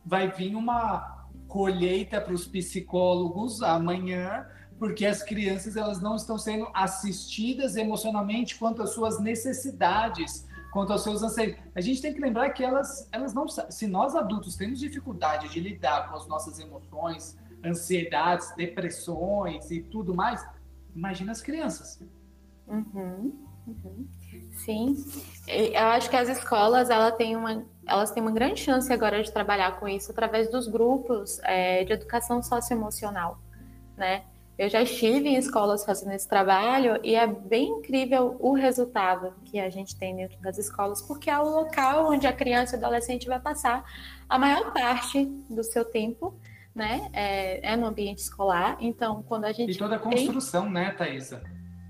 vai 0.04 0.32
vir 0.32 0.56
uma 0.56 1.28
colheita 1.48 2.20
para 2.20 2.34
os 2.34 2.48
psicólogos 2.48 3.62
amanhã, 3.62 4.48
porque 4.80 5.06
as 5.06 5.24
crianças 5.24 5.76
elas 5.76 6.02
não 6.02 6.16
estão 6.16 6.38
sendo 6.38 6.68
assistidas 6.74 7.76
emocionalmente 7.76 8.56
quanto 8.56 8.82
às 8.82 8.90
suas 8.90 9.20
necessidades, 9.20 10.46
quanto 10.72 10.92
aos 10.92 11.04
seus 11.04 11.22
anseios. 11.22 11.58
A 11.76 11.82
gente 11.82 12.02
tem 12.02 12.14
que 12.14 12.20
lembrar 12.20 12.50
que 12.50 12.64
elas, 12.64 13.08
elas 13.12 13.34
não 13.34 13.48
se 13.48 13.88
nós 13.88 14.16
adultos 14.16 14.56
temos 14.56 14.80
dificuldade 14.80 15.50
de 15.50 15.60
lidar 15.60 16.10
com 16.10 16.16
as 16.16 16.28
nossas 16.28 16.60
emoções, 16.60 17.38
ansiedades, 17.64 18.54
depressões 18.56 19.72
e 19.72 19.82
tudo 19.82 20.14
mais, 20.14 20.46
imagina 20.96 21.32
as 21.32 21.42
crianças. 21.42 22.02
Uhum, 22.68 23.34
uhum. 23.68 24.08
Sim, 24.54 24.96
eu 25.48 25.86
acho 25.88 26.10
que 26.10 26.16
as 26.16 26.28
escolas 26.28 26.90
ela 26.90 27.12
tem 27.12 27.36
uma, 27.36 27.66
elas 27.86 28.12
têm 28.12 28.22
uma 28.22 28.32
grande 28.32 28.60
chance 28.60 28.92
agora 28.92 29.22
de 29.22 29.32
trabalhar 29.32 29.80
com 29.80 29.88
isso 29.88 30.12
através 30.12 30.50
dos 30.50 30.68
grupos 30.68 31.40
é, 31.44 31.84
de 31.84 31.94
educação 31.94 32.42
socioemocional, 32.42 33.40
né? 33.96 34.24
Eu 34.58 34.70
já 34.70 34.82
estive 34.82 35.30
em 35.30 35.36
escolas 35.36 35.84
fazendo 35.84 36.12
esse 36.12 36.28
trabalho 36.28 37.00
e 37.04 37.16
é 37.16 37.26
bem 37.26 37.70
incrível 37.70 38.38
o 38.40 38.54
resultado 38.54 39.34
que 39.46 39.60
a 39.60 39.70
gente 39.70 39.96
tem 39.96 40.16
dentro 40.16 40.40
das 40.42 40.60
escolas, 40.60 41.02
porque 41.02 41.30
é 41.30 41.40
o 41.40 41.50
local 41.50 42.12
onde 42.12 42.28
a 42.28 42.34
criança 42.34 42.76
e 42.76 42.80
o 42.80 42.84
adolescente 42.84 43.28
vai 43.28 43.40
passar 43.40 43.84
a 44.30 44.38
maior 44.38 44.72
parte 44.72 45.26
do 45.50 45.64
seu 45.64 45.84
tempo, 45.84 46.36
né? 46.74 47.10
É, 47.14 47.74
é 47.74 47.76
no 47.76 47.88
ambiente 47.88 48.20
escolar. 48.20 48.78
Então, 48.80 49.24
quando 49.24 49.46
a 49.46 49.52
gente. 49.52 49.72
E 49.72 49.78
toda 49.78 49.96
a 49.96 50.00
construção, 50.00 50.66
tem... 50.66 50.74
né, 50.74 50.92
Thaisa? 50.92 51.42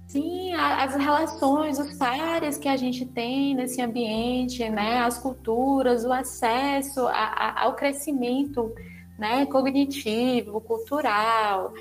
Sim, 0.07 0.53
as 0.53 0.95
relações, 0.95 1.80
os 1.80 1.97
pares 1.97 2.57
que 2.57 2.68
a 2.68 2.78
gente 2.78 3.05
tem 3.05 3.55
nesse 3.55 3.82
ambiente, 3.82 4.70
né? 4.70 4.99
As 4.99 5.18
culturas, 5.18 6.05
o 6.05 6.14
acesso 6.14 7.07
a, 7.07 7.11
a, 7.14 7.64
ao 7.64 7.76
crescimento 7.76 8.74
né, 9.18 9.45
cognitivo, 9.47 10.61
cultural 10.61 11.74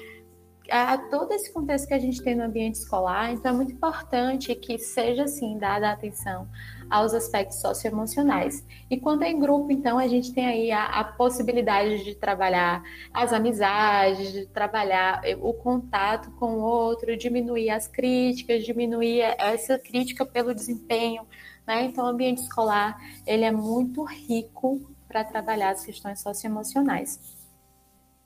a 0.72 0.96
todo 0.96 1.32
esse 1.32 1.52
contexto 1.52 1.86
que 1.86 1.92
a 1.92 1.98
gente 1.98 2.22
tem 2.22 2.34
no 2.34 2.44
ambiente 2.44 2.76
escolar, 2.76 3.30
então 3.30 3.52
é 3.52 3.54
muito 3.54 3.72
importante 3.72 4.54
que 4.54 4.78
seja 4.78 5.24
assim 5.24 5.58
dada 5.58 5.90
atenção 5.90 6.48
aos 6.88 7.12
aspectos 7.12 7.60
socioemocionais. 7.60 8.64
E 8.90 8.98
quando 8.98 9.22
é 9.22 9.30
em 9.30 9.38
grupo, 9.38 9.70
então 9.70 9.98
a 9.98 10.08
gente 10.08 10.32
tem 10.32 10.46
aí 10.46 10.72
a, 10.72 10.86
a 10.86 11.04
possibilidade 11.04 12.04
de 12.04 12.14
trabalhar 12.14 12.82
as 13.12 13.34
amizades, 13.34 14.32
de 14.32 14.46
trabalhar 14.46 15.20
o 15.42 15.52
contato 15.52 16.30
com 16.32 16.54
o 16.56 16.60
outro, 16.60 17.16
diminuir 17.18 17.68
as 17.68 17.86
críticas, 17.86 18.64
diminuir 18.64 19.20
essa 19.38 19.78
crítica 19.78 20.24
pelo 20.24 20.54
desempenho, 20.54 21.26
né? 21.66 21.84
Então 21.84 22.06
o 22.06 22.08
ambiente 22.08 22.42
escolar 22.42 22.98
ele 23.26 23.44
é 23.44 23.52
muito 23.52 24.04
rico 24.04 24.80
para 25.06 25.22
trabalhar 25.22 25.70
as 25.70 25.84
questões 25.84 26.20
socioemocionais. 26.20 27.20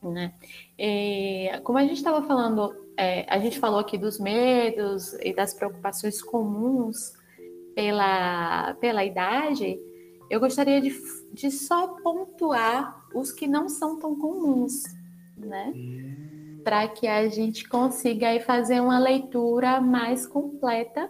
Né? 0.02 0.32
E, 0.78 1.50
como 1.64 1.78
a 1.78 1.82
gente 1.82 1.96
estava 1.96 2.22
falando, 2.22 2.74
é, 2.96 3.26
a 3.28 3.38
gente 3.38 3.58
falou 3.58 3.80
aqui 3.80 3.98
dos 3.98 4.18
medos 4.18 5.14
e 5.14 5.34
das 5.34 5.52
preocupações 5.52 6.22
comuns 6.22 7.12
pela, 7.74 8.74
pela 8.74 9.04
idade, 9.04 9.78
eu 10.30 10.40
gostaria 10.40 10.80
de, 10.80 10.92
de 11.32 11.50
só 11.50 11.88
pontuar 12.02 13.04
os 13.14 13.32
que 13.32 13.46
não 13.46 13.68
são 13.68 13.98
tão 13.98 14.16
comuns, 14.16 14.82
né? 15.36 15.72
Para 16.64 16.88
que 16.88 17.06
a 17.06 17.28
gente 17.28 17.68
consiga 17.68 18.28
aí 18.28 18.40
fazer 18.40 18.80
uma 18.80 18.98
leitura 18.98 19.80
mais 19.80 20.26
completa 20.26 21.08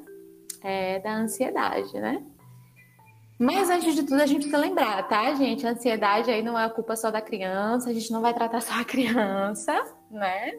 é, 0.63 0.99
da 1.01 1.17
ansiedade, 1.17 1.93
né? 1.95 2.25
Mas 3.39 3.69
antes 3.69 3.95
de 3.95 4.03
tudo, 4.03 4.23
a 4.23 4.27
gente 4.27 4.43
precisa 4.43 4.59
lembrar, 4.59 5.03
tá, 5.09 5.35
gente? 5.35 5.67
A 5.67 5.71
ansiedade 5.71 6.31
aí 6.31 6.43
não 6.43 6.59
é 6.59 6.65
a 6.65 6.71
culpa 6.71 6.97
só 6.97 7.11
da 7.11 7.21
criança, 7.21 7.91
a 7.91 7.93
gente 7.93 8.11
não 8.11 8.23
vai 8.23 8.33
tratar 8.33 8.63
só 8.63 8.73
a 8.81 8.85
criança, 8.85 9.73
né? 10.11 10.53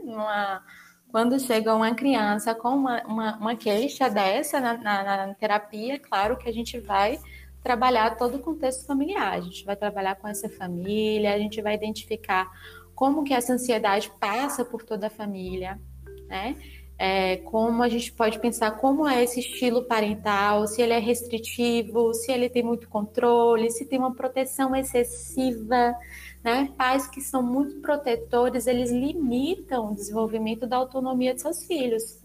Quando 1.09 1.39
chega 1.39 1.73
uma 1.73 1.95
criança 1.95 2.53
com 2.53 2.69
uma, 2.69 3.01
uma, 3.03 3.37
uma 3.37 3.55
queixa 3.55 4.09
dessa 4.09 4.59
na, 4.59 4.77
na, 4.77 5.27
na 5.27 5.33
terapia, 5.33 5.97
claro 5.97 6.37
que 6.37 6.47
a 6.47 6.53
gente 6.53 6.79
vai 6.79 7.19
trabalhar 7.63 8.15
todo 8.15 8.35
o 8.35 8.39
contexto 8.39 8.85
familiar, 8.85 9.33
a 9.33 9.41
gente 9.41 9.65
vai 9.65 9.75
trabalhar 9.75 10.15
com 10.15 10.27
essa 10.27 10.47
família, 10.47 11.33
a 11.33 11.39
gente 11.39 11.61
vai 11.61 11.73
identificar 11.73 12.47
como 12.93 13.23
que 13.23 13.33
essa 13.33 13.53
ansiedade 13.53 14.11
passa 14.19 14.63
por 14.63 14.83
toda 14.83 15.07
a 15.07 15.09
família, 15.09 15.79
né? 16.27 16.55
É, 16.99 17.37
como 17.37 17.83
a 17.83 17.89
gente 17.89 18.11
pode 18.11 18.39
pensar 18.39 18.71
como 18.71 19.07
é 19.07 19.23
esse 19.23 19.39
estilo 19.39 19.83
parental, 19.83 20.65
se 20.67 20.81
ele 20.81 20.93
é 20.93 20.99
restritivo, 20.99 22.13
se 22.13 22.31
ele 22.31 22.49
tem 22.49 22.63
muito 22.63 22.89
controle, 22.89 23.69
se 23.69 23.85
tem 23.85 23.99
uma 23.99 24.15
proteção 24.15 24.75
excessiva, 24.75 25.95
né? 26.43 26.71
Pais 26.75 27.07
que 27.07 27.21
são 27.21 27.43
muito 27.43 27.81
protetores, 27.81 28.65
eles 28.65 28.89
limitam 28.89 29.91
o 29.91 29.95
desenvolvimento 29.95 30.65
da 30.65 30.77
autonomia 30.77 31.35
de 31.35 31.41
seus 31.41 31.65
filhos. 31.65 32.23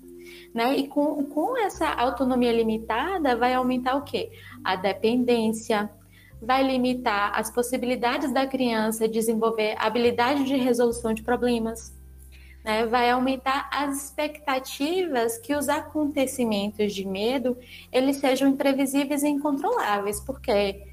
Né? 0.55 0.77
E 0.77 0.89
com, 0.89 1.25
com 1.25 1.57
essa 1.57 1.89
autonomia 1.89 2.53
limitada, 2.53 3.37
vai 3.37 3.55
aumentar 3.55 3.97
o 3.97 4.03
quê? 4.03 4.31
A 4.63 4.77
dependência, 4.77 5.91
vai 6.41 6.63
limitar 6.63 7.33
as 7.39 7.51
possibilidades 7.51 8.33
da 8.33 8.47
criança 8.47 9.09
desenvolver 9.09 9.75
habilidade 9.79 10.45
de 10.45 10.57
resolução 10.57 11.15
de 11.15 11.23
problemas, 11.23 11.95
né, 12.65 12.87
vai 12.87 13.11
aumentar 13.11 13.69
as 13.73 14.05
expectativas 14.05 15.39
que 15.39 15.55
os 15.55 15.69
acontecimentos 15.69 16.95
de 16.95 17.05
medo 17.05 17.57
eles 17.91 18.17
sejam 18.17 18.49
imprevisíveis 18.49 19.23
e 19.23 19.29
incontroláveis, 19.29 20.21
porque 20.21 20.85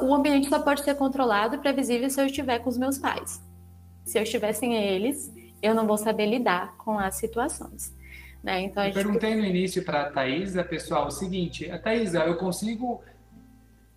o 0.00 0.14
ambiente 0.14 0.48
só 0.48 0.60
pode 0.60 0.82
ser 0.82 0.94
controlado 0.94 1.56
e 1.56 1.58
previsível 1.58 2.08
se 2.08 2.20
eu 2.20 2.26
estiver 2.26 2.60
com 2.60 2.70
os 2.70 2.78
meus 2.78 2.98
pais. 2.98 3.42
Se 4.04 4.18
eu 4.18 4.22
estiver 4.22 4.52
sem 4.52 4.76
eles, 4.76 5.32
eu 5.60 5.74
não 5.74 5.86
vou 5.86 5.96
saber 5.96 6.26
lidar 6.26 6.76
com 6.76 6.98
as 6.98 7.16
situações. 7.16 7.94
Né? 8.42 8.62
Então, 8.62 8.82
eu 8.82 8.92
gente... 8.92 9.02
perguntei 9.02 9.34
no 9.34 9.44
início 9.44 9.84
para 9.84 10.02
a 10.02 10.10
Thaisa, 10.10 10.64
pessoal, 10.64 11.06
o 11.06 11.10
seguinte, 11.10 11.70
a 11.70 11.78
Thaisa, 11.78 12.24
eu 12.24 12.36
consigo 12.36 13.02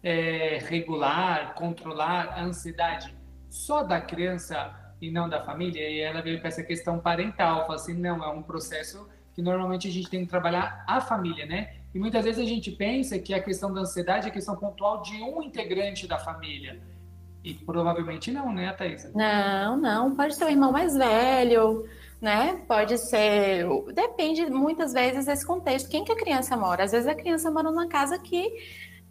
é, 0.03 0.59
regular, 0.67 1.55
controlar 1.55 2.29
a 2.29 2.43
ansiedade 2.43 3.15
só 3.49 3.83
da 3.83 3.99
criança 3.99 4.84
e 5.01 5.11
não 5.11 5.27
da 5.27 5.41
família? 5.41 5.89
E 5.89 5.99
ela 5.99 6.21
veio 6.21 6.41
com 6.41 6.47
essa 6.47 6.63
questão 6.63 6.99
parental, 6.99 7.61
falou 7.61 7.75
assim, 7.75 7.93
não, 7.93 8.23
é 8.23 8.29
um 8.29 8.41
processo 8.41 9.07
que 9.33 9.41
normalmente 9.41 9.87
a 9.87 9.91
gente 9.91 10.09
tem 10.09 10.21
que 10.21 10.29
trabalhar 10.29 10.83
a 10.87 11.01
família, 11.01 11.45
né? 11.45 11.75
E 11.93 11.99
muitas 11.99 12.23
vezes 12.23 12.43
a 12.43 12.47
gente 12.47 12.71
pensa 12.71 13.19
que 13.19 13.33
a 13.33 13.41
questão 13.41 13.73
da 13.73 13.81
ansiedade 13.81 14.27
é 14.27 14.31
questão 14.31 14.55
pontual 14.55 15.01
de 15.01 15.21
um 15.21 15.41
integrante 15.41 16.07
da 16.07 16.17
família. 16.17 16.79
E 17.43 17.53
provavelmente 17.53 18.31
não, 18.31 18.51
né, 18.51 18.73
Thaisa? 18.73 19.11
Não, 19.13 19.77
não. 19.77 20.15
Pode 20.15 20.35
ser 20.35 20.45
o 20.45 20.49
irmão 20.49 20.71
mais 20.71 20.95
velho, 20.95 21.85
né? 22.19 22.59
Pode 22.67 22.97
ser. 22.97 23.65
Depende 23.93 24.45
muitas 24.49 24.93
vezes 24.93 25.25
desse 25.25 25.45
contexto. 25.45 25.89
Quem 25.89 26.03
que 26.03 26.11
a 26.11 26.17
criança 26.17 26.57
mora? 26.57 26.83
Às 26.83 26.91
vezes 26.91 27.07
a 27.07 27.13
criança 27.13 27.51
mora 27.51 27.69
numa 27.69 27.87
casa 27.87 28.17
que 28.17 28.51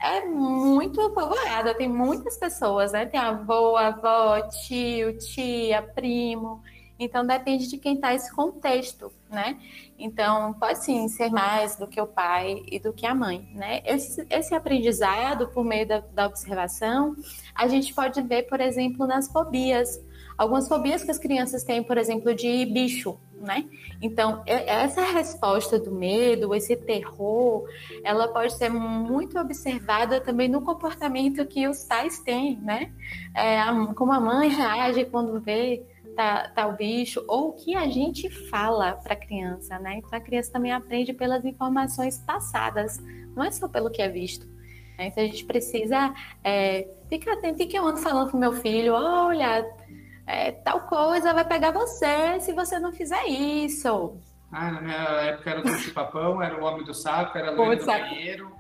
é 0.01 0.25
muito 0.27 1.11
povoada, 1.11 1.75
tem 1.75 1.89
muitas 1.89 2.37
pessoas, 2.37 2.93
né? 2.93 3.07
Tem 3.07 3.19
avô, 3.19 3.77
avó, 3.77 4.41
tio, 4.49 5.17
tia, 5.19 5.83
primo. 5.83 6.63
Então 7.05 7.27
depende 7.27 7.69
de 7.69 7.77
quem 7.79 7.95
está 7.95 8.15
esse 8.15 8.35
contexto, 8.35 9.13
né? 9.31 9.59
Então 9.99 10.55
pode 10.55 10.83
sim 10.85 11.07
ser 11.09 11.31
mais 11.31 11.77
do 11.77 11.87
que 11.87 12.01
o 12.01 12.07
pai 12.07 12.63
e 12.67 12.79
do 12.79 12.93
que 12.93 13.07
a 13.07 13.15
mãe, 13.15 13.49
né? 13.55 13.83
Esse, 13.85 14.27
esse 14.31 14.55
aprendizado 14.55 15.49
por 15.49 15.65
meio 15.65 15.87
da, 15.87 16.01
da 16.01 16.27
observação, 16.27 17.15
a 17.55 17.69
gente 17.69 17.95
pode 17.95 18.21
ver, 18.23 18.45
por 18.45 18.61
exemplo, 18.61 19.07
nas 19.07 19.31
fobias. 19.31 20.03
Algumas 20.37 20.67
fobias 20.67 21.05
que 21.05 21.11
as 21.11 21.19
crianças 21.19 21.63
têm, 21.63 21.83
por 21.83 21.97
exemplo, 21.97 22.35
de 22.35 22.67
bicho, 22.67 23.17
né? 23.45 23.69
Então, 24.03 24.43
essa 24.47 25.03
resposta 25.03 25.79
do 25.79 25.93
medo, 25.93 26.55
esse 26.55 26.75
terror, 26.75 27.69
ela 28.03 28.27
pode 28.29 28.55
ser 28.55 28.69
muito 28.71 29.39
observada 29.39 30.21
também 30.21 30.49
no 30.49 30.63
comportamento 30.63 31.47
que 31.47 31.69
os 31.69 31.85
pais 31.85 32.19
têm, 32.19 32.59
né? 32.61 32.93
É, 33.35 33.59
como 33.95 34.13
a 34.13 34.21
mãe 34.21 34.49
reage 34.49 35.05
quando 35.05 35.41
vê 35.41 35.85
tá, 36.15 36.49
tá 36.49 36.67
o 36.67 36.77
bicho, 36.77 37.25
ou 37.29 37.51
o 37.51 37.53
que 37.53 37.75
a 37.75 37.89
gente 37.89 38.29
fala 38.49 38.95
para 38.95 39.15
a 39.15 39.17
criança, 39.17 39.79
né? 39.79 39.97
Então 39.99 40.19
a 40.19 40.21
criança 40.21 40.53
também 40.53 40.73
aprende 40.73 41.13
pelas 41.13 41.45
informações 41.45 42.19
passadas, 42.19 42.99
não 43.35 43.45
é 43.45 43.51
só 43.51 43.69
pelo 43.69 43.91
que 43.91 44.03
é 44.03 44.09
visto. 44.09 44.47
Né? 44.99 45.09
Então 45.09 45.23
a 45.23 45.27
gente 45.27 45.45
precisa 45.45 46.15
é, 46.43 46.89
ficar 47.09 47.35
atento. 47.35 47.63
E 47.63 47.67
que 47.67 47.79
eu 47.79 47.87
ando 47.87 47.99
falando 47.99 48.31
com 48.31 48.39
meu 48.39 48.53
filho: 48.53 48.95
olha, 48.95 49.67
é, 50.27 50.53
tal 50.53 50.83
coisa 50.83 51.33
vai 51.33 51.45
pegar 51.45 51.71
você 51.71 52.41
se 52.41 52.53
você 52.53 52.79
não 52.79 52.93
fizer 52.93 53.27
isso. 53.27 54.19
Ah, 54.51 54.71
na 54.71 54.81
minha 54.81 54.97
época 54.97 55.51
era 55.51 55.61
o 55.61 55.69
chupapão, 55.69 56.41
era 56.43 56.61
o 56.61 56.65
homem 56.65 56.85
do 56.85 56.95
saco, 56.95 57.37
era 57.37 57.53
o 57.53 57.61
homem 57.61 57.79
do 57.79 57.87
banheiro. 57.87 58.53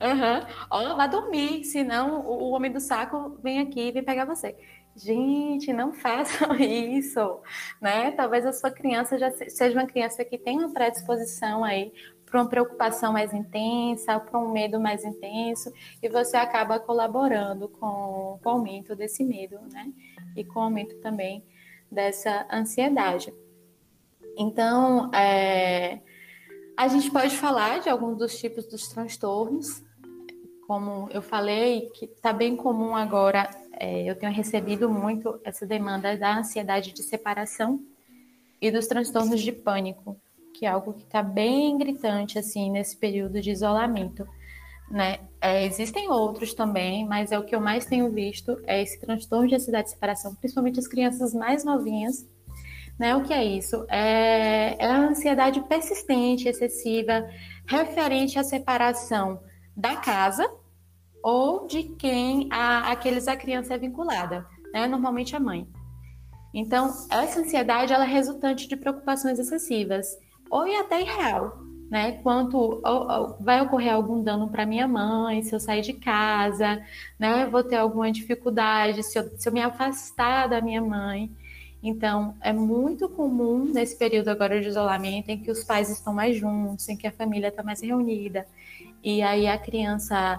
Aham. 0.00 0.40
Uhum. 0.40 0.46
Ó, 0.70 0.96
vai 0.96 1.08
dormir, 1.08 1.64
senão 1.64 2.20
o 2.20 2.50
homem 2.50 2.70
do 2.70 2.80
saco 2.80 3.38
vem 3.42 3.60
aqui 3.60 3.88
e 3.88 3.92
vem 3.92 4.04
pegar 4.04 4.24
você. 4.24 4.56
Gente, 4.96 5.72
não 5.72 5.92
façam 5.92 6.54
isso, 6.56 7.40
né? 7.80 8.12
Talvez 8.12 8.46
a 8.46 8.52
sua 8.52 8.70
criança 8.70 9.18
já 9.18 9.30
seja 9.30 9.78
uma 9.78 9.86
criança 9.86 10.24
que 10.24 10.38
tem 10.38 10.58
uma 10.58 10.72
predisposição 10.72 11.64
aí 11.64 11.92
para 12.24 12.40
uma 12.40 12.48
preocupação 12.48 13.12
mais 13.12 13.32
intensa, 13.32 14.18
para 14.18 14.38
um 14.38 14.50
medo 14.50 14.80
mais 14.80 15.04
intenso, 15.04 15.72
e 16.02 16.08
você 16.08 16.36
acaba 16.36 16.80
colaborando 16.80 17.68
com, 17.68 18.38
com 18.42 18.48
o 18.48 18.52
aumento 18.52 18.96
desse 18.96 19.24
medo, 19.24 19.58
né? 19.72 19.92
E 20.36 20.44
com 20.44 20.60
o 20.60 20.62
aumento 20.62 20.96
também 21.00 21.44
dessa 21.90 22.46
ansiedade. 22.52 23.32
Então, 24.36 25.12
é, 25.14 26.00
a 26.76 26.88
gente 26.88 27.10
pode 27.10 27.36
falar 27.36 27.80
de 27.80 27.88
alguns 27.88 28.18
dos 28.18 28.36
tipos 28.38 28.66
dos 28.66 28.88
transtornos, 28.88 29.82
como 30.66 31.08
eu 31.10 31.22
falei, 31.22 31.90
que 31.94 32.06
está 32.06 32.32
bem 32.32 32.56
comum 32.56 32.96
agora 32.96 33.48
é, 33.78 34.08
eu 34.08 34.14
tenho 34.16 34.32
recebido 34.32 34.88
muito 34.88 35.40
essa 35.44 35.66
demanda 35.66 36.16
da 36.16 36.38
ansiedade 36.38 36.92
de 36.92 37.02
separação 37.02 37.80
e 38.60 38.70
dos 38.70 38.86
transtornos 38.86 39.40
de 39.40 39.52
pânico, 39.52 40.16
que 40.54 40.66
é 40.66 40.68
algo 40.68 40.94
que 40.94 41.02
está 41.02 41.22
bem 41.22 41.76
gritante 41.76 42.38
assim 42.38 42.70
nesse 42.70 42.96
período 42.96 43.40
de 43.40 43.50
isolamento. 43.50 44.26
Né? 44.90 45.18
É, 45.40 45.64
existem 45.64 46.10
outros 46.10 46.54
também, 46.54 47.06
mas 47.06 47.32
é 47.32 47.38
o 47.38 47.44
que 47.44 47.54
eu 47.54 47.60
mais 47.60 47.86
tenho 47.86 48.10
visto 48.10 48.60
é 48.64 48.82
esse 48.82 49.00
transtorno 49.00 49.48
de 49.48 49.54
ansiedade 49.54 49.84
de 49.84 49.94
separação, 49.94 50.34
principalmente 50.34 50.78
as 50.78 50.86
crianças 50.86 51.34
mais 51.34 51.64
novinhas. 51.64 52.28
Né? 52.98 53.16
O 53.16 53.22
que 53.22 53.32
é 53.32 53.44
isso? 53.44 53.84
É, 53.88 54.76
é 54.78 54.86
a 54.86 55.08
ansiedade 55.08 55.60
persistente, 55.62 56.48
excessiva, 56.48 57.28
referente 57.66 58.38
à 58.38 58.44
separação 58.44 59.40
da 59.76 59.96
casa, 59.96 60.48
ou 61.24 61.66
de 61.66 61.84
quem 61.84 62.48
a, 62.52 62.92
aqueles 62.92 63.26
a 63.26 63.34
criança 63.34 63.72
é 63.72 63.78
vinculada, 63.78 64.46
né? 64.74 64.86
normalmente 64.86 65.34
a 65.34 65.40
mãe. 65.40 65.66
Então, 66.52 66.92
essa 67.10 67.40
ansiedade 67.40 67.94
ela 67.94 68.04
é 68.04 68.08
resultante 68.08 68.68
de 68.68 68.76
preocupações 68.76 69.38
excessivas, 69.38 70.06
ou 70.50 70.68
e 70.68 70.76
até 70.76 71.00
irreal, 71.00 71.58
né? 71.90 72.20
Quanto 72.22 72.58
ou, 72.58 72.82
ou, 72.84 73.36
vai 73.40 73.62
ocorrer 73.62 73.94
algum 73.94 74.22
dano 74.22 74.50
para 74.50 74.66
minha 74.66 74.86
mãe, 74.86 75.42
se 75.42 75.54
eu 75.54 75.58
sair 75.58 75.80
de 75.80 75.94
casa, 75.94 76.80
né? 77.18 77.46
Vou 77.46 77.64
ter 77.64 77.76
alguma 77.76 78.12
dificuldade 78.12 79.02
se 79.02 79.18
eu, 79.18 79.24
se 79.38 79.48
eu 79.48 79.52
me 79.52 79.62
afastar 79.62 80.46
da 80.46 80.60
minha 80.60 80.82
mãe. 80.82 81.30
Então, 81.82 82.34
é 82.42 82.52
muito 82.52 83.08
comum 83.08 83.64
nesse 83.64 83.96
período 83.96 84.28
agora 84.28 84.60
de 84.60 84.68
isolamento, 84.68 85.30
em 85.30 85.38
que 85.38 85.50
os 85.50 85.64
pais 85.64 85.88
estão 85.90 86.12
mais 86.12 86.36
juntos, 86.36 86.86
em 86.88 86.96
que 86.96 87.06
a 87.06 87.12
família 87.12 87.48
está 87.48 87.62
mais 87.62 87.80
reunida, 87.80 88.46
e 89.02 89.22
aí 89.22 89.46
a 89.46 89.58
criança 89.58 90.38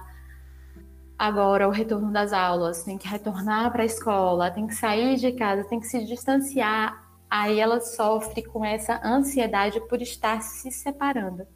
agora 1.17 1.67
o 1.67 1.71
retorno 1.71 2.11
das 2.11 2.33
aulas, 2.33 2.83
tem 2.83 2.97
que 2.97 3.07
retornar 3.07 3.71
para 3.71 3.83
a 3.83 3.85
escola, 3.85 4.51
tem 4.51 4.67
que 4.67 4.75
sair 4.75 5.15
de 5.15 5.31
casa, 5.31 5.63
tem 5.63 5.79
que 5.79 5.87
se 5.87 6.05
distanciar. 6.05 7.03
Aí 7.29 7.59
ela 7.59 7.81
sofre 7.81 8.43
com 8.43 8.63
essa 8.63 9.01
ansiedade 9.03 9.79
por 9.87 10.01
estar 10.01 10.41
se 10.41 10.71
separando. 10.71 11.47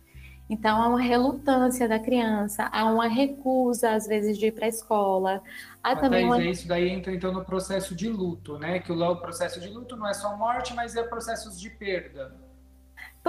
Então 0.49 0.81
há 0.81 0.87
uma 0.87 0.99
relutância 0.99 1.87
da 1.87 1.99
criança, 1.99 2.67
há 2.71 2.85
uma 2.85 3.07
recusa 3.07 3.91
às 3.91 4.07
vezes 4.07 4.37
de 4.37 4.47
ir 4.47 4.51
para 4.51 4.65
a 4.65 4.69
escola. 4.69 5.43
Há 5.83 5.91
Até 5.91 6.01
também 6.01 6.25
uma... 6.25 6.43
isso 6.43 6.67
daí 6.67 6.89
entra 6.89 7.13
então 7.13 7.31
no 7.31 7.45
processo 7.45 7.95
de 7.95 8.09
luto, 8.09 8.57
né? 8.57 8.79
Que 8.79 8.91
o 8.91 9.15
processo 9.17 9.59
de 9.59 9.69
luto 9.69 9.95
não 9.95 10.07
é 10.07 10.13
só 10.13 10.35
morte, 10.35 10.73
mas 10.73 10.95
é 10.95 11.03
processos 11.03 11.59
de 11.59 11.69
perda. 11.69 12.48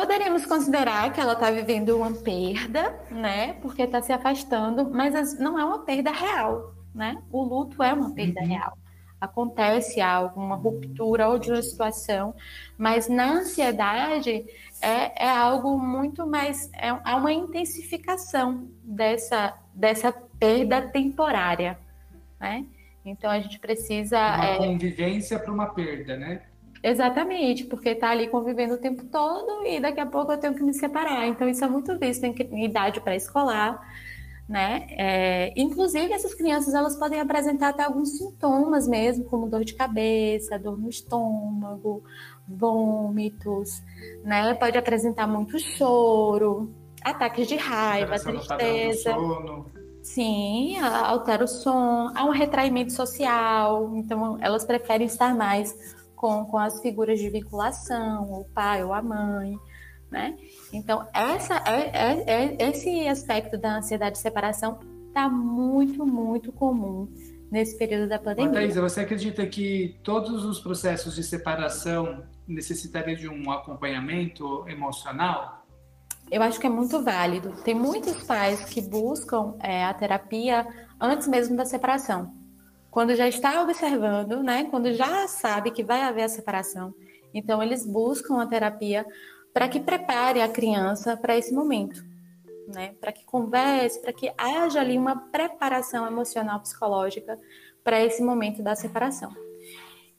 Poderíamos 0.01 0.47
considerar 0.47 1.13
que 1.13 1.21
ela 1.21 1.35
está 1.35 1.51
vivendo 1.51 1.95
uma 1.95 2.11
perda, 2.11 2.99
né? 3.11 3.53
Porque 3.61 3.83
está 3.83 4.01
se 4.01 4.11
afastando, 4.11 4.89
mas 4.91 5.39
não 5.39 5.59
é 5.59 5.65
uma 5.65 5.81
perda 5.81 6.11
real, 6.11 6.75
né? 6.95 7.23
O 7.31 7.43
luto 7.43 7.83
é 7.83 7.93
uma 7.93 8.11
perda 8.15 8.41
uhum. 8.41 8.47
real. 8.47 8.79
Acontece 9.21 10.01
algo, 10.01 10.41
uma 10.41 10.57
ruptura 10.57 11.29
ou 11.29 11.39
de 11.39 11.53
uma 11.53 11.61
situação, 11.61 12.35
mas 12.79 13.11
na 13.11 13.31
ansiedade 13.31 14.47
é, 14.81 15.27
é 15.27 15.29
algo 15.29 15.79
muito 15.79 16.27
mais. 16.27 16.71
É, 16.73 16.89
há 16.89 17.17
uma 17.17 17.31
intensificação 17.31 18.71
dessa, 18.83 19.53
dessa 19.75 20.11
perda 20.11 20.81
temporária, 20.81 21.79
né? 22.41 22.65
Então 23.05 23.31
a 23.31 23.39
gente 23.39 23.59
precisa. 23.59 24.17
Uma 24.17 24.47
é... 24.47 24.57
convivência 24.57 25.39
para 25.39 25.53
uma 25.53 25.67
perda, 25.67 26.17
né? 26.17 26.41
Exatamente, 26.83 27.65
porque 27.65 27.91
está 27.91 28.11
ali 28.11 28.29
convivendo 28.29 28.75
o 28.75 28.79
tempo 28.79 29.05
todo 29.05 29.67
e 29.67 29.79
daqui 29.81 30.01
a 30.01 30.07
pouco 30.07 30.33
eu 30.33 30.39
tenho 30.39 30.55
que 30.55 30.63
me 30.63 30.73
separar. 30.73 31.27
Então, 31.27 31.49
isso 31.49 31.65
é 31.65 31.69
muito 31.69 31.99
visto 31.99 32.25
em 32.25 32.65
idade 32.65 33.01
pré-escolar, 33.01 33.81
né? 34.49 34.87
É, 34.91 35.53
inclusive, 35.57 36.11
essas 36.13 36.35
crianças 36.35 36.73
elas 36.73 36.97
podem 36.97 37.21
apresentar 37.21 37.69
até 37.69 37.83
alguns 37.83 38.17
sintomas 38.17 38.89
mesmo, 38.89 39.25
como 39.25 39.49
dor 39.49 39.63
de 39.63 39.75
cabeça, 39.75 40.59
dor 40.59 40.79
no 40.79 40.89
estômago, 40.89 42.03
vômitos, 42.49 43.83
né? 44.25 44.55
Pode 44.55 44.79
apresentar 44.79 45.27
muito 45.27 45.59
choro, 45.59 46.75
ataques 47.05 47.47
de 47.47 47.57
raiva, 47.57 48.19
tristeza. 48.19 49.15
Sim, 50.03 50.79
altera 50.79 51.45
o 51.45 51.47
som, 51.47 52.11
há 52.15 52.25
um 52.25 52.31
retraimento 52.31 52.91
social, 52.91 53.95
então 53.97 54.39
elas 54.41 54.65
preferem 54.65 55.07
estar 55.07 55.37
mais 55.37 56.00
com, 56.21 56.45
com 56.45 56.59
as 56.59 56.83
figuras 56.83 57.19
de 57.19 57.31
vinculação, 57.31 58.31
o 58.31 58.45
pai 58.53 58.85
ou 58.85 58.93
a 58.93 59.01
mãe, 59.01 59.59
né? 60.11 60.37
Então, 60.71 61.09
essa 61.15 61.57
é, 61.67 61.91
é, 61.95 62.25
é 62.27 62.69
esse 62.69 63.09
aspecto 63.09 63.57
da 63.57 63.79
ansiedade 63.79 64.17
de 64.17 64.21
separação 64.21 64.79
está 65.09 65.31
muito, 65.31 66.05
muito 66.05 66.53
comum 66.53 67.09
nesse 67.51 67.79
período 67.79 68.07
da 68.07 68.19
pandemia. 68.19 68.53
Thaisa, 68.53 68.83
você 68.83 69.01
acredita 69.01 69.47
que 69.47 69.99
todos 70.05 70.45
os 70.45 70.61
processos 70.61 71.15
de 71.15 71.23
separação 71.25 72.23
necessitariam 72.47 73.17
de 73.17 73.27
um 73.27 73.51
acompanhamento 73.51 74.69
emocional? 74.69 75.65
Eu 76.31 76.43
acho 76.43 76.61
que 76.61 76.67
é 76.67 76.71
muito 76.71 77.03
válido. 77.03 77.55
Tem 77.65 77.75
muitos 77.75 78.23
pais 78.25 78.63
que 78.67 78.83
buscam 78.83 79.55
é, 79.61 79.87
a 79.87 79.95
terapia 79.95 80.67
antes 81.01 81.27
mesmo 81.27 81.57
da 81.57 81.65
separação 81.65 82.40
quando 82.91 83.15
já 83.15 83.29
está 83.29 83.63
observando, 83.63 84.43
né, 84.43 84.65
quando 84.65 84.93
já 84.93 85.27
sabe 85.29 85.71
que 85.71 85.85
vai 85.85 86.03
haver 86.03 86.25
a 86.25 86.29
separação, 86.29 86.95
então 87.33 87.63
eles 87.63 87.87
buscam 87.87 88.41
a 88.41 88.47
terapia 88.47 89.07
para 89.53 89.69
que 89.69 89.81
prepare 89.81 90.41
a 90.41 90.49
criança 90.49 91.17
para 91.17 91.37
esse 91.37 91.55
momento, 91.55 92.05
né, 92.69 92.95
para 93.01 93.13
que 93.13 93.25
converse, 93.25 94.01
para 94.01 94.13
que 94.13 94.33
haja 94.37 94.81
ali 94.81 94.99
uma 94.99 95.17
preparação 95.31 96.07
emocional 96.07 96.61
psicológica 96.61 97.39
para 97.83 98.05
esse 98.05 98.23
momento 98.23 98.63
da 98.63 98.75
separação. 98.75 99.33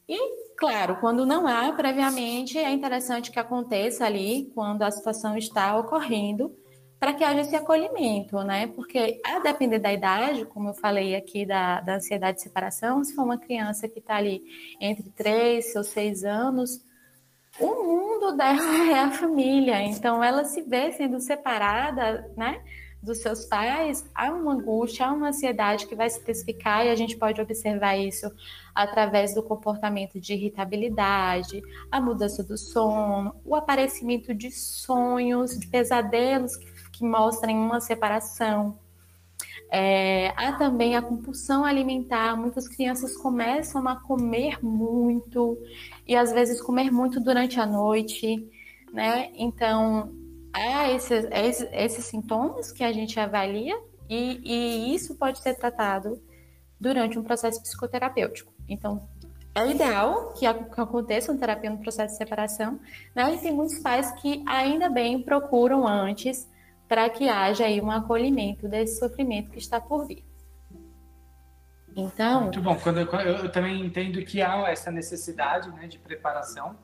E, 0.08 0.56
claro, 0.58 0.98
quando 1.00 1.26
não 1.26 1.48
há, 1.48 1.72
previamente, 1.74 2.58
é 2.58 2.72
interessante 2.72 3.32
que 3.32 3.40
aconteça 3.40 4.06
ali, 4.06 4.52
quando 4.54 4.82
a 4.84 4.92
situação 4.92 5.38
está 5.38 5.78
ocorrendo, 5.78 6.54
para 7.02 7.14
que 7.14 7.24
haja 7.24 7.42
esse 7.42 7.56
acolhimento, 7.56 8.44
né? 8.44 8.68
Porque, 8.68 9.20
a 9.26 9.40
depender 9.40 9.80
da 9.80 9.92
idade, 9.92 10.46
como 10.46 10.70
eu 10.70 10.74
falei 10.76 11.16
aqui 11.16 11.48
da, 11.48 11.82
da 11.82 11.96
ansiedade 11.96 12.38
de 12.38 12.44
separação, 12.44 13.04
se 13.04 13.16
for 13.16 13.24
uma 13.24 13.40
criança 13.40 13.90
que 13.90 13.98
está 13.98 14.18
ali 14.18 14.44
entre 14.80 15.10
3 15.10 15.76
ou 15.78 15.84
6 15.84 16.24
anos, 16.24 16.80
o 17.60 17.66
mundo 17.66 18.34
dela 18.38 18.92
é 18.92 19.00
a 19.00 19.10
família, 19.10 19.82
então 19.82 20.24
ela 20.24 20.46
se 20.46 20.62
vê 20.62 20.92
sendo 20.92 21.20
separada, 21.20 22.32
né? 22.38 22.62
dos 23.02 23.18
seus 23.18 23.46
pais, 23.46 24.06
há 24.14 24.32
uma 24.32 24.54
angústia, 24.54 25.08
há 25.08 25.12
uma 25.12 25.30
ansiedade 25.30 25.88
que 25.88 25.96
vai 25.96 26.10
se 26.10 26.20
especificar 26.20 26.86
e 26.86 26.90
a 26.90 26.96
gente 26.96 27.18
pode 27.18 27.42
observar 27.42 27.98
isso 27.98 28.32
através 28.76 29.34
do 29.34 29.42
comportamento 29.42 30.20
de 30.20 30.34
irritabilidade, 30.34 31.64
a 31.92 32.00
mudança 32.00 32.44
do 32.44 32.58
sono, 32.58 33.36
o 33.44 33.56
aparecimento 33.56 34.34
de 34.34 34.52
sonhos, 34.52 35.58
de 35.60 35.68
pesadelos 35.68 36.56
que 36.56 36.71
que 37.02 37.06
mostrem 37.06 37.58
uma 37.58 37.82
separação. 37.82 38.78
É, 39.72 40.34
há 40.38 40.54
também 40.54 40.96
a 40.96 41.02
compulsão 41.02 41.66
alimentar. 41.66 42.38
Muitas 42.38 42.68
crianças 42.68 43.18
começam 43.18 43.88
a 43.88 43.96
comer 43.96 44.64
muito 44.64 45.58
e 46.08 46.16
às 46.16 46.32
vezes 46.32 46.62
comer 46.62 46.92
muito 46.92 47.20
durante 47.20 47.60
a 47.60 47.66
noite, 47.66 48.48
né? 48.94 49.32
Então, 49.36 50.14
há 50.54 50.92
esses, 50.92 51.26
esses, 51.72 52.06
sintomas 52.06 52.72
que 52.72 52.84
a 52.84 52.92
gente 52.92 53.20
avalia 53.20 53.76
e, 54.08 54.40
e 54.44 54.94
isso 54.94 55.16
pode 55.16 55.40
ser 55.40 55.56
tratado 55.56 56.22
durante 56.80 57.18
um 57.18 57.24
processo 57.24 57.62
psicoterapêutico. 57.62 58.54
Então, 58.70 59.08
é 59.56 59.70
ideal 59.70 60.34
que 60.34 60.46
aconteça 60.46 61.32
uma 61.32 61.40
terapia 61.40 61.70
no 61.70 61.80
processo 61.80 62.14
de 62.14 62.18
separação, 62.18 62.80
né? 63.16 63.34
E 63.34 63.38
tem 63.40 63.52
muitos 63.52 63.80
pais 63.80 64.12
que 64.22 64.44
ainda 64.46 64.90
bem 64.90 65.22
procuram 65.22 65.88
antes 65.88 66.48
para 66.92 67.10
que 67.10 67.30
haja 67.30 67.64
aí 67.64 67.80
um 67.80 67.90
acolhimento 67.90 68.68
desse 68.68 69.00
sofrimento 69.00 69.50
que 69.50 69.60
está 69.60 69.80
por 69.80 70.06
vir. 70.06 70.26
Então. 71.96 72.42
Muito 72.42 72.62
bom. 72.62 72.76
Quando 72.76 73.00
eu, 73.00 73.08
eu, 73.08 73.50
também 73.50 73.80
entendo 73.80 74.22
que 74.26 74.42
há 74.42 74.70
essa 74.70 74.92
necessidade 74.92 75.72
né, 75.72 75.88
de 75.88 75.98
preparação, 75.98 76.76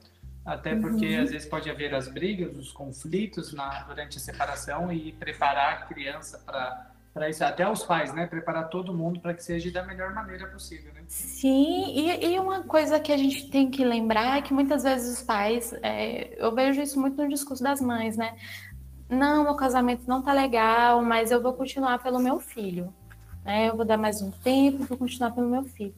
até 0.45 0.73
porque 0.77 1.13
uhum. 1.17 1.23
às 1.23 1.31
vezes 1.31 1.45
pode 1.45 1.69
haver 1.69 1.93
as 1.93 2.07
brigas, 2.07 2.55
os 2.55 2.71
conflitos 2.71 3.51
na, 3.51 3.83
durante 3.83 4.17
a 4.17 4.21
separação 4.21 4.93
e 4.93 5.11
preparar 5.11 5.73
a 5.73 5.85
criança 5.87 6.41
para 6.45 6.93
para 7.17 7.29
isso, 7.29 7.43
até 7.43 7.67
os 7.67 7.83
pais, 7.83 8.13
né? 8.13 8.27
Preparar 8.27 8.69
todo 8.69 8.93
mundo 8.93 9.19
para 9.19 9.33
que 9.33 9.43
seja 9.43 9.71
da 9.71 9.83
melhor 9.83 10.13
maneira 10.13 10.45
possível, 10.45 10.93
né? 10.93 11.01
Sim, 11.07 11.85
e, 11.87 12.33
e, 12.33 12.39
uma 12.39 12.61
coisa 12.61 12.99
que 12.99 13.11
a 13.11 13.17
gente 13.17 13.49
tem 13.49 13.71
que 13.71 13.83
lembrar 13.83 14.37
é 14.37 14.41
que 14.43 14.53
muitas 14.53 14.83
vezes 14.83 15.17
os 15.17 15.23
pais, 15.25 15.73
é, 15.81 16.35
eu 16.37 16.53
vejo 16.53 16.79
isso 16.79 16.99
muito 16.99 17.19
no 17.19 17.27
discurso 17.27 17.63
das 17.63 17.81
mães, 17.81 18.15
né? 18.15 18.35
Não, 19.09 19.43
meu 19.43 19.55
casamento 19.55 20.03
não 20.07 20.21
tá 20.21 20.33
legal, 20.33 21.01
mas 21.01 21.31
eu 21.31 21.41
vou 21.41 21.53
continuar 21.53 22.01
pelo 22.01 22.19
meu 22.19 22.39
filho. 22.39 22.93
Né? 23.45 23.69
Eu 23.69 23.77
vou 23.77 23.85
dar 23.85 23.97
mais 23.97 24.21
um 24.21 24.31
tempo, 24.31 24.83
vou 24.83 24.97
continuar 24.97 25.31
pelo 25.31 25.47
meu 25.47 25.63
filho. 25.63 25.95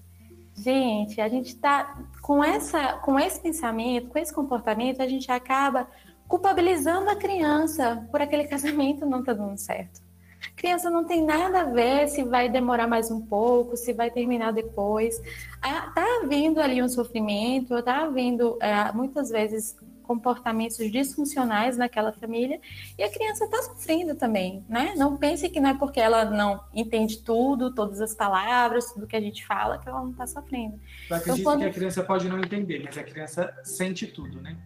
Gente, 0.55 1.20
a 1.22 1.28
gente 1.30 1.55
tá 1.55 1.97
com 2.22 2.43
essa, 2.43 2.93
com 2.97 3.18
esse 3.18 3.39
pensamento, 3.39 4.10
com 4.10 4.20
esse 4.20 4.34
comportamento, 4.34 5.01
a 5.01 5.07
gente 5.07 5.32
acaba 5.32 5.88
culpabilizando 6.28 7.10
a 7.10 7.16
criança 7.16 8.07
por 8.12 8.22
aquele 8.22 8.45
casamento 8.47 9.05
não 9.05 9.24
tá 9.24 9.34
dando 9.34 9.57
certo. 9.57 10.01
A 10.45 10.55
criança 10.55 10.89
não 10.89 11.03
tem 11.03 11.26
nada 11.26 11.62
a 11.62 11.64
ver 11.66 12.07
se 12.07 12.24
vai 12.24 12.47
demorar 12.47 12.88
mais 12.88 13.10
um 13.12 13.20
pouco, 13.20 13.76
se 13.76 13.91
vai 13.93 14.10
terminar 14.12 14.53
depois. 14.53 15.22
Ah, 15.62 15.91
tá 15.93 16.05
havendo 16.24 16.62
ali 16.62 16.82
um 16.82 16.88
sofrimento, 16.88 17.82
tá 17.82 18.03
havendo 18.03 18.57
é, 18.62 18.91
muitas 18.93 19.30
vezes 19.30 19.76
comportamentos 20.10 20.78
disfuncionais 20.91 21.78
naquela 21.78 22.12
família 22.12 22.60
e 22.97 23.03
a 23.03 23.12
criança 23.12 23.45
está 23.45 23.62
sofrendo 23.62 24.16
também, 24.16 24.66
né? 24.68 24.95
Não 24.97 25.16
pense 25.16 25.47
que 25.47 25.60
não 25.60 25.70
é 25.70 25.74
porque 25.76 25.99
ela 25.99 26.26
não 26.26 26.60
entende 26.74 27.20
tudo, 27.20 27.72
todas 27.76 28.01
as 28.01 28.16
palavras, 28.16 28.91
tudo 28.91 29.05
que 29.05 29.16
a 29.16 29.22
gente 29.22 29.45
fala, 29.45 29.78
que 29.78 29.88
ela 29.88 30.01
não 30.01 30.10
está 30.10 30.26
sofrendo. 30.26 30.80
Eu 31.07 31.16
acredito 31.16 31.41
então, 31.41 31.53
quando... 31.53 31.60
que 31.60 31.68
a 31.68 31.74
criança 31.74 32.03
pode 32.03 32.28
não 32.28 32.39
entender, 32.39 32.82
mas 32.84 32.97
a 32.97 33.03
criança 33.03 33.53
sente 33.64 34.07
tudo, 34.07 34.41
né? 34.41 34.57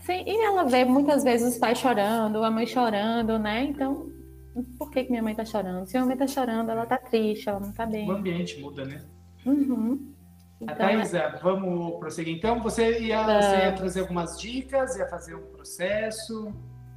Sim, 0.00 0.22
e 0.26 0.44
ela 0.44 0.64
vê 0.64 0.84
muitas 0.84 1.24
vezes 1.24 1.54
os 1.54 1.58
pais 1.58 1.78
chorando, 1.78 2.44
a 2.44 2.50
mãe 2.50 2.66
chorando, 2.66 3.38
né? 3.38 3.64
Então, 3.64 4.12
por 4.78 4.90
que, 4.90 5.04
que 5.04 5.10
minha 5.10 5.22
mãe 5.22 5.32
está 5.32 5.46
chorando? 5.46 5.86
Se 5.86 5.96
a 5.96 6.04
mãe 6.04 6.12
está 6.12 6.26
chorando, 6.26 6.70
ela 6.70 6.82
está 6.82 6.98
triste, 6.98 7.48
ela 7.48 7.60
não 7.60 7.70
está 7.70 7.86
bem. 7.86 8.06
O 8.06 8.12
ambiente 8.12 8.60
muda, 8.60 8.84
né? 8.84 9.02
Uhum. 9.46 10.13
Então, 10.64 10.76
Thaisa, 10.76 11.38
vamos 11.42 11.98
prosseguir. 11.98 12.36
Então, 12.36 12.60
você 12.60 13.00
ia, 13.00 13.22
você 13.22 13.56
ia 13.56 13.72
trazer 13.72 14.00
algumas 14.00 14.40
dicas, 14.40 14.96
ia 14.96 15.06
fazer 15.06 15.34
um 15.34 15.42
processo. 15.52 16.52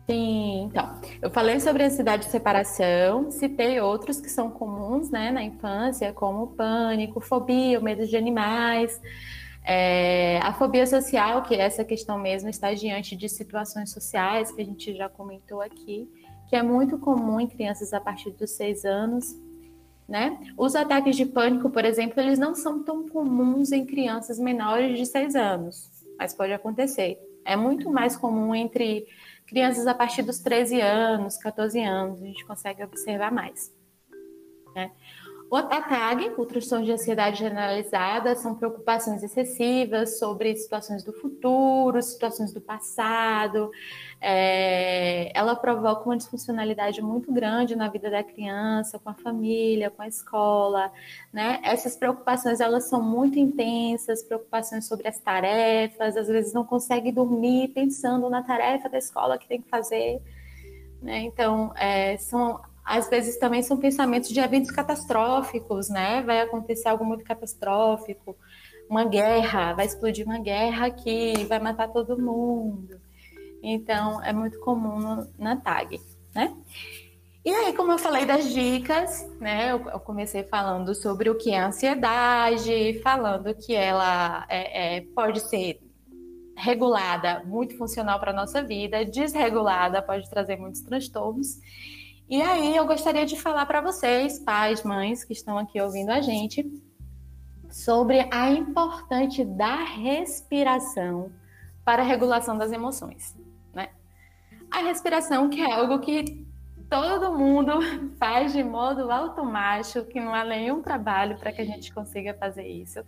Sim, 0.09 0.69
então, 0.71 1.01
eu 1.21 1.29
falei 1.29 1.59
sobre 1.59 1.83
a 1.83 1.87
ansiedade 1.87 2.25
de 2.25 2.31
separação, 2.31 3.29
citei 3.29 3.81
outros 3.81 4.21
que 4.21 4.29
são 4.29 4.49
comuns 4.49 5.09
né, 5.09 5.31
na 5.31 5.43
infância, 5.43 6.13
como 6.13 6.47
pânico, 6.47 7.19
fobia, 7.19 7.77
o 7.77 7.83
medo 7.83 8.07
de 8.07 8.15
animais, 8.15 9.01
é, 9.65 10.39
a 10.41 10.53
fobia 10.53 10.87
social, 10.87 11.43
que 11.43 11.55
é 11.55 11.59
essa 11.59 11.83
questão 11.83 12.17
mesmo, 12.17 12.47
está 12.47 12.73
diante 12.73 13.17
de 13.17 13.27
situações 13.27 13.91
sociais, 13.91 14.49
que 14.49 14.61
a 14.61 14.65
gente 14.65 14.95
já 14.95 15.09
comentou 15.09 15.61
aqui, 15.61 16.09
que 16.47 16.55
é 16.55 16.63
muito 16.63 16.97
comum 16.97 17.37
em 17.37 17.47
crianças 17.47 17.91
a 17.91 17.99
partir 17.99 18.31
dos 18.31 18.51
seis 18.51 18.85
anos, 18.85 19.35
né? 20.07 20.39
Os 20.57 20.75
ataques 20.75 21.15
de 21.15 21.25
pânico, 21.25 21.69
por 21.69 21.83
exemplo, 21.83 22.19
eles 22.19 22.39
não 22.39 22.55
são 22.55 22.83
tão 22.83 23.07
comuns 23.07 23.71
em 23.71 23.85
crianças 23.85 24.39
menores 24.39 24.97
de 24.97 25.05
6 25.05 25.35
anos, 25.35 25.89
mas 26.17 26.33
pode 26.33 26.53
acontecer. 26.53 27.19
É 27.43 27.55
muito 27.55 27.89
mais 27.91 28.15
comum 28.15 28.55
entre 28.55 29.05
crianças 29.45 29.87
a 29.87 29.93
partir 29.93 30.21
dos 30.21 30.39
13 30.39 30.81
anos, 30.81 31.37
14 31.37 31.81
anos, 31.81 32.21
a 32.21 32.25
gente 32.25 32.45
consegue 32.45 32.83
observar 32.83 33.31
mais. 33.31 33.73
Né? 34.75 34.91
O 35.49 35.55
ATAG, 35.55 36.33
o 36.37 36.45
transtorno 36.45 36.83
de 36.83 36.91
ansiedade 36.91 37.39
generalizada, 37.39 38.35
são 38.35 38.53
preocupações 38.53 39.23
excessivas 39.23 40.19
sobre 40.19 40.53
situações 40.57 41.05
do 41.05 41.13
futuro, 41.13 42.01
situações 42.01 42.51
do 42.51 42.59
passado. 42.59 43.71
É, 44.19 45.31
ela 45.33 45.55
provoca 45.55 46.03
uma 46.03 46.17
disfuncionalidade 46.17 47.01
muito 47.01 47.31
grande 47.31 47.77
na 47.77 47.87
vida 47.87 48.09
da 48.09 48.21
criança, 48.25 48.99
com 48.99 49.09
a 49.09 49.13
família, 49.13 49.89
com 49.89 50.01
a 50.01 50.07
escola. 50.09 50.91
Né? 51.31 51.61
Essas 51.63 51.95
preocupações 51.95 52.59
elas 52.59 52.89
são 52.89 53.01
muito 53.01 53.39
intensas, 53.39 54.21
preocupações 54.21 54.85
sobre 54.85 55.07
as 55.07 55.17
tarefas, 55.17 56.17
às 56.17 56.27
vezes 56.27 56.51
não 56.51 56.65
consegue 56.65 57.09
dormir 57.09 57.69
pensando 57.69 58.29
na 58.29 58.43
tarefa 58.43 58.89
da 58.89 58.97
escola 58.97 59.37
que 59.37 59.47
tem 59.47 59.61
que 59.61 59.69
fazer. 59.69 60.21
Né? 61.01 61.19
Então, 61.21 61.71
é, 61.77 62.17
são 62.17 62.59
às 62.87 63.09
vezes 63.09 63.37
também 63.37 63.61
são 63.61 63.77
pensamentos 63.77 64.29
de 64.29 64.39
eventos 64.39 64.71
catastróficos, 64.71 65.89
né? 65.89 66.21
Vai 66.21 66.39
acontecer 66.39 66.87
algo 66.87 67.03
muito 67.03 67.25
catastrófico, 67.25 68.37
uma 68.89 69.03
guerra, 69.03 69.73
vai 69.73 69.85
explodir 69.85 70.25
uma 70.25 70.39
guerra 70.39 70.89
que 70.89 71.43
vai 71.49 71.59
matar 71.59 71.89
todo 71.89 72.17
mundo. 72.17 72.97
Então, 73.61 74.23
é 74.23 74.31
muito 74.31 74.57
comum 74.61 74.99
no, 74.99 75.27
na 75.37 75.57
tag, 75.57 75.99
né? 76.33 76.55
E 77.43 77.49
aí, 77.49 77.73
como 77.73 77.91
eu 77.91 77.97
falei 77.97 78.25
das 78.25 78.53
dicas, 78.53 79.29
né? 79.39 79.71
Eu, 79.73 79.89
eu 79.89 79.99
comecei 79.99 80.43
falando 80.43 80.95
sobre 80.95 81.29
o 81.29 81.35
que 81.35 81.51
é 81.51 81.59
ansiedade, 81.59 83.01
falando 83.03 83.53
que 83.53 83.75
ela 83.75 84.45
é, 84.47 84.97
é, 84.97 85.01
pode 85.13 85.41
ser 85.41 85.81
regulada, 86.55 87.43
muito 87.45 87.77
funcional 87.77 88.17
para 88.19 88.31
a 88.31 88.33
nossa 88.33 88.63
vida, 88.63 89.03
desregulada 89.03 90.01
pode 90.01 90.29
trazer 90.29 90.55
muitos 90.55 90.81
transtornos. 90.81 91.59
E 92.29 92.41
aí 92.41 92.75
eu 92.75 92.85
gostaria 92.85 93.25
de 93.25 93.39
falar 93.39 93.65
para 93.65 93.79
vocês, 93.79 94.37
pais, 94.39 94.83
mães 94.83 95.23
que 95.23 95.31
estão 95.31 95.57
aqui 95.57 95.79
ouvindo 95.79 96.09
a 96.09 96.19
gente, 96.19 96.69
sobre 97.69 98.27
a 98.29 98.51
importante 98.51 99.45
da 99.45 99.75
respiração 99.75 101.31
para 101.85 102.01
a 102.01 102.05
regulação 102.05 102.57
das 102.57 102.73
emoções, 102.73 103.33
né? 103.73 103.89
A 104.69 104.79
respiração 104.79 105.49
que 105.49 105.61
é 105.61 105.71
algo 105.71 105.99
que 105.99 106.45
todo 106.89 107.37
mundo 107.37 107.79
faz 108.19 108.51
de 108.51 108.61
modo 108.61 109.09
automático, 109.09 110.05
que 110.05 110.19
não 110.19 110.35
há 110.35 110.43
nenhum 110.43 110.81
trabalho 110.81 111.37
para 111.37 111.53
que 111.53 111.61
a 111.61 111.65
gente 111.65 111.93
consiga 111.93 112.33
fazer 112.33 112.67
isso, 112.67 112.99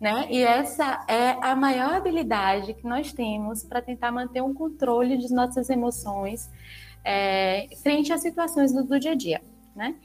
né? 0.00 0.26
E 0.30 0.42
essa 0.42 1.04
é 1.06 1.36
a 1.42 1.54
maior 1.54 1.92
habilidade 1.92 2.72
que 2.72 2.86
nós 2.86 3.12
temos 3.12 3.62
para 3.62 3.82
tentar 3.82 4.10
manter 4.10 4.42
um 4.42 4.54
controle 4.54 5.18
de 5.18 5.30
nossas 5.30 5.68
emoções 5.68 6.50
é, 7.04 7.68
frente 7.82 8.12
às 8.12 8.20
situações 8.20 8.72
do, 8.72 8.84
do, 8.84 8.98
dia 8.98 9.12
a 9.12 9.14
dia, 9.14 9.42
né? 9.74 9.96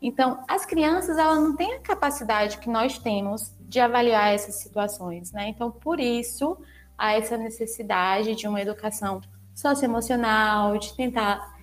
Então, 0.00 0.44
as 0.46 0.66
crianças, 0.66 1.16
elas 1.16 1.38
não 1.38 1.56
têm 1.56 1.74
a 1.74 1.80
capacidade 1.80 2.58
que 2.58 2.68
nós 2.68 2.98
temos 2.98 3.54
de 3.60 3.80
avaliar 3.80 4.34
essas 4.34 4.56
situações, 4.56 5.32
né? 5.32 5.48
Então, 5.48 5.70
por 5.70 5.98
isso, 5.98 6.58
há 6.96 7.14
essa 7.14 7.36
necessidade 7.36 8.34
de 8.34 8.46
uma 8.46 8.60
educação 8.60 9.20
socioemocional, 9.54 10.76
de 10.78 10.94
tentar 10.94 11.54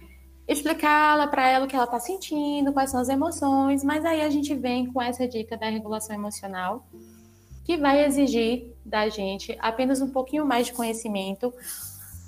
explicá-la 0.48 1.28
para 1.28 1.48
ela 1.48 1.66
o 1.66 1.68
que 1.68 1.76
ela 1.76 1.86
está 1.86 2.00
sentindo, 2.00 2.74
quais 2.74 2.90
são 2.90 3.00
as 3.00 3.10
emoções, 3.10 3.84
mas 3.84 4.04
aí 4.04 4.22
a 4.22 4.30
gente 4.30 4.54
vem 4.56 4.92
com 4.92 5.02
essa 5.02 5.28
dica 5.28 5.56
da 5.56 5.70
regulação 5.70 6.16
emocional, 6.16 6.86
que 7.64 7.78
vai 7.78 8.04
exigir 8.04 8.74
da 8.86 9.08
gente 9.08 9.56
apenas 9.62 10.02
um 10.02 10.10
pouquinho 10.10 10.46
mais 10.46 10.66
de 10.66 10.74
conhecimento 10.74 11.54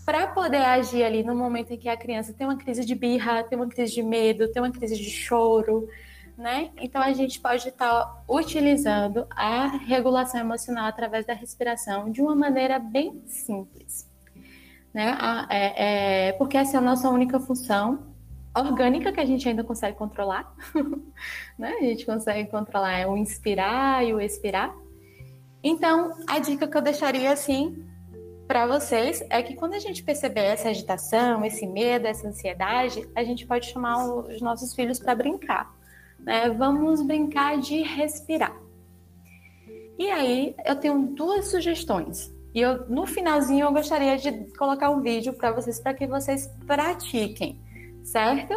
para 0.06 0.28
poder 0.28 0.58
agir 0.58 1.04
ali 1.04 1.24
no 1.24 1.36
momento 1.36 1.72
em 1.72 1.78
que 1.78 1.88
a 1.88 1.95
criança 1.95 2.34
tem 2.34 2.45
uma 2.45 2.58
crise 2.58 2.84
de 2.86 2.93
birra, 2.93 3.43
tem 3.43 3.58
uma 3.58 3.68
crise 3.68 3.93
de 3.93 4.04
medo, 4.04 4.51
tem 4.51 4.62
uma 4.62 4.72
crise 4.72 4.97
de 4.97 5.10
choro, 5.10 5.88
né? 6.38 6.72
Então 6.78 7.01
a 7.01 7.14
gente 7.14 7.39
pode 7.39 7.70
estar 7.70 7.89
tá 7.89 8.24
utilizando 8.28 9.26
a 9.30 9.68
regulação 9.68 10.41
emocional 10.41 10.88
através 10.88 11.26
da 11.26 11.34
respiração 11.34 12.12
de 12.12 12.22
uma 12.22 12.36
maneira 12.36 12.80
bem 12.80 13.22
simples, 13.28 14.10
né? 14.93 15.18
É, 15.49 16.28
é, 16.28 16.32
porque 16.34 16.58
essa 16.58 16.78
é 16.78 16.80
a 16.80 16.82
nossa 16.82 17.10
única 17.10 17.39
função 17.39 18.12
orgânica 18.56 19.12
que 19.12 19.20
a 19.20 19.26
gente 19.26 19.47
ainda 19.47 19.64
consegue 19.64 19.97
controlar, 19.97 20.54
né? 21.58 21.76
A 21.80 21.84
gente 21.84 22.06
consegue 22.06 22.49
controlar 22.49 23.08
o 23.08 23.16
inspirar 23.16 24.06
e 24.06 24.14
o 24.14 24.20
expirar. 24.20 24.76
Então, 25.64 26.12
a 26.28 26.39
dica 26.39 26.68
que 26.68 26.76
eu 26.76 26.82
deixaria 26.82 27.32
assim 27.32 27.88
para 28.47 28.67
vocês 28.67 29.23
é 29.29 29.41
que 29.41 29.55
quando 29.55 29.73
a 29.73 29.79
gente 29.79 30.03
perceber 30.03 30.41
essa 30.41 30.69
agitação, 30.69 31.43
esse 31.45 31.65
medo, 31.65 32.07
essa 32.07 32.27
ansiedade, 32.27 33.07
a 33.15 33.23
gente 33.23 33.45
pode 33.45 33.67
chamar 33.67 34.05
os 34.05 34.41
nossos 34.41 34.73
filhos 34.73 34.99
para 34.99 35.15
brincar. 35.15 35.73
Né? 36.19 36.49
Vamos 36.49 37.01
brincar 37.01 37.57
de 37.57 37.81
respirar. 37.81 38.55
E 39.97 40.09
aí, 40.09 40.55
eu 40.65 40.75
tenho 40.75 41.07
duas 41.07 41.51
sugestões. 41.51 42.33
E 42.53 42.59
eu, 42.61 42.87
no 42.89 43.05
finalzinho 43.05 43.65
eu 43.65 43.71
gostaria 43.71 44.17
de 44.17 44.31
colocar 44.57 44.89
um 44.89 45.01
vídeo 45.01 45.33
para 45.33 45.51
vocês 45.51 45.79
para 45.79 45.93
que 45.93 46.05
vocês 46.05 46.47
pratiquem 46.67 47.59
certo? 48.03 48.53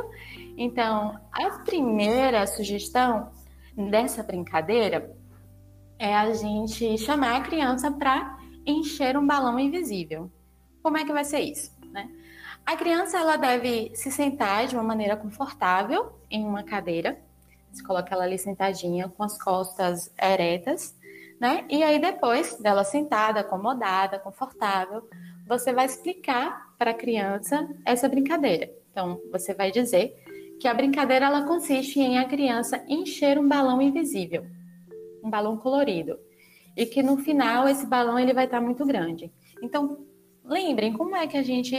Então, 0.57 1.19
a 1.33 1.51
primeira 1.65 2.47
sugestão 2.47 3.31
dessa 3.75 4.23
brincadeira 4.23 5.15
é 5.99 6.15
a 6.15 6.33
gente 6.33 6.99
chamar 6.99 7.37
a 7.37 7.41
criança 7.41 7.91
para 7.91 8.39
encher 8.67 9.17
um 9.17 9.27
balão 9.27 9.59
invisível. 9.59 10.31
Como 10.83 10.97
é 10.99 11.05
que 11.05 11.13
vai 11.13 11.25
ser 11.25 11.41
isso? 11.41 11.73
Né? 11.93 12.11
A 12.65 12.77
criança 12.77 13.19
ela 13.19 13.37
deve 13.37 13.93
se 13.95 14.11
sentar 14.11 14.67
de 14.67 14.75
uma 14.75 14.83
maneira 14.83 15.17
confortável 15.17 16.13
em 16.31 16.45
uma 16.45 16.63
cadeira. 16.63 17.19
Você 17.73 17.83
coloca 17.83 18.15
ela 18.15 18.25
ali 18.25 18.39
sentadinha 18.39 19.09
com 19.09 19.23
as 19.23 19.41
costas 19.41 20.13
eretas, 20.21 20.97
né? 21.41 21.65
E 21.69 21.83
aí 21.83 21.99
depois 21.99 22.59
dela 22.59 22.83
sentada, 22.83 23.41
acomodada, 23.41 24.19
confortável, 24.19 25.09
você 25.47 25.73
vai 25.73 25.87
explicar 25.87 26.75
para 26.77 26.91
a 26.91 26.95
criança 26.95 27.69
essa 27.85 28.09
brincadeira. 28.09 28.71
Então, 28.91 29.21
você 29.31 29.55
vai 29.55 29.71
dizer 29.71 30.15
que 30.59 30.67
a 30.67 30.75
brincadeira 30.75 31.27
ela 31.27 31.43
consiste 31.43 32.01
em 32.01 32.19
a 32.19 32.25
criança 32.25 32.83
encher 32.89 33.39
um 33.39 33.47
balão 33.47 33.81
invisível, 33.81 34.47
um 35.23 35.31
balão 35.31 35.57
colorido, 35.57 36.19
e 36.77 36.85
que 36.85 37.03
no 37.03 37.17
final 37.17 37.69
esse 37.69 37.87
balão 37.87 38.19
ele 38.19 38.35
vai 38.35 38.45
estar 38.45 38.61
muito 38.61 38.85
grande. 38.85 39.33
Então, 39.63 40.07
lembrem 40.45 40.93
como 40.93 41.17
é 41.17 41.27
que 41.27 41.37
a 41.37 41.43
gente 41.43 41.75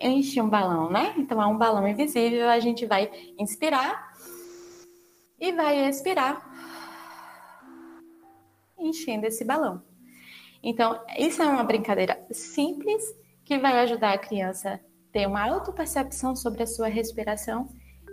enche 0.00 0.40
um 0.40 0.48
balão, 0.48 0.90
né? 0.90 1.14
Então, 1.16 1.40
é 1.40 1.46
um 1.46 1.56
balão 1.56 1.86
invisível, 1.86 2.48
a 2.48 2.58
gente 2.58 2.86
vai 2.86 3.10
inspirar 3.38 4.10
e 5.38 5.52
vai 5.52 5.88
expirar, 5.88 6.42
enchendo 8.78 9.26
esse 9.26 9.44
balão. 9.44 9.82
Então, 10.62 11.00
isso 11.18 11.42
é 11.42 11.46
uma 11.46 11.64
brincadeira 11.64 12.26
simples 12.30 13.02
que 13.44 13.58
vai 13.58 13.78
ajudar 13.80 14.12
a 14.12 14.18
criança 14.18 14.80
ter 15.12 15.26
uma 15.26 15.48
autopercepção 15.48 16.36
sobre 16.36 16.62
a 16.62 16.66
sua 16.66 16.88
respiração 16.88 17.68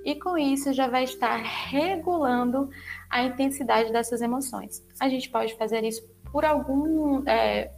e 0.06 0.16
com 0.16 0.38
isso 0.38 0.72
já 0.72 0.88
vai 0.88 1.04
estar 1.04 1.36
regulando 1.36 2.70
a 3.10 3.24
intensidade 3.24 3.92
dessas 3.92 4.22
emoções. 4.22 4.82
A 5.00 5.10
gente 5.10 5.30
pode 5.30 5.56
fazer 5.56 5.84
isso 5.84 6.02
por 6.32 6.46
algum 6.46 7.28
é, 7.28 7.72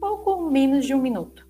pouco 0.00 0.50
menos 0.50 0.86
de 0.86 0.94
um 0.94 1.00
minuto. 1.00 1.46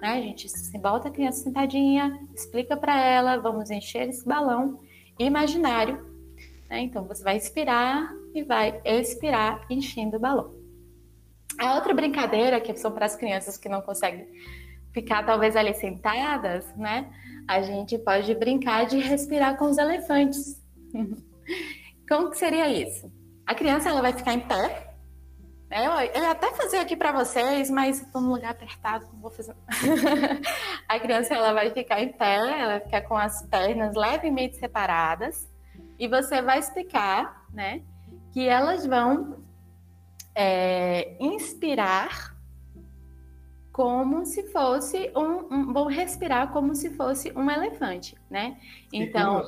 Né? 0.00 0.08
A 0.08 0.20
gente 0.20 0.48
se 0.48 0.78
bota 0.78 1.08
a 1.08 1.10
criança 1.10 1.42
sentadinha, 1.42 2.20
explica 2.34 2.76
para 2.76 3.00
ela, 3.00 3.36
vamos 3.38 3.70
encher 3.70 4.08
esse 4.08 4.24
balão 4.24 4.80
imaginário. 5.18 6.04
Né? 6.68 6.80
Então 6.80 7.04
você 7.04 7.22
vai 7.22 7.36
inspirar 7.36 8.12
e 8.34 8.42
vai 8.42 8.80
expirar 8.84 9.64
enchendo 9.70 10.16
o 10.16 10.20
balão. 10.20 10.54
A 11.58 11.74
outra 11.74 11.94
brincadeira 11.94 12.60
que 12.60 12.76
são 12.76 12.92
para 12.92 13.06
as 13.06 13.16
crianças 13.16 13.56
que 13.56 13.68
não 13.68 13.80
conseguem 13.80 14.28
ficar 14.92 15.24
talvez 15.24 15.56
ali 15.56 15.74
sentadas, 15.74 16.74
né? 16.76 17.10
A 17.46 17.62
gente 17.62 17.98
pode 17.98 18.34
brincar 18.34 18.86
de 18.86 18.98
respirar 18.98 19.56
com 19.56 19.66
os 19.66 19.78
elefantes. 19.78 20.62
Como 22.08 22.30
que 22.30 22.38
seria 22.38 22.68
isso? 22.68 23.10
A 23.46 23.54
criança 23.54 23.88
ela 23.88 24.02
vai 24.02 24.12
ficar 24.12 24.34
em 24.34 24.40
pé. 24.40 24.95
Né? 25.68 25.86
Eu, 25.86 26.22
ia 26.22 26.30
até 26.30 26.52
fazer 26.52 26.78
aqui 26.78 26.96
para 26.96 27.12
vocês, 27.12 27.68
mas 27.70 28.00
estou 28.00 28.20
num 28.20 28.32
lugar 28.32 28.52
apertado, 28.52 29.06
não 29.12 29.20
vou 29.20 29.30
fazer. 29.30 29.54
a 30.88 30.98
criança 31.00 31.34
ela 31.34 31.52
vai 31.52 31.70
ficar 31.70 32.00
em 32.00 32.12
pé, 32.12 32.60
ela 32.60 32.78
vai 32.78 32.80
ficar 32.80 33.02
com 33.02 33.16
as 33.16 33.42
pernas 33.42 33.94
levemente 33.94 34.56
separadas 34.56 35.48
e 35.98 36.06
você 36.06 36.40
vai 36.40 36.58
explicar, 36.58 37.46
né, 37.52 37.82
que 38.32 38.46
elas 38.46 38.86
vão 38.86 39.42
é, 40.34 41.16
inspirar 41.18 42.36
como 43.72 44.24
se 44.24 44.50
fosse 44.52 45.10
um, 45.14 45.54
um 45.54 45.72
vou 45.72 45.86
respirar 45.86 46.50
como 46.50 46.74
se 46.74 46.90
fosse 46.96 47.30
um 47.36 47.50
elefante, 47.50 48.16
né? 48.30 48.58
Então, 48.90 49.44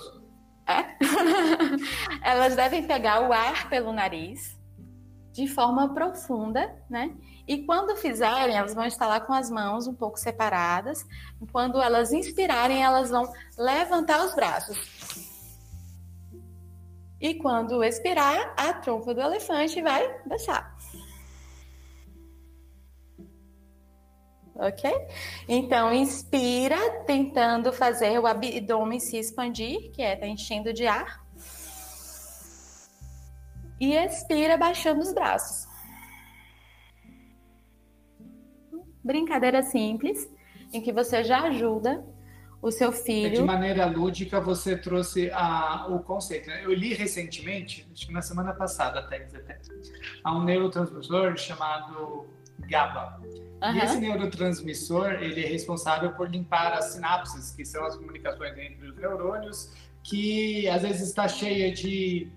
é? 0.66 0.84
elas 2.22 2.54
devem 2.54 2.86
pegar 2.86 3.26
o 3.26 3.32
ar 3.32 3.70
pelo 3.70 3.90
nariz 3.90 4.57
de 5.38 5.46
forma 5.46 5.94
profunda, 5.94 6.74
né? 6.90 7.14
E 7.46 7.64
quando 7.64 7.96
fizerem, 7.96 8.56
elas 8.56 8.74
vão 8.74 8.84
estar 8.84 9.06
lá 9.06 9.20
com 9.20 9.32
as 9.32 9.48
mãos 9.48 9.86
um 9.86 9.94
pouco 9.94 10.18
separadas. 10.18 11.06
Quando 11.52 11.80
elas 11.80 12.12
inspirarem, 12.12 12.82
elas 12.82 13.08
vão 13.08 13.32
levantar 13.56 14.26
os 14.26 14.34
braços. 14.34 14.76
E 17.20 17.34
quando 17.34 17.84
expirar, 17.84 18.52
a 18.56 18.72
trompa 18.72 19.14
do 19.14 19.20
elefante 19.20 19.80
vai 19.80 20.20
baixar. 20.26 20.76
ok? 24.56 24.90
Então, 25.48 25.94
inspira, 25.94 26.76
tentando 27.06 27.72
fazer 27.72 28.18
o 28.18 28.26
abdômen 28.26 28.98
se 28.98 29.16
expandir, 29.16 29.92
que 29.92 30.02
é 30.02 30.16
tá 30.16 30.26
enchendo 30.26 30.72
de 30.72 30.84
ar. 30.84 31.24
E 33.80 33.94
expira, 33.94 34.56
baixando 34.56 35.00
os 35.00 35.12
braços. 35.12 35.68
Brincadeira 39.02 39.62
simples, 39.62 40.28
em 40.72 40.80
que 40.80 40.92
você 40.92 41.22
já 41.22 41.42
ajuda 41.44 42.04
o 42.60 42.70
seu 42.70 42.90
filho. 42.90 43.36
De 43.36 43.42
maneira 43.42 43.86
lúdica, 43.86 44.40
você 44.40 44.76
trouxe 44.76 45.30
a, 45.32 45.86
o 45.88 46.00
conceito. 46.00 46.48
Né? 46.48 46.64
Eu 46.64 46.74
li 46.74 46.92
recentemente, 46.92 47.88
acho 47.92 48.06
que 48.06 48.12
na 48.12 48.20
semana 48.20 48.52
passada 48.52 48.98
até, 48.98 49.16
até 49.16 49.60
há 50.24 50.36
um 50.36 50.44
neurotransmissor 50.44 51.36
chamado 51.36 52.26
GABA 52.58 53.20
Uhum. 53.62 53.74
E 53.74 53.78
esse 53.80 53.98
neurotransmissor, 53.98 55.14
ele 55.14 55.44
é 55.44 55.48
responsável 55.48 56.12
por 56.12 56.30
limpar 56.30 56.72
as 56.74 56.92
sinapses, 56.92 57.50
que 57.50 57.64
são 57.64 57.84
as 57.84 57.96
comunicações 57.96 58.56
entre 58.56 58.88
os 58.88 58.96
neurônios, 58.96 59.72
que 60.02 60.68
às 60.68 60.82
vezes 60.82 61.08
está 61.08 61.26
cheia 61.26 61.72
de 61.72 62.30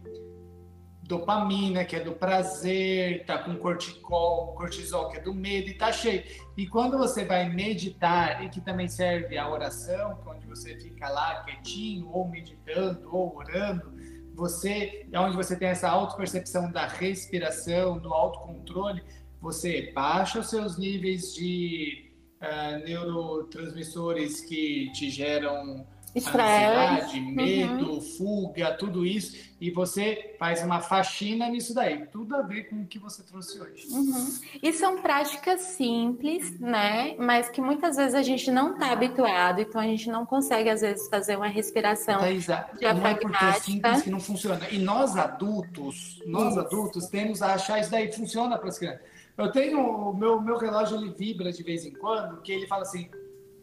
dopamina, 1.11 1.83
que 1.83 1.97
é 1.97 1.99
do 1.99 2.13
prazer, 2.13 3.25
tá 3.25 3.37
com 3.37 3.57
corticol, 3.57 4.53
cortisol, 4.55 5.09
que 5.09 5.17
é 5.17 5.21
do 5.21 5.33
medo, 5.33 5.69
e 5.69 5.73
tá 5.73 5.91
cheio. 5.91 6.23
E 6.55 6.65
quando 6.65 6.97
você 6.97 7.25
vai 7.25 7.49
meditar, 7.49 8.43
e 8.43 8.49
que 8.49 8.61
também 8.61 8.87
serve 8.87 9.37
a 9.37 9.49
oração, 9.49 10.19
é 10.25 10.29
onde 10.29 10.47
você 10.47 10.73
fica 10.79 11.09
lá 11.09 11.43
quietinho, 11.43 12.09
ou 12.09 12.29
meditando, 12.29 13.13
ou 13.13 13.35
orando, 13.35 13.93
você 14.33 15.05
é 15.11 15.19
onde 15.19 15.35
você 15.35 15.57
tem 15.57 15.67
essa 15.67 15.89
autopercepção 15.89 16.71
da 16.71 16.87
respiração, 16.87 17.99
do 17.99 18.13
autocontrole, 18.13 19.03
você 19.41 19.91
baixa 19.93 20.39
os 20.39 20.49
seus 20.49 20.77
níveis 20.77 21.33
de 21.33 22.09
uh, 22.41 22.85
neurotransmissores 22.85 24.39
que 24.39 24.89
te 24.93 25.09
geram 25.09 25.85
ansiedade, 26.15 27.19
uhum. 27.19 27.31
medo, 27.31 27.91
uhum. 27.93 28.01
fuga, 28.01 28.73
tudo 28.73 29.05
isso, 29.05 29.37
e 29.59 29.71
você 29.71 30.35
faz 30.37 30.63
uma 30.63 30.81
faxina 30.81 31.47
nisso 31.47 31.73
daí. 31.73 32.05
Tudo 32.07 32.35
a 32.35 32.41
ver 32.41 32.69
com 32.69 32.81
o 32.81 32.85
que 32.85 32.99
você 32.99 33.23
trouxe 33.23 33.59
hoje. 33.61 33.87
Uhum. 33.89 34.39
E 34.61 34.73
são 34.73 35.01
práticas 35.01 35.61
simples, 35.61 36.59
né? 36.59 37.15
Mas 37.17 37.49
que 37.49 37.61
muitas 37.61 37.95
vezes 37.95 38.15
a 38.15 38.21
gente 38.21 38.51
não 38.51 38.73
está 38.73 38.91
habituado, 38.91 39.61
então 39.61 39.79
a 39.79 39.85
gente 39.85 40.09
não 40.09 40.25
consegue, 40.25 40.69
às 40.69 40.81
vezes, 40.81 41.07
fazer 41.07 41.35
uma 41.37 41.47
respiração. 41.47 42.19
Tá, 42.19 42.31
exato. 42.31 42.77
Não 42.81 43.07
é 43.07 43.15
porque 43.15 43.45
é 43.45 43.53
simples 43.53 44.01
que 44.01 44.09
não 44.09 44.19
funciona. 44.19 44.67
E 44.69 44.79
nós 44.79 45.15
adultos, 45.15 46.21
nós 46.25 46.51
isso. 46.51 46.59
adultos, 46.59 47.07
temos 47.07 47.41
a 47.41 47.53
achar 47.53 47.79
isso 47.79 47.91
daí 47.91 48.11
funciona 48.11 48.57
para 48.57 48.69
as 48.69 48.77
crianças. 48.77 49.11
Eu 49.37 49.51
tenho 49.51 49.79
o 49.79 50.13
meu, 50.13 50.41
meu 50.41 50.57
relógio, 50.57 50.97
ele 50.97 51.13
vibra 51.17 51.51
de 51.51 51.63
vez 51.63 51.85
em 51.85 51.91
quando, 51.91 52.41
que 52.41 52.51
ele 52.51 52.67
fala 52.67 52.83
assim, 52.83 53.09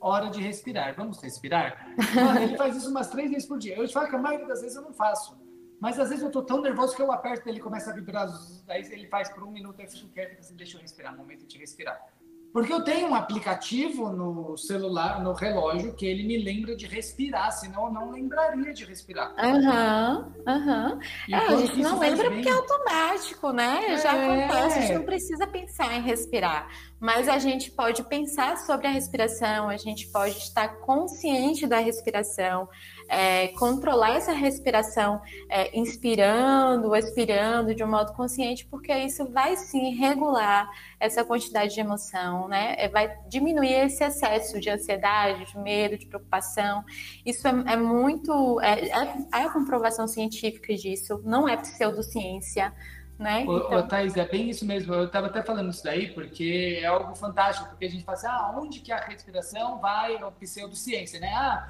hora 0.00 0.30
de 0.30 0.40
respirar, 0.40 0.94
vamos 0.94 1.20
respirar? 1.20 1.94
Mano, 2.14 2.40
ele 2.40 2.56
faz 2.56 2.76
isso 2.76 2.90
umas 2.90 3.08
três 3.08 3.30
vezes 3.30 3.46
por 3.46 3.58
dia. 3.58 3.76
Eu 3.76 3.86
te 3.86 3.94
falo 3.94 4.08
que 4.08 4.16
a 4.16 4.18
maioria 4.18 4.46
das 4.46 4.60
vezes 4.60 4.76
eu 4.76 4.82
não 4.82 4.92
faço. 4.92 5.36
Mas 5.80 5.98
às 5.98 6.08
vezes 6.08 6.24
eu 6.24 6.30
tô 6.30 6.42
tão 6.42 6.60
nervoso 6.60 6.96
que 6.96 7.02
eu 7.02 7.12
aperto 7.12 7.48
ele 7.48 7.60
começa 7.60 7.90
a 7.90 7.94
vibrar, 7.94 8.28
aí 8.68 8.82
ele 8.90 9.06
faz 9.06 9.28
por 9.28 9.44
um 9.44 9.50
minuto, 9.50 9.78
aí 9.78 9.86
eu 9.86 9.90
fico 9.90 10.08
quieto, 10.08 10.38
assim, 10.40 10.56
deixa 10.56 10.76
eu 10.76 10.80
respirar, 10.80 11.16
momento 11.16 11.46
de 11.46 11.56
respirar. 11.56 12.04
Porque 12.52 12.72
eu 12.72 12.82
tenho 12.82 13.08
um 13.08 13.14
aplicativo 13.14 14.10
no 14.10 14.56
celular, 14.56 15.22
no 15.22 15.32
relógio, 15.32 15.94
que 15.94 16.06
ele 16.06 16.24
me 16.24 16.38
lembra 16.38 16.74
de 16.74 16.86
respirar, 16.86 17.52
senão 17.52 17.86
eu 17.86 17.92
não 17.92 18.10
lembraria 18.10 18.72
de 18.72 18.84
respirar. 18.84 19.34
Aham, 19.38 20.32
uhum, 20.36 20.42
aham. 20.46 20.92
Uhum. 20.94 21.34
É, 21.34 21.36
a 21.36 21.56
gente 21.56 21.76
não 21.76 21.98
lembra 21.98 22.30
bem... 22.30 22.38
porque 22.38 22.48
é 22.48 22.52
automático, 22.52 23.52
né? 23.52 23.84
É. 23.88 23.98
Já 23.98 24.12
acontece, 24.12 24.78
a 24.78 24.80
gente 24.80 24.94
não 24.94 25.04
precisa 25.04 25.46
pensar 25.46 25.94
em 25.94 26.00
respirar. 26.00 26.68
Mas 26.98 27.28
a 27.28 27.38
gente 27.38 27.70
pode 27.70 28.02
pensar 28.04 28.56
sobre 28.58 28.86
a 28.86 28.90
respiração, 28.90 29.68
a 29.68 29.76
gente 29.76 30.08
pode 30.08 30.36
estar 30.38 30.68
consciente 30.80 31.66
da 31.66 31.78
respiração, 31.78 32.68
é, 33.08 33.48
controlar 33.48 34.16
essa 34.16 34.32
respiração, 34.32 35.20
é, 35.48 35.76
inspirando, 35.76 36.94
expirando 36.94 37.74
de 37.74 37.82
um 37.82 37.88
modo 37.88 38.12
consciente, 38.12 38.66
porque 38.66 38.92
isso 38.92 39.24
vai 39.32 39.56
sim 39.56 39.94
regular 39.94 40.70
essa 41.00 41.24
quantidade 41.24 41.74
de 41.74 41.80
emoção, 41.80 42.48
né? 42.48 42.74
É, 42.78 42.88
vai 42.88 43.16
diminuir 43.28 43.72
esse 43.86 44.04
excesso 44.04 44.60
de 44.60 44.68
ansiedade, 44.68 45.46
de 45.46 45.58
medo, 45.58 45.96
de 45.96 46.06
preocupação. 46.06 46.84
Isso 47.24 47.48
é, 47.48 47.50
é 47.72 47.76
muito. 47.76 48.60
É, 48.60 48.88
é, 48.88 49.40
é 49.40 49.42
a 49.44 49.50
comprovação 49.50 50.06
científica 50.06 50.74
disso, 50.74 51.20
não 51.24 51.48
é 51.48 51.56
pseudociência. 51.56 52.72
Né? 53.18 53.44
Ô, 53.48 53.58
então... 53.58 53.78
ô, 53.78 53.82
Thaís, 53.82 54.16
é 54.16 54.24
bem 54.24 54.48
isso 54.48 54.64
mesmo. 54.64 54.94
Eu 54.94 55.06
estava 55.06 55.26
até 55.26 55.42
falando 55.42 55.70
isso 55.70 55.82
daí, 55.82 56.12
porque 56.12 56.78
é 56.80 56.86
algo 56.86 57.16
fantástico, 57.16 57.68
porque 57.68 57.86
a 57.86 57.90
gente 57.90 58.04
fala 58.04 58.16
assim, 58.16 58.28
ah, 58.28 58.54
onde 58.56 58.78
que 58.80 58.92
a 58.92 59.00
respiração 59.00 59.80
vai, 59.80 60.16
a 60.16 60.30
pseudociência, 60.30 61.18
né? 61.18 61.32
Ah, 61.34 61.68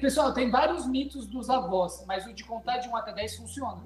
pessoal, 0.00 0.32
tem 0.32 0.50
vários 0.50 0.86
mitos 0.86 1.26
dos 1.26 1.50
avós, 1.50 2.04
mas 2.06 2.24
o 2.24 2.32
de 2.32 2.44
contar 2.44 2.78
de 2.78 2.88
1 2.88 2.96
até 2.96 3.12
10 3.12 3.36
funciona. 3.36 3.82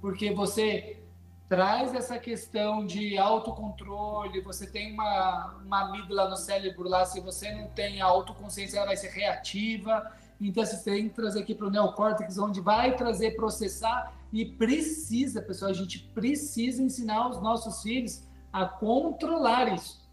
Porque 0.00 0.32
você 0.32 1.00
traz 1.48 1.94
essa 1.94 2.18
questão 2.18 2.84
de 2.84 3.16
autocontrole, 3.16 4.40
você 4.42 4.66
tem 4.66 4.92
uma, 4.92 5.54
uma 5.64 5.88
amígdala 5.88 6.28
no 6.28 6.36
cérebro 6.36 6.88
lá, 6.88 7.06
se 7.06 7.20
você 7.20 7.52
não 7.52 7.68
tem 7.68 8.00
autoconsciência, 8.00 8.76
ela 8.76 8.86
vai 8.86 8.96
ser 8.96 9.08
reativa. 9.08 10.12
Então, 10.40 10.64
você 10.64 10.76
tem 10.78 11.08
que 11.08 11.14
trazer 11.14 11.40
aqui 11.40 11.54
para 11.54 11.66
o 11.66 11.70
neocórtex, 11.70 12.38
onde 12.38 12.60
vai 12.60 12.94
trazer, 12.96 13.32
processar 13.32 14.12
e 14.32 14.44
precisa, 14.44 15.42
pessoal, 15.42 15.70
a 15.70 15.74
gente 15.74 15.98
precisa 16.14 16.82
ensinar 16.82 17.28
os 17.28 17.42
nossos 17.42 17.82
filhos 17.82 18.22
a 18.52 18.64
controlar 18.66 19.74
isso. 19.74 20.06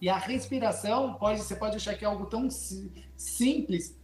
E 0.00 0.08
a 0.08 0.18
respiração, 0.18 1.14
pode, 1.14 1.40
você 1.40 1.56
pode 1.56 1.76
achar 1.76 1.94
que 1.94 2.04
é 2.04 2.08
algo 2.08 2.26
tão 2.26 2.48
simples, 3.16 3.98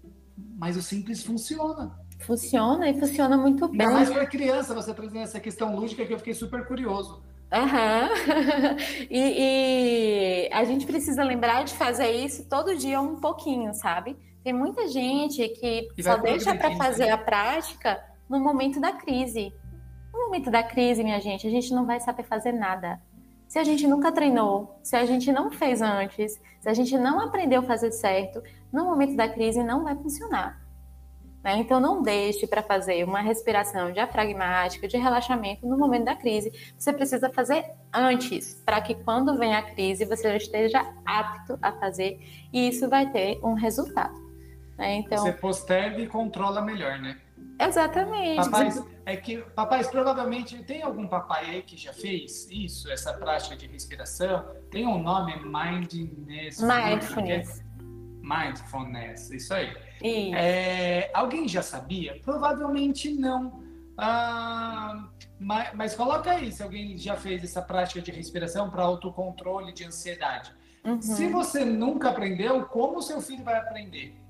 mas 0.58 0.76
o 0.76 0.82
simples 0.82 1.22
funciona. 1.22 1.96
Funciona 2.20 2.88
e 2.88 2.98
funciona 2.98 3.36
muito 3.36 3.68
bem. 3.68 3.86
Ainda 3.86 3.92
mais 3.92 4.10
para 4.10 4.26
criança, 4.26 4.74
você 4.74 4.94
trazendo 4.94 5.22
essa 5.22 5.40
questão 5.40 5.76
lúdica 5.76 6.04
que 6.04 6.12
eu 6.12 6.18
fiquei 6.18 6.34
super 6.34 6.66
curioso. 6.66 7.22
Aham. 7.52 8.08
Uhum. 8.08 8.76
e, 9.10 10.48
e 10.48 10.52
a 10.52 10.64
gente 10.64 10.86
precisa 10.86 11.22
lembrar 11.22 11.64
de 11.64 11.74
fazer 11.74 12.10
isso 12.10 12.48
todo 12.48 12.76
dia 12.76 13.00
um 13.00 13.16
pouquinho, 13.16 13.74
sabe? 13.74 14.16
Tem 14.42 14.52
muita 14.52 14.88
gente 14.88 15.48
que 15.48 15.88
só 16.02 16.16
deixa 16.16 16.54
para 16.54 16.76
fazer 16.76 17.10
a 17.10 17.18
prática 17.18 18.02
no 18.28 18.40
momento 18.40 18.80
da 18.80 18.92
crise. 18.92 19.52
No 20.12 20.20
momento 20.20 20.50
da 20.50 20.62
crise, 20.62 21.04
minha 21.04 21.20
gente, 21.20 21.46
a 21.46 21.50
gente 21.50 21.72
não 21.72 21.86
vai 21.86 22.00
saber 22.00 22.24
fazer 22.24 22.52
nada. 22.52 23.00
Se 23.46 23.58
a 23.58 23.64
gente 23.64 23.86
nunca 23.86 24.10
treinou, 24.10 24.78
se 24.82 24.96
a 24.96 25.04
gente 25.04 25.30
não 25.30 25.50
fez 25.50 25.82
antes, 25.82 26.40
se 26.60 26.68
a 26.68 26.74
gente 26.74 26.96
não 26.96 27.20
aprendeu 27.20 27.60
a 27.60 27.64
fazer 27.64 27.92
certo, 27.92 28.42
no 28.72 28.84
momento 28.86 29.14
da 29.14 29.28
crise 29.28 29.62
não 29.62 29.84
vai 29.84 29.94
funcionar. 29.94 30.60
Né? 31.44 31.58
Então, 31.58 31.78
não 31.78 32.02
deixe 32.02 32.46
para 32.46 32.62
fazer 32.62 33.04
uma 33.04 33.20
respiração 33.20 33.92
diafragmática, 33.92 34.88
de 34.88 34.96
relaxamento 34.96 35.66
no 35.66 35.76
momento 35.76 36.04
da 36.04 36.16
crise. 36.16 36.52
Você 36.78 36.92
precisa 36.92 37.30
fazer 37.30 37.64
antes, 37.92 38.54
para 38.64 38.80
que 38.80 38.94
quando 38.94 39.36
vem 39.38 39.54
a 39.54 39.62
crise 39.62 40.04
você 40.04 40.30
já 40.30 40.36
esteja 40.36 40.94
apto 41.04 41.58
a 41.60 41.72
fazer 41.72 42.18
e 42.52 42.68
isso 42.68 42.88
vai 42.88 43.10
ter 43.10 43.38
um 43.42 43.54
resultado. 43.54 44.21
Né? 44.78 44.96
Então, 44.96 45.18
você 45.18 45.32
posterga 45.32 46.00
e 46.00 46.06
controla 46.06 46.60
melhor, 46.62 46.98
né? 46.98 47.18
Exatamente. 47.60 48.36
Papais, 48.36 48.82
é 49.04 49.16
que, 49.16 49.38
papais, 49.38 49.88
provavelmente, 49.88 50.62
tem 50.64 50.82
algum 50.82 51.06
papai 51.06 51.50
aí 51.50 51.62
que 51.62 51.76
já 51.76 51.92
fez 51.92 52.48
isso, 52.50 52.90
essa 52.90 53.12
prática 53.12 53.56
de 53.56 53.66
respiração? 53.66 54.44
Tem 54.70 54.86
um 54.86 55.00
nome, 55.00 55.34
mindfulness. 55.44 56.60
Mindfulness. 56.60 57.64
Mindfulness, 58.20 59.30
isso 59.30 59.54
aí. 59.54 59.76
Isso. 60.02 60.34
É, 60.34 61.10
alguém 61.12 61.46
já 61.46 61.62
sabia? 61.62 62.18
Provavelmente 62.22 63.12
não. 63.12 63.62
Ah, 63.96 65.08
mas, 65.38 65.74
mas, 65.74 65.94
coloca 65.94 66.30
aí 66.30 66.50
se 66.50 66.62
alguém 66.62 66.96
já 66.96 67.16
fez 67.16 67.44
essa 67.44 67.60
prática 67.60 68.00
de 68.00 68.10
respiração 68.10 68.70
para 68.70 68.82
autocontrole 68.82 69.72
de 69.72 69.84
ansiedade. 69.84 70.52
Uhum. 70.84 71.00
Se 71.00 71.28
você 71.28 71.64
nunca 71.64 72.10
aprendeu, 72.10 72.64
como 72.66 72.98
o 72.98 73.02
seu 73.02 73.20
filho 73.20 73.44
vai 73.44 73.56
aprender? 73.56 74.21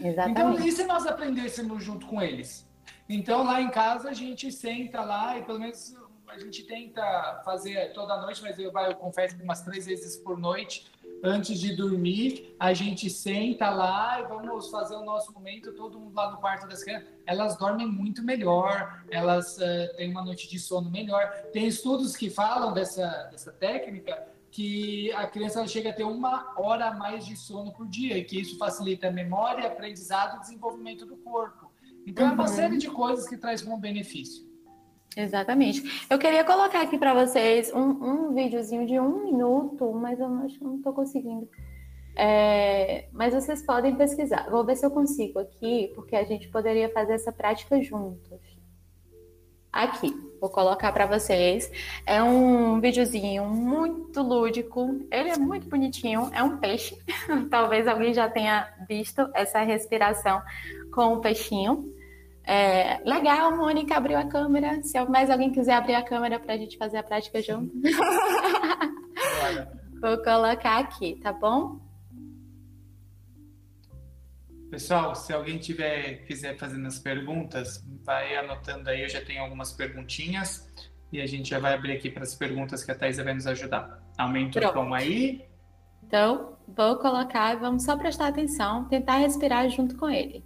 Exatamente. 0.00 0.30
Então, 0.30 0.66
e 0.66 0.72
se 0.72 0.84
nós 0.84 1.06
aprendêssemos 1.06 1.82
junto 1.82 2.06
com 2.06 2.20
eles? 2.20 2.66
Então, 3.08 3.44
lá 3.44 3.60
em 3.60 3.70
casa, 3.70 4.10
a 4.10 4.14
gente 4.14 4.50
senta 4.50 5.02
lá 5.02 5.38
e 5.38 5.42
pelo 5.42 5.58
menos 5.58 5.96
a 6.26 6.38
gente 6.38 6.64
tenta 6.64 7.42
fazer 7.44 7.92
toda 7.92 8.20
noite, 8.20 8.42
mas 8.42 8.58
eu, 8.58 8.72
eu 8.72 8.94
confesso 8.96 9.36
que 9.36 9.42
umas 9.42 9.62
três 9.62 9.86
vezes 9.86 10.16
por 10.16 10.38
noite, 10.38 10.90
antes 11.22 11.60
de 11.60 11.76
dormir, 11.76 12.56
a 12.58 12.72
gente 12.72 13.08
senta 13.08 13.70
lá 13.70 14.20
e 14.20 14.24
vamos 14.24 14.68
fazer 14.70 14.96
o 14.96 15.04
nosso 15.04 15.32
momento, 15.32 15.72
todo 15.72 15.98
mundo 15.98 16.14
lá 16.14 16.30
no 16.30 16.38
quarto 16.38 16.66
das 16.66 16.82
crianças. 16.82 17.08
Elas 17.26 17.56
dormem 17.56 17.86
muito 17.86 18.22
melhor, 18.22 19.04
elas 19.10 19.58
uh, 19.58 19.96
têm 19.96 20.10
uma 20.10 20.24
noite 20.24 20.48
de 20.48 20.58
sono 20.58 20.90
melhor. 20.90 21.30
Tem 21.52 21.66
estudos 21.66 22.16
que 22.16 22.28
falam 22.30 22.72
dessa, 22.72 23.28
dessa 23.30 23.52
técnica 23.52 24.33
que 24.54 25.12
a 25.14 25.26
criança 25.26 25.66
chega 25.66 25.90
a 25.90 25.92
ter 25.92 26.04
uma 26.04 26.54
hora 26.56 26.86
a 26.86 26.94
mais 26.94 27.26
de 27.26 27.36
sono 27.36 27.72
por 27.72 27.88
dia, 27.88 28.16
e 28.16 28.22
que 28.22 28.40
isso 28.40 28.56
facilita 28.56 29.08
a 29.08 29.10
memória, 29.10 29.66
aprendizado 29.66 30.36
e 30.36 30.40
desenvolvimento 30.42 31.04
do 31.04 31.16
corpo. 31.16 31.72
Então, 32.06 32.24
uhum. 32.24 32.30
é 32.30 32.34
uma 32.34 32.42
uhum. 32.44 32.48
série 32.48 32.78
de 32.78 32.88
coisas 32.88 33.28
que 33.28 33.36
traz 33.36 33.62
como 33.62 33.76
benefício. 33.76 34.46
Exatamente. 35.16 36.06
Eu 36.08 36.20
queria 36.20 36.44
colocar 36.44 36.82
aqui 36.82 36.96
para 36.96 37.12
vocês 37.14 37.72
um, 37.74 37.80
um 37.80 38.32
videozinho 38.32 38.86
de 38.86 39.00
um 39.00 39.24
minuto, 39.24 39.92
mas 39.92 40.20
eu 40.20 40.32
acho 40.44 40.56
que 40.56 40.64
não 40.64 40.76
estou 40.76 40.92
conseguindo. 40.92 41.48
É, 42.14 43.08
mas 43.12 43.34
vocês 43.34 43.60
podem 43.60 43.96
pesquisar. 43.96 44.48
Vou 44.50 44.64
ver 44.64 44.76
se 44.76 44.86
eu 44.86 44.90
consigo 44.92 45.40
aqui, 45.40 45.90
porque 45.96 46.14
a 46.14 46.22
gente 46.22 46.48
poderia 46.48 46.88
fazer 46.90 47.14
essa 47.14 47.32
prática 47.32 47.82
juntos. 47.82 48.40
Aqui. 49.72 50.14
Vou 50.44 50.50
colocar 50.50 50.92
para 50.92 51.06
vocês. 51.06 51.72
É 52.04 52.22
um 52.22 52.78
videozinho 52.78 53.46
muito 53.46 54.20
lúdico. 54.20 55.00
Ele 55.10 55.30
é 55.30 55.38
muito 55.38 55.66
bonitinho. 55.70 56.28
É 56.34 56.42
um 56.42 56.58
peixe. 56.58 56.94
Talvez 57.48 57.88
alguém 57.88 58.12
já 58.12 58.28
tenha 58.28 58.68
visto 58.86 59.26
essa 59.32 59.60
respiração 59.60 60.42
com 60.92 61.14
o 61.14 61.20
peixinho. 61.20 61.90
É, 62.46 63.00
legal, 63.06 63.56
Mônica 63.56 63.96
abriu 63.96 64.18
a 64.18 64.24
câmera. 64.24 64.82
Se 64.82 65.02
mais 65.06 65.30
alguém 65.30 65.50
quiser 65.50 65.76
abrir 65.76 65.94
a 65.94 66.02
câmera 66.02 66.38
para 66.38 66.52
a 66.52 66.58
gente 66.58 66.76
fazer 66.76 66.98
a 66.98 67.02
prática 67.02 67.40
junto. 67.40 67.72
Vou 69.98 70.22
colocar 70.22 70.78
aqui, 70.78 71.18
tá 71.22 71.32
bom? 71.32 71.78
Pessoal, 74.74 75.14
se 75.14 75.32
alguém 75.32 75.56
tiver 75.56 76.26
quiser 76.26 76.58
fazendo 76.58 76.88
as 76.88 76.98
perguntas, 76.98 77.80
vai 78.02 78.34
anotando 78.34 78.90
aí, 78.90 79.02
eu 79.02 79.08
já 79.08 79.24
tenho 79.24 79.40
algumas 79.40 79.72
perguntinhas 79.72 80.68
e 81.12 81.20
a 81.20 81.26
gente 81.26 81.50
já 81.50 81.60
vai 81.60 81.74
abrir 81.74 81.92
aqui 81.92 82.10
para 82.10 82.24
as 82.24 82.34
perguntas 82.34 82.82
que 82.82 82.90
a 82.90 82.94
Thaisa 82.96 83.22
vai 83.22 83.34
nos 83.34 83.46
ajudar. 83.46 84.02
Aumenta 84.18 84.58
Pronto. 84.58 84.72
o 84.72 84.82
tom 84.82 84.92
aí. 84.92 85.46
Então, 86.02 86.56
vou 86.66 86.98
colocar, 86.98 87.54
vamos 87.54 87.84
só 87.84 87.96
prestar 87.96 88.26
atenção, 88.26 88.86
tentar 88.86 89.18
respirar 89.18 89.68
junto 89.68 89.96
com 89.96 90.10
ele. 90.10 90.44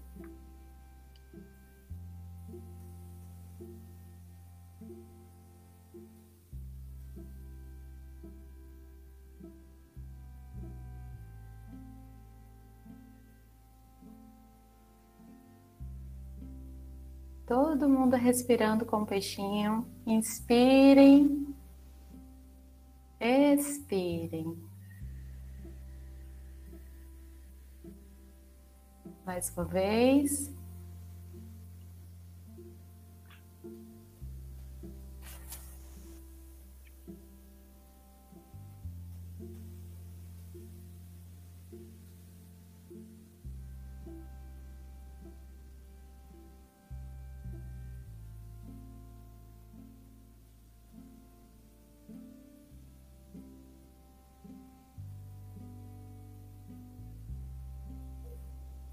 Todo 17.49 17.89
mundo 17.89 18.15
respirando 18.15 18.85
com 18.85 18.99
o 18.99 19.07
peixinho. 19.07 19.87
Inspirem. 20.07 21.57
Expirem. 23.19 24.55
Mais 29.25 29.51
uma 29.57 29.65
vez. 29.65 30.55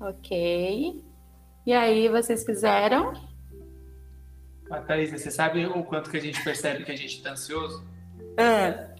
Ok. 0.05 1.03
E 1.65 1.73
aí, 1.73 2.07
vocês 2.07 2.45
fizeram? 2.45 3.11
Ah, 4.69 4.81
Thaís, 4.81 5.09
você 5.09 5.31
sabe 5.31 5.65
o 5.65 5.83
quanto 5.83 6.11
que 6.11 6.17
a 6.17 6.21
gente 6.21 6.43
percebe 6.43 6.83
que 6.83 6.91
a 6.91 6.95
gente 6.95 7.17
está 7.17 7.31
ansioso? 7.31 7.83
É. 8.37 8.93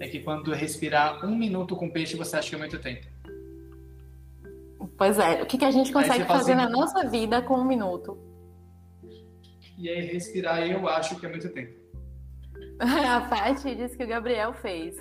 É 0.00 0.08
que 0.08 0.20
quando 0.20 0.52
respirar 0.52 1.22
um 1.26 1.36
minuto 1.36 1.76
com 1.76 1.90
peixe, 1.90 2.16
você 2.16 2.36
acha 2.36 2.48
que 2.48 2.54
é 2.54 2.58
muito 2.58 2.78
tempo. 2.78 3.06
Pois 4.96 5.18
é. 5.18 5.42
O 5.42 5.46
que, 5.46 5.58
que 5.58 5.64
a 5.64 5.70
gente 5.70 5.92
consegue 5.92 6.24
fazer 6.24 6.52
assim... 6.52 6.62
na 6.62 6.70
nossa 6.70 7.06
vida 7.06 7.42
com 7.42 7.58
um 7.58 7.64
minuto? 7.64 8.16
E 9.76 9.90
aí, 9.90 10.06
respirar, 10.06 10.66
eu 10.66 10.88
acho 10.88 11.16
que 11.20 11.26
é 11.26 11.28
muito 11.28 11.50
tempo. 11.50 11.74
a 12.80 13.20
Paty 13.20 13.74
disse 13.74 13.94
que 13.94 14.04
o 14.04 14.08
Gabriel 14.08 14.54
fez. 14.54 14.96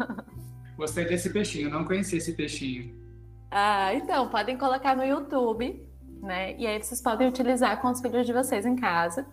Gostei 0.78 1.04
desse 1.04 1.28
peixinho, 1.28 1.68
não 1.68 1.84
conhecia 1.84 2.16
esse 2.16 2.32
peixinho. 2.32 3.07
Ah, 3.50 3.94
então, 3.94 4.28
podem 4.28 4.56
colocar 4.58 4.96
no 4.96 5.04
YouTube, 5.04 5.86
né? 6.20 6.56
E 6.56 6.66
aí 6.66 6.82
vocês 6.82 7.00
podem 7.00 7.28
utilizar 7.28 7.80
com 7.80 7.88
os 7.90 8.00
filhos 8.00 8.26
de 8.26 8.32
vocês 8.32 8.66
em 8.66 8.76
casa, 8.76 9.26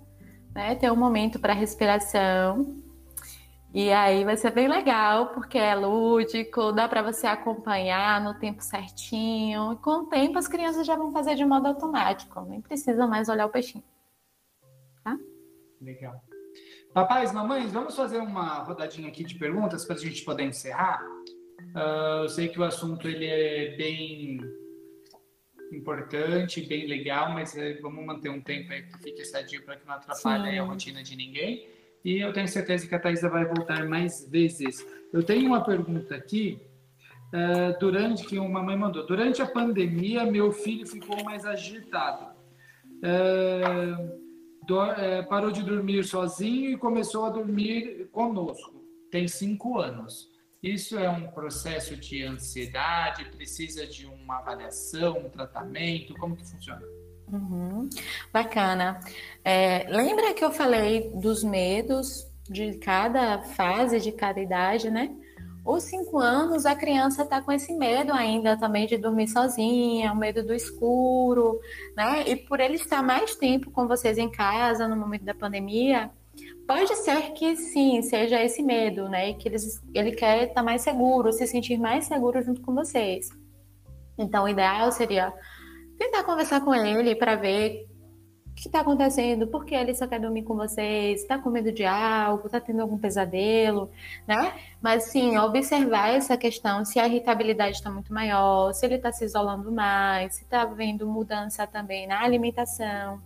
né? 0.54 0.76
Ter 0.76 0.92
um 0.92 0.96
momento 0.96 1.40
para 1.40 1.54
respiração. 1.54 2.82
E 3.74 3.92
aí 3.92 4.24
vai 4.24 4.38
ser 4.38 4.52
bem 4.52 4.70
legal, 4.70 5.34
porque 5.34 5.58
é 5.58 5.76
lúdico, 5.76 6.72
dá 6.72 6.88
para 6.88 7.02
você 7.02 7.28
acompanhar 7.28 8.22
no 8.22 8.34
tempo 8.36 8.64
certinho. 8.64 9.74
E 9.74 9.76
com 9.78 10.04
o 10.04 10.06
tempo 10.06 10.38
as 10.38 10.48
crianças 10.48 10.88
já 10.88 10.96
vão 10.96 11.12
fazer 11.12 11.36
de 11.36 11.44
modo 11.44 11.68
automático, 11.68 12.40
nem 12.44 12.62
precisam 12.62 13.06
mais 13.10 13.28
olhar 13.28 13.46
o 13.46 13.50
peixinho. 13.50 13.84
Tá? 15.04 15.18
Legal. 15.82 16.24
Papais, 16.94 17.34
mamães, 17.34 17.74
vamos 17.74 17.94
fazer 17.94 18.20
uma 18.20 18.60
rodadinha 18.60 19.10
aqui 19.10 19.26
de 19.26 19.36
perguntas 19.38 19.84
para 19.84 19.98
a 19.98 20.00
gente 20.00 20.24
poder 20.24 20.46
encerrar. 20.46 21.02
Uh, 21.76 22.24
eu 22.24 22.30
sei 22.30 22.48
que 22.48 22.58
o 22.58 22.64
assunto 22.64 23.06
ele 23.06 23.26
é 23.26 23.76
bem 23.76 24.40
importante, 25.74 26.62
bem 26.62 26.88
legal, 26.88 27.34
mas 27.34 27.54
uh, 27.54 27.82
vamos 27.82 28.06
manter 28.06 28.30
um 28.30 28.40
tempo 28.40 28.72
aí 28.72 28.84
que 28.84 28.98
fique 29.00 29.26
sadio 29.26 29.62
para 29.66 29.76
que 29.76 29.86
não 29.86 29.96
atrapalhe 29.96 30.58
a 30.58 30.64
rotina 30.64 31.04
de 31.04 31.18
ninguém. 31.18 31.68
E 32.04 32.20
eu 32.20 32.32
tenho 32.32 32.48
certeza 32.48 32.88
que 32.88 32.96
a 32.96 33.00
Thaisa 33.00 33.28
vai 33.30 33.44
voltar 33.46 33.86
mais 33.90 34.26
vezes. 34.30 34.86
Eu 35.12 35.22
tenho 35.22 35.48
uma 35.48 35.66
pergunta 35.66 36.16
aqui, 36.16 36.62
uh, 37.34 37.78
durante 37.78 38.26
que 38.26 38.38
uma 38.38 38.64
mãe 38.64 38.78
mandou. 38.78 39.06
Durante 39.06 39.42
a 39.42 39.46
pandemia, 39.46 40.24
meu 40.24 40.54
filho 40.54 40.88
ficou 40.88 41.22
mais 41.26 41.46
agitado. 41.46 42.34
Uh, 42.98 44.26
do, 44.66 44.82
é, 44.82 45.22
parou 45.24 45.52
de 45.52 45.62
dormir 45.62 46.04
sozinho 46.04 46.72
e 46.72 46.78
começou 46.78 47.26
a 47.26 47.30
dormir 47.30 48.08
conosco. 48.12 48.84
Tem 49.12 49.28
cinco 49.28 49.80
anos. 49.80 50.32
Isso 50.66 50.98
é 50.98 51.08
um 51.08 51.28
processo 51.28 51.96
de 51.96 52.24
ansiedade? 52.24 53.24
Precisa 53.26 53.86
de 53.86 54.08
uma 54.08 54.40
avaliação, 54.40 55.20
um 55.20 55.30
tratamento? 55.30 56.16
Como 56.16 56.36
que 56.36 56.44
funciona? 56.44 56.82
Uhum. 57.32 57.88
Bacana. 58.34 59.00
É, 59.44 59.86
lembra 59.88 60.34
que 60.34 60.44
eu 60.44 60.52
falei 60.52 61.12
dos 61.14 61.44
medos 61.44 62.28
de 62.50 62.80
cada 62.80 63.44
fase, 63.44 64.00
de 64.00 64.12
cada 64.12 64.42
idade, 64.42 64.90
né? 64.90 65.16
Os 65.64 65.84
cinco 65.84 66.18
anos, 66.18 66.66
a 66.66 66.76
criança 66.76 67.22
está 67.22 67.44
com 67.44 67.52
esse 67.52 67.72
medo 67.72 68.12
ainda 68.12 68.58
também 68.58 68.88
de 68.88 68.98
dormir 68.98 69.28
sozinha, 69.28 70.14
o 70.14 70.18
medo 70.18 70.44
do 70.44 70.54
escuro, 70.54 71.60
né? 71.96 72.28
E 72.28 72.36
por 72.36 72.60
ele 72.60 72.78
estar 72.78 73.04
mais 73.04 73.36
tempo 73.36 73.70
com 73.70 73.88
vocês 73.88 74.18
em 74.18 74.32
casa 74.32 74.88
no 74.88 74.96
momento 74.96 75.26
da 75.26 75.36
pandemia, 75.36 76.10
pode 76.68 76.96
ser 76.98 77.34
que 77.34 77.56
sim, 77.56 78.02
seja 78.02 78.44
esse 78.44 78.62
medo, 78.62 79.08
né? 79.08 79.34
Que 79.34 79.48
eles, 79.48 79.82
ele 79.94 80.12
quer 80.12 80.48
estar 80.48 80.64
mais 80.64 80.82
seguro, 80.82 81.32
se 81.32 81.46
sentir 81.48 81.78
mais 81.78 82.06
seguro 82.06 82.42
junto 82.42 82.62
com 82.62 82.74
vocês. 82.74 83.30
Então, 84.18 84.46
o 84.46 84.50
ideal 84.50 84.92
seria 84.92 85.34
tentar 85.98 86.24
conversar 86.24 86.62
com 86.62 86.74
ele 86.74 87.16
para 87.16 87.36
ver 87.36 87.88
o 88.50 88.56
que 88.56 88.70
está 88.70 88.80
acontecendo? 88.80 89.48
Por 89.48 89.66
que 89.66 89.76
ele 89.76 89.94
só 89.94 90.08
quer 90.08 90.18
dormir 90.18 90.44
com 90.44 90.56
vocês? 90.56 91.22
Está 91.22 91.38
com 91.38 91.50
medo 91.50 91.74
de 91.74 91.84
algo? 91.86 92.46
Está 92.46 92.58
tendo 92.62 92.82
algum 92.82 92.98
pesadelo? 92.98 93.92
Né? 94.26 94.54
Mas 94.82 95.04
sim, 95.12 95.38
observar 95.38 96.12
essa 96.16 96.38
questão, 96.38 96.86
se 96.86 96.98
a 96.98 97.06
irritabilidade 97.06 97.76
está 97.76 97.92
muito 97.92 98.14
maior, 98.14 98.74
se 98.74 98.86
ele 98.86 98.96
está 98.96 99.12
se 99.12 99.26
isolando 99.26 99.70
mais, 99.74 100.36
se 100.36 100.44
está 100.44 100.62
havendo 100.62 101.06
mudança 101.06 101.68
também 101.68 102.08
na 102.08 102.22
alimentação, 102.24 103.22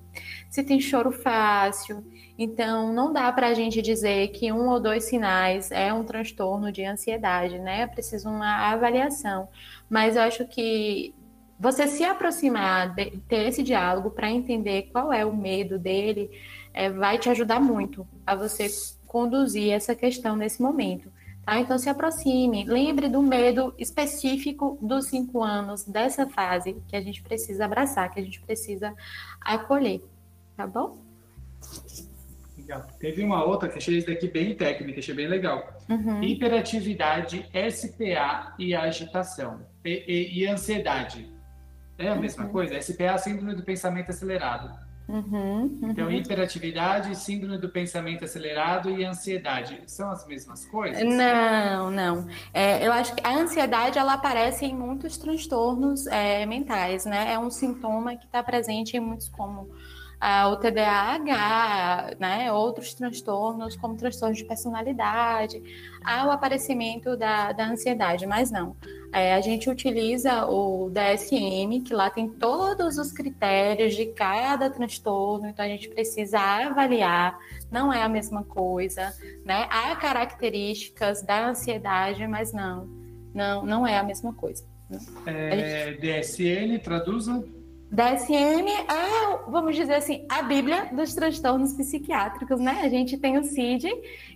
se 0.50 0.64
tem 0.64 0.80
choro 0.80 1.12
fácil. 1.12 2.04
Então, 2.38 2.94
não 2.94 3.12
dá 3.12 3.32
para 3.32 3.48
a 3.48 3.54
gente 3.54 3.82
dizer 3.82 4.30
que 4.30 4.52
um 4.52 4.70
ou 4.70 4.80
dois 4.80 5.06
sinais 5.06 5.72
é 5.72 5.94
um 5.94 6.04
transtorno 6.04 6.72
de 6.72 6.86
ansiedade, 6.86 7.60
né? 7.60 7.86
Preciso 7.88 8.30
uma 8.30 8.72
avaliação. 8.72 9.50
Mas 9.90 10.16
eu 10.16 10.22
acho 10.22 10.46
que 10.46 11.14
você 11.60 11.88
se 11.88 12.06
aproximar, 12.06 12.96
ter 12.96 13.48
esse 13.48 13.62
diálogo 13.62 14.12
para 14.12 14.32
entender 14.32 14.84
qual 14.94 15.12
é 15.12 15.26
o 15.26 15.36
medo 15.36 15.78
dele, 15.78 16.32
é, 16.74 16.90
vai 16.90 17.18
te 17.18 17.30
ajudar 17.30 17.60
muito 17.60 18.08
a 18.26 18.34
você 18.34 18.68
conduzir 19.06 19.74
essa 19.74 19.94
questão 19.94 20.38
nesse 20.38 20.62
momento. 20.62 21.12
Tá? 21.46 21.60
Então 21.60 21.78
se 21.78 21.90
aproxime, 21.90 22.64
lembre 22.64 23.10
do 23.10 23.22
medo 23.22 23.74
específico 23.78 24.78
dos 24.82 25.08
cinco 25.08 25.44
anos, 25.44 25.84
dessa 25.84 26.28
fase 26.30 26.78
que 26.88 26.96
a 26.96 27.02
gente 27.02 27.22
precisa 27.22 27.66
abraçar, 27.66 28.10
que 28.14 28.20
a 28.20 28.24
gente 28.24 28.40
precisa 28.40 28.94
acolher, 29.42 30.02
tá 30.56 30.66
bom? 30.68 30.98
Legal. 32.58 32.88
Teve 33.00 33.24
uma 33.24 33.44
outra 33.44 33.68
que 33.68 33.78
achei 33.78 34.04
daqui 34.04 34.28
bem 34.28 34.56
técnica, 34.56 35.00
achei 35.00 35.16
bem 35.16 35.28
legal. 35.28 35.74
Uhum. 35.90 36.22
Hiperatividade, 36.22 37.50
SPA 37.72 38.54
e 38.60 38.76
agitação. 38.76 39.62
E, 39.84 40.04
e, 40.08 40.40
e 40.40 40.48
ansiedade. 40.48 41.32
É 41.98 42.10
a 42.10 42.16
mesma 42.16 42.46
uhum. 42.46 42.52
coisa? 42.52 42.80
SPA, 42.82 43.04
é 43.04 43.18
síndrome 43.18 43.56
do 43.56 43.64
pensamento 43.64 44.10
acelerado. 44.10 44.89
Uhum, 45.10 45.80
uhum. 45.82 45.90
Então, 45.90 46.12
hiperatividade, 46.12 47.16
síndrome 47.16 47.58
do 47.58 47.68
pensamento 47.68 48.24
acelerado 48.24 48.92
e 48.92 49.04
ansiedade 49.04 49.82
são 49.88 50.12
as 50.12 50.26
mesmas 50.28 50.66
coisas? 50.66 51.04
Não, 51.04 51.90
não. 51.90 52.28
É, 52.54 52.86
eu 52.86 52.94
acho 52.94 53.16
que 53.16 53.26
a 53.26 53.36
ansiedade 53.36 53.98
ela 53.98 54.14
aparece 54.14 54.66
em 54.66 54.76
muitos 54.76 55.18
transtornos 55.18 56.06
é, 56.06 56.46
mentais, 56.46 57.06
né? 57.06 57.34
É 57.34 57.40
um 57.40 57.50
sintoma 57.50 58.16
que 58.16 58.26
está 58.26 58.44
presente 58.44 58.96
em 58.96 59.00
muitos 59.00 59.30
como 59.30 59.68
o 60.52 60.56
TDAH, 60.58 62.16
né, 62.20 62.52
outros 62.52 62.94
transtornos, 62.94 63.78
como 63.78 63.96
transtornos 63.96 64.38
de 64.38 64.44
personalidade, 64.44 65.64
há 66.04 66.28
o 66.28 66.32
aparecimento 66.32 67.16
da, 67.16 67.54
da 67.54 67.70
ansiedade, 67.70 68.28
mas 68.28 68.52
não. 68.52 68.76
É, 69.12 69.34
a 69.34 69.42
gente 69.42 69.70
utiliza 69.70 70.46
o 70.46 70.90
DSM, 70.90 71.82
que 71.84 71.94
lá 71.94 72.10
tem 72.10 72.30
todos 72.30 72.98
os 72.98 73.12
critérios 73.12 73.96
de 73.96 74.06
cada 74.08 74.70
transtorno, 74.70 75.48
então 75.48 75.66
a 75.66 75.68
gente 75.68 75.90
precisa 75.90 76.40
avaliar, 76.40 77.38
não 77.72 77.92
é 77.92 78.04
a 78.04 78.10
mesma 78.10 78.44
coisa, 78.44 79.12
né? 79.44 79.68
Há 79.70 79.96
características 79.96 81.24
da 81.24 81.48
ansiedade, 81.50 82.28
mas 82.28 82.54
não, 82.54 82.88
não, 83.34 83.66
não 83.66 83.88
é 83.88 83.98
a 83.98 84.04
mesma 84.04 84.34
coisa. 84.34 84.64
É, 85.26 85.92
gente... 85.92 86.02
DSM, 86.02 86.80
traduza. 86.84 87.44
DSM 87.92 88.70
é, 88.70 89.50
vamos 89.50 89.76
dizer 89.76 89.96
assim, 89.96 90.24
a 90.30 90.44
Bíblia 90.44 90.90
dos 90.94 91.16
transtornos 91.16 91.74
psiquiátricos, 91.74 92.60
né? 92.60 92.82
A 92.84 92.90
gente 92.90 93.18
tem 93.18 93.40
o 93.40 93.44
CID, 93.44 93.90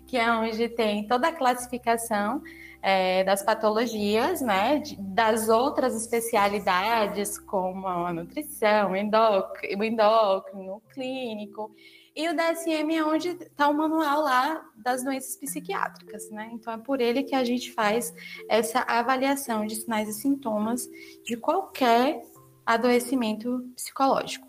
que 0.08 0.18
é 0.18 0.32
onde 0.32 0.68
tem 0.70 1.08
toda 1.08 1.28
a 1.28 1.32
classificação 1.32 2.42
é, 2.84 3.24
das 3.24 3.42
patologias, 3.42 4.42
né? 4.42 4.84
Das 5.00 5.48
outras 5.48 5.96
especialidades, 5.96 7.40
como 7.40 7.88
a 7.88 8.12
nutrição, 8.12 8.92
o 8.92 8.96
endócrino, 8.96 10.76
o 10.76 10.82
clínico. 10.94 11.74
E 12.14 12.28
o 12.28 12.36
DSM 12.36 12.94
é 12.94 13.04
onde 13.04 13.30
está 13.30 13.70
o 13.70 13.74
manual 13.74 14.22
lá 14.22 14.62
das 14.76 15.02
doenças 15.02 15.38
psiquiátricas, 15.38 16.30
né? 16.30 16.50
Então 16.52 16.74
é 16.74 16.78
por 16.78 17.00
ele 17.00 17.24
que 17.24 17.34
a 17.34 17.44
gente 17.46 17.72
faz 17.72 18.14
essa 18.50 18.82
avaliação 18.82 19.66
de 19.66 19.76
sinais 19.76 20.10
e 20.10 20.14
sintomas 20.14 20.86
de 21.24 21.38
qualquer 21.38 22.22
adoecimento 22.66 23.66
psicológico. 23.76 24.46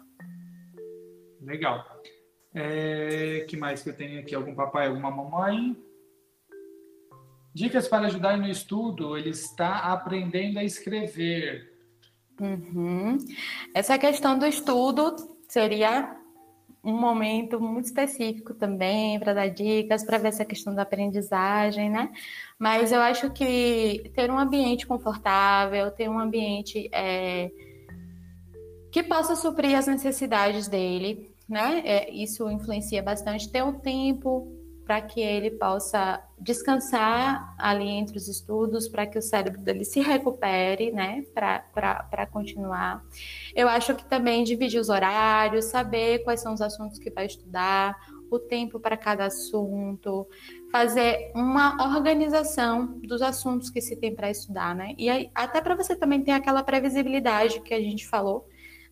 Legal. 1.41 1.85
É, 2.53 3.47
que 3.49 3.57
mais 3.57 3.83
que 3.83 3.91
eu 3.91 3.97
tenho 3.97 4.21
aqui? 4.21 4.35
Algum 4.35 4.55
papai, 4.55 4.89
alguma 4.89 5.11
mamãe? 5.11 5.77
Dicas 7.55 7.87
para 7.87 8.07
ajudar 8.07 8.37
no 8.37 8.49
estudo. 8.49 9.17
Ele 9.17 9.31
está 9.31 9.93
aprendendo 9.93 10.59
a 10.59 10.65
escrever. 10.65 11.73
Uhum. 12.41 13.17
Essa 13.73 13.97
questão 13.97 14.37
do 14.37 14.45
estudo 14.45 15.15
seria 15.49 16.17
um 16.83 16.99
momento 16.99 17.59
muito 17.59 17.87
específico 17.87 18.53
também 18.53 19.19
para 19.19 19.33
dar 19.33 19.49
dicas, 19.49 20.05
para 20.05 20.19
ver 20.19 20.29
essa 20.29 20.45
questão 20.45 20.75
da 20.75 20.83
aprendizagem, 20.83 21.89
né? 21.89 22.13
Mas 22.59 22.93
eu 22.93 23.01
acho 23.01 23.31
que 23.31 24.11
ter 24.15 24.31
um 24.31 24.39
ambiente 24.39 24.87
confortável, 24.87 25.91
ter 25.93 26.11
um 26.11 26.19
ambiente 26.19 26.91
é, 26.93 27.51
que 28.93 29.03
possa 29.03 29.35
suprir 29.35 29.79
as 29.79 29.87
necessidades 29.87 30.69
dele, 30.69 31.31
né? 31.49 31.83
É, 31.87 32.11
isso 32.11 32.51
influencia 32.51 33.03
bastante. 33.03 33.51
Ter 33.51 33.63
o 33.63 33.73
tempo 33.75 34.53
para 34.85 35.01
que 35.01 35.21
ele 35.21 35.51
possa 35.51 36.23
descansar 36.39 37.55
ali 37.59 37.89
entre 37.89 38.19
os 38.19 38.29
estudos, 38.29 38.87
para 38.87 39.07
que 39.07 39.19
o 39.19 39.23
cérebro 39.23 39.61
dele 39.61 39.85
se 39.85 40.01
recupere, 40.01 40.93
né, 40.93 41.25
para 41.33 42.27
continuar. 42.31 43.03
Eu 43.55 43.69
acho 43.69 43.95
que 43.95 44.05
também 44.05 44.45
dividir 44.45 44.79
os 44.79 44.91
horários, 44.91 45.67
saber 45.67 46.23
quais 46.25 46.41
são 46.41 46.53
os 46.53 46.61
assuntos 46.61 46.99
que 46.99 47.11
vai 47.11 47.27
estudar, 47.27 47.97
o 48.31 48.39
tempo 48.39 48.81
para 48.81 48.97
cada 48.97 49.27
assunto, 49.27 50.27
fazer 50.71 51.31
uma 51.35 51.97
organização 51.97 52.99
dos 53.01 53.23
assuntos 53.23 53.71
que 53.71 53.81
se 53.81 53.97
tem 53.97 54.15
para 54.15 54.31
estudar, 54.31 54.75
né? 54.75 54.95
E 54.99 55.09
aí, 55.09 55.31
até 55.35 55.61
para 55.61 55.77
você 55.77 55.95
também 55.95 56.23
ter 56.23 56.33
aquela 56.33 56.63
previsibilidade 56.63 57.61
que 57.61 57.73
a 57.73 57.81
gente 57.81 58.07
falou, 58.07 58.47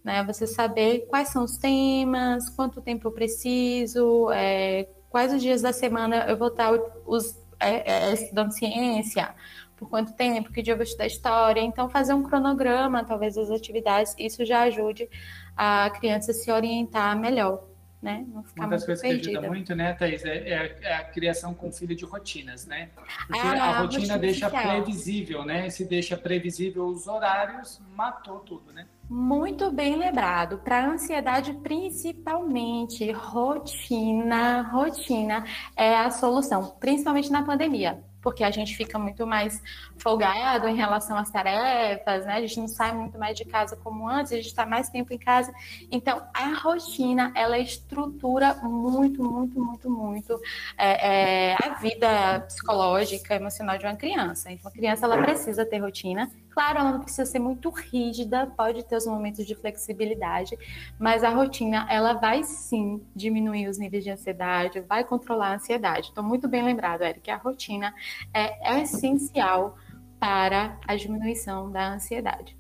né? 0.05 0.23
Você 0.25 0.47
saber 0.47 1.07
quais 1.09 1.29
são 1.29 1.45
os 1.45 1.57
temas, 1.57 2.49
quanto 2.51 2.81
tempo 2.81 3.09
eu 3.09 3.13
preciso, 3.13 4.31
é, 4.31 4.89
quais 5.13 5.33
os 5.33 5.43
dias 5.43 5.63
da 5.63 5.73
semana 5.73 6.25
eu 6.27 6.37
vou 6.37 6.49
estar 6.49 6.73
os, 7.07 7.39
é, 7.61 8.09
é, 8.09 8.13
estudando 8.15 8.51
ciência, 8.51 9.35
por 9.77 9.89
quanto 9.89 10.15
tempo, 10.15 10.51
que 10.51 10.63
dia 10.63 10.73
eu 10.73 10.77
vou 10.77 10.85
estudar 10.85 11.07
história. 11.07 11.61
Então, 11.61 11.89
fazer 11.89 12.15
um 12.15 12.23
cronograma, 12.23 13.05
talvez, 13.05 13.35
das 13.35 13.51
atividades, 13.51 14.15
isso 14.19 14.45
já 14.45 14.63
ajude 14.63 15.09
a 15.57 15.91
criança 15.91 16.31
a 16.31 16.35
se 16.35 16.51
orientar 16.51 17.17
melhor. 17.19 17.63
Né? 18.03 18.27
Não 18.35 18.43
ficar 18.43 18.63
Uma 18.63 18.71
das 18.71 18.85
coisas 18.85 19.01
perdida. 19.01 19.31
que 19.31 19.37
ajuda 19.37 19.49
muito, 19.49 19.75
né, 19.77 19.93
Thaís, 19.93 20.25
é, 20.25 20.49
é, 20.49 20.59
a, 20.59 20.89
é, 20.89 20.95
a, 20.97 21.05
criação 21.05 21.55
com 21.55 21.71
filho 21.71 21.95
de 21.95 22.05
rotinas, 22.05 22.67
né? 22.67 22.89
Porque 23.29 23.47
ah, 23.47 23.65
a 23.65 23.79
rotina 23.79 24.19
deixa 24.19 24.51
previsível, 24.51 25.45
né? 25.45 25.71
Se 25.71 25.85
deixa 25.85 26.17
previsível 26.17 26.87
os 26.87 27.07
horários, 27.07 27.81
matou 27.95 28.41
tudo, 28.41 28.73
né? 28.73 28.89
Muito 29.09 29.71
bem 29.71 29.97
lembrado. 29.97 30.59
Para 30.59 30.85
ansiedade, 30.85 31.53
principalmente, 31.63 33.13
rotina, 33.13 34.63
rotina 34.63 35.45
é 35.77 35.95
a 35.95 36.11
solução, 36.11 36.77
principalmente 36.81 37.31
na 37.31 37.45
pandemia 37.45 38.03
porque 38.23 38.45
a 38.45 38.51
gente 38.51 38.77
fica 38.77 38.99
muito 38.99 39.27
mais 39.27 39.61
folgado 39.99 40.69
em 40.69 40.77
relação 40.77 41.17
às 41.19 41.31
tarefas, 41.31 42.25
né? 42.25 42.37
A 42.37 42.41
gente 42.41 42.59
não 42.59 42.69
sai 42.69 42.93
muito 42.93 43.19
mais 43.19 43.37
de 43.37 43.45
casa 43.45 43.77
como 43.77 44.09
antes, 44.09 44.33
a 44.33 44.37
gente 44.37 44.47
está 44.47 44.65
mais 44.65 44.89
tempo 44.89 45.13
em 45.13 45.19
casa. 45.19 45.53
Então, 45.91 46.23
a 46.33 46.55
rotina, 46.61 47.33
ela 47.35 47.59
estrutura 47.59 48.55
muito, 48.63 49.23
muito, 49.23 49.63
muito, 49.63 49.91
muito 49.91 50.41
é, 50.79 51.51
é, 51.51 51.57
a 51.61 51.75
vida 51.75 52.41
psicológica, 52.47 53.35
emocional 53.35 53.77
de 53.77 53.85
uma 53.85 53.97
criança. 53.97 54.51
Então, 54.51 54.71
a 54.71 54.73
criança, 54.73 55.05
ela 55.05 55.19
precisa 55.19 55.67
ter 55.67 55.79
rotina. 55.79 56.31
Claro, 56.53 56.81
ela 56.81 56.93
não 56.93 57.01
precisa 57.01 57.25
ser 57.25 57.39
muito 57.39 57.71
rígida, 57.71 58.47
pode 58.47 58.85
ter 58.85 58.97
os 58.97 59.07
momentos 59.07 59.47
de 59.47 59.55
flexibilidade, 59.55 60.57
mas 60.99 61.25
a 61.25 61.31
rotina, 61.31 61.87
ela 61.91 62.13
vai 62.15 62.45
sim 62.45 63.03
diminuir 63.17 63.69
os 63.69 63.79
níveis 63.79 64.05
de 64.05 64.11
ansiedade, 64.11 64.81
vai 64.81 65.03
controlar 65.03 65.49
a 65.49 65.55
ansiedade. 65.55 66.11
Então, 66.13 66.23
muito 66.23 66.47
bem 66.49 66.63
lembrado, 66.63 67.03
Eric, 67.03 67.31
a 67.31 67.37
rotina 67.37 67.95
é, 68.35 68.75
é 68.75 68.83
essencial 68.83 69.79
para 70.21 70.79
a 70.87 70.95
diminuição 70.95 71.73
da 71.73 71.95
ansiedade. 71.95 72.57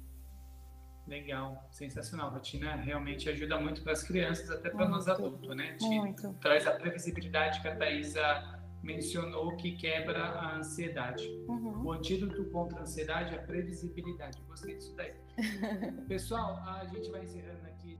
Legal, 1.06 1.68
sensacional. 1.70 2.28
A 2.28 2.30
rotina 2.30 2.74
realmente 2.76 3.28
ajuda 3.28 3.60
muito 3.60 3.82
para 3.82 3.92
as 3.92 4.02
crianças, 4.02 4.50
até 4.50 4.70
para 4.70 4.88
nós 4.88 5.06
adultos, 5.06 5.54
né? 5.54 5.76
muito. 5.82 6.32
Traz 6.40 6.66
a 6.66 6.72
previsibilidade 6.72 7.60
que 7.60 7.68
a 7.68 7.76
Thaisa 7.76 8.61
mencionou 8.82 9.56
que 9.56 9.72
quebra 9.72 10.18
a 10.18 10.56
ansiedade. 10.56 11.26
Uhum. 11.48 11.84
O 11.84 11.92
antídoto 11.92 12.44
contra 12.46 12.80
a 12.80 12.82
ansiedade 12.82 13.34
é 13.34 13.38
a 13.38 13.42
previsibilidade. 13.42 14.42
Gostei 14.48 14.76
disso 14.76 14.94
daí. 14.96 15.14
Pessoal, 16.08 16.56
a 16.66 16.84
gente 16.86 17.10
vai 17.10 17.22
encerrando 17.24 17.66
aqui. 17.66 17.98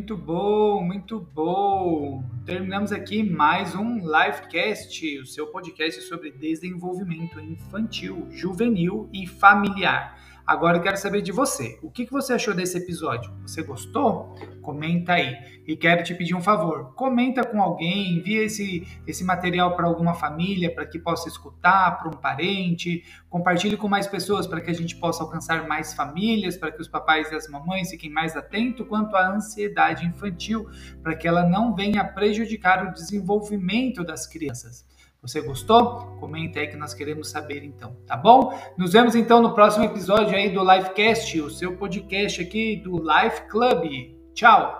Muito 0.00 0.16
bom, 0.16 0.82
muito 0.82 1.20
bom. 1.20 2.24
Terminamos 2.46 2.90
aqui 2.90 3.22
mais 3.22 3.74
um 3.74 3.98
Livecast, 3.98 5.18
o 5.18 5.26
seu 5.26 5.48
podcast 5.48 6.00
sobre 6.04 6.30
desenvolvimento 6.30 7.38
infantil, 7.38 8.26
juvenil 8.30 9.10
e 9.12 9.26
familiar. 9.26 10.18
Agora 10.50 10.78
eu 10.78 10.82
quero 10.82 10.96
saber 10.96 11.22
de 11.22 11.30
você. 11.30 11.78
O 11.80 11.92
que 11.92 12.10
você 12.10 12.32
achou 12.32 12.52
desse 12.52 12.76
episódio? 12.76 13.32
Você 13.42 13.62
gostou? 13.62 14.34
Comenta 14.60 15.12
aí. 15.12 15.36
E 15.64 15.76
quero 15.76 16.02
te 16.02 16.12
pedir 16.12 16.34
um 16.34 16.40
favor. 16.40 16.92
Comenta 16.96 17.46
com 17.46 17.62
alguém, 17.62 18.16
envia 18.16 18.42
esse, 18.42 18.84
esse 19.06 19.22
material 19.22 19.76
para 19.76 19.86
alguma 19.86 20.12
família 20.12 20.74
para 20.74 20.84
que 20.84 20.98
possa 20.98 21.28
escutar, 21.28 22.00
para 22.00 22.08
um 22.08 22.16
parente. 22.16 23.04
Compartilhe 23.28 23.76
com 23.76 23.86
mais 23.86 24.08
pessoas 24.08 24.44
para 24.44 24.60
que 24.60 24.68
a 24.68 24.74
gente 24.74 24.96
possa 24.96 25.22
alcançar 25.22 25.68
mais 25.68 25.94
famílias, 25.94 26.56
para 26.56 26.72
que 26.72 26.82
os 26.82 26.88
papais 26.88 27.30
e 27.30 27.36
as 27.36 27.48
mamães 27.48 27.88
fiquem 27.88 28.10
mais 28.10 28.36
atentos 28.36 28.84
quanto 28.88 29.14
à 29.14 29.32
ansiedade 29.32 30.04
infantil, 30.04 30.68
para 31.00 31.14
que 31.14 31.28
ela 31.28 31.48
não 31.48 31.76
venha 31.76 32.02
prejudicar 32.02 32.88
o 32.88 32.92
desenvolvimento 32.92 34.02
das 34.02 34.26
crianças. 34.26 34.89
Você 35.22 35.40
gostou? 35.42 36.16
Comenta 36.18 36.60
aí 36.60 36.68
que 36.68 36.76
nós 36.76 36.94
queremos 36.94 37.30
saber 37.30 37.62
então, 37.62 37.94
tá 38.06 38.16
bom? 38.16 38.58
Nos 38.78 38.92
vemos 38.92 39.14
então 39.14 39.42
no 39.42 39.54
próximo 39.54 39.84
episódio 39.84 40.34
aí 40.34 40.48
do 40.48 40.60
Livecast, 40.60 41.40
o 41.40 41.50
seu 41.50 41.76
podcast 41.76 42.40
aqui 42.40 42.76
do 42.76 42.96
Life 42.96 43.42
Club. 43.48 44.16
Tchau! 44.32 44.79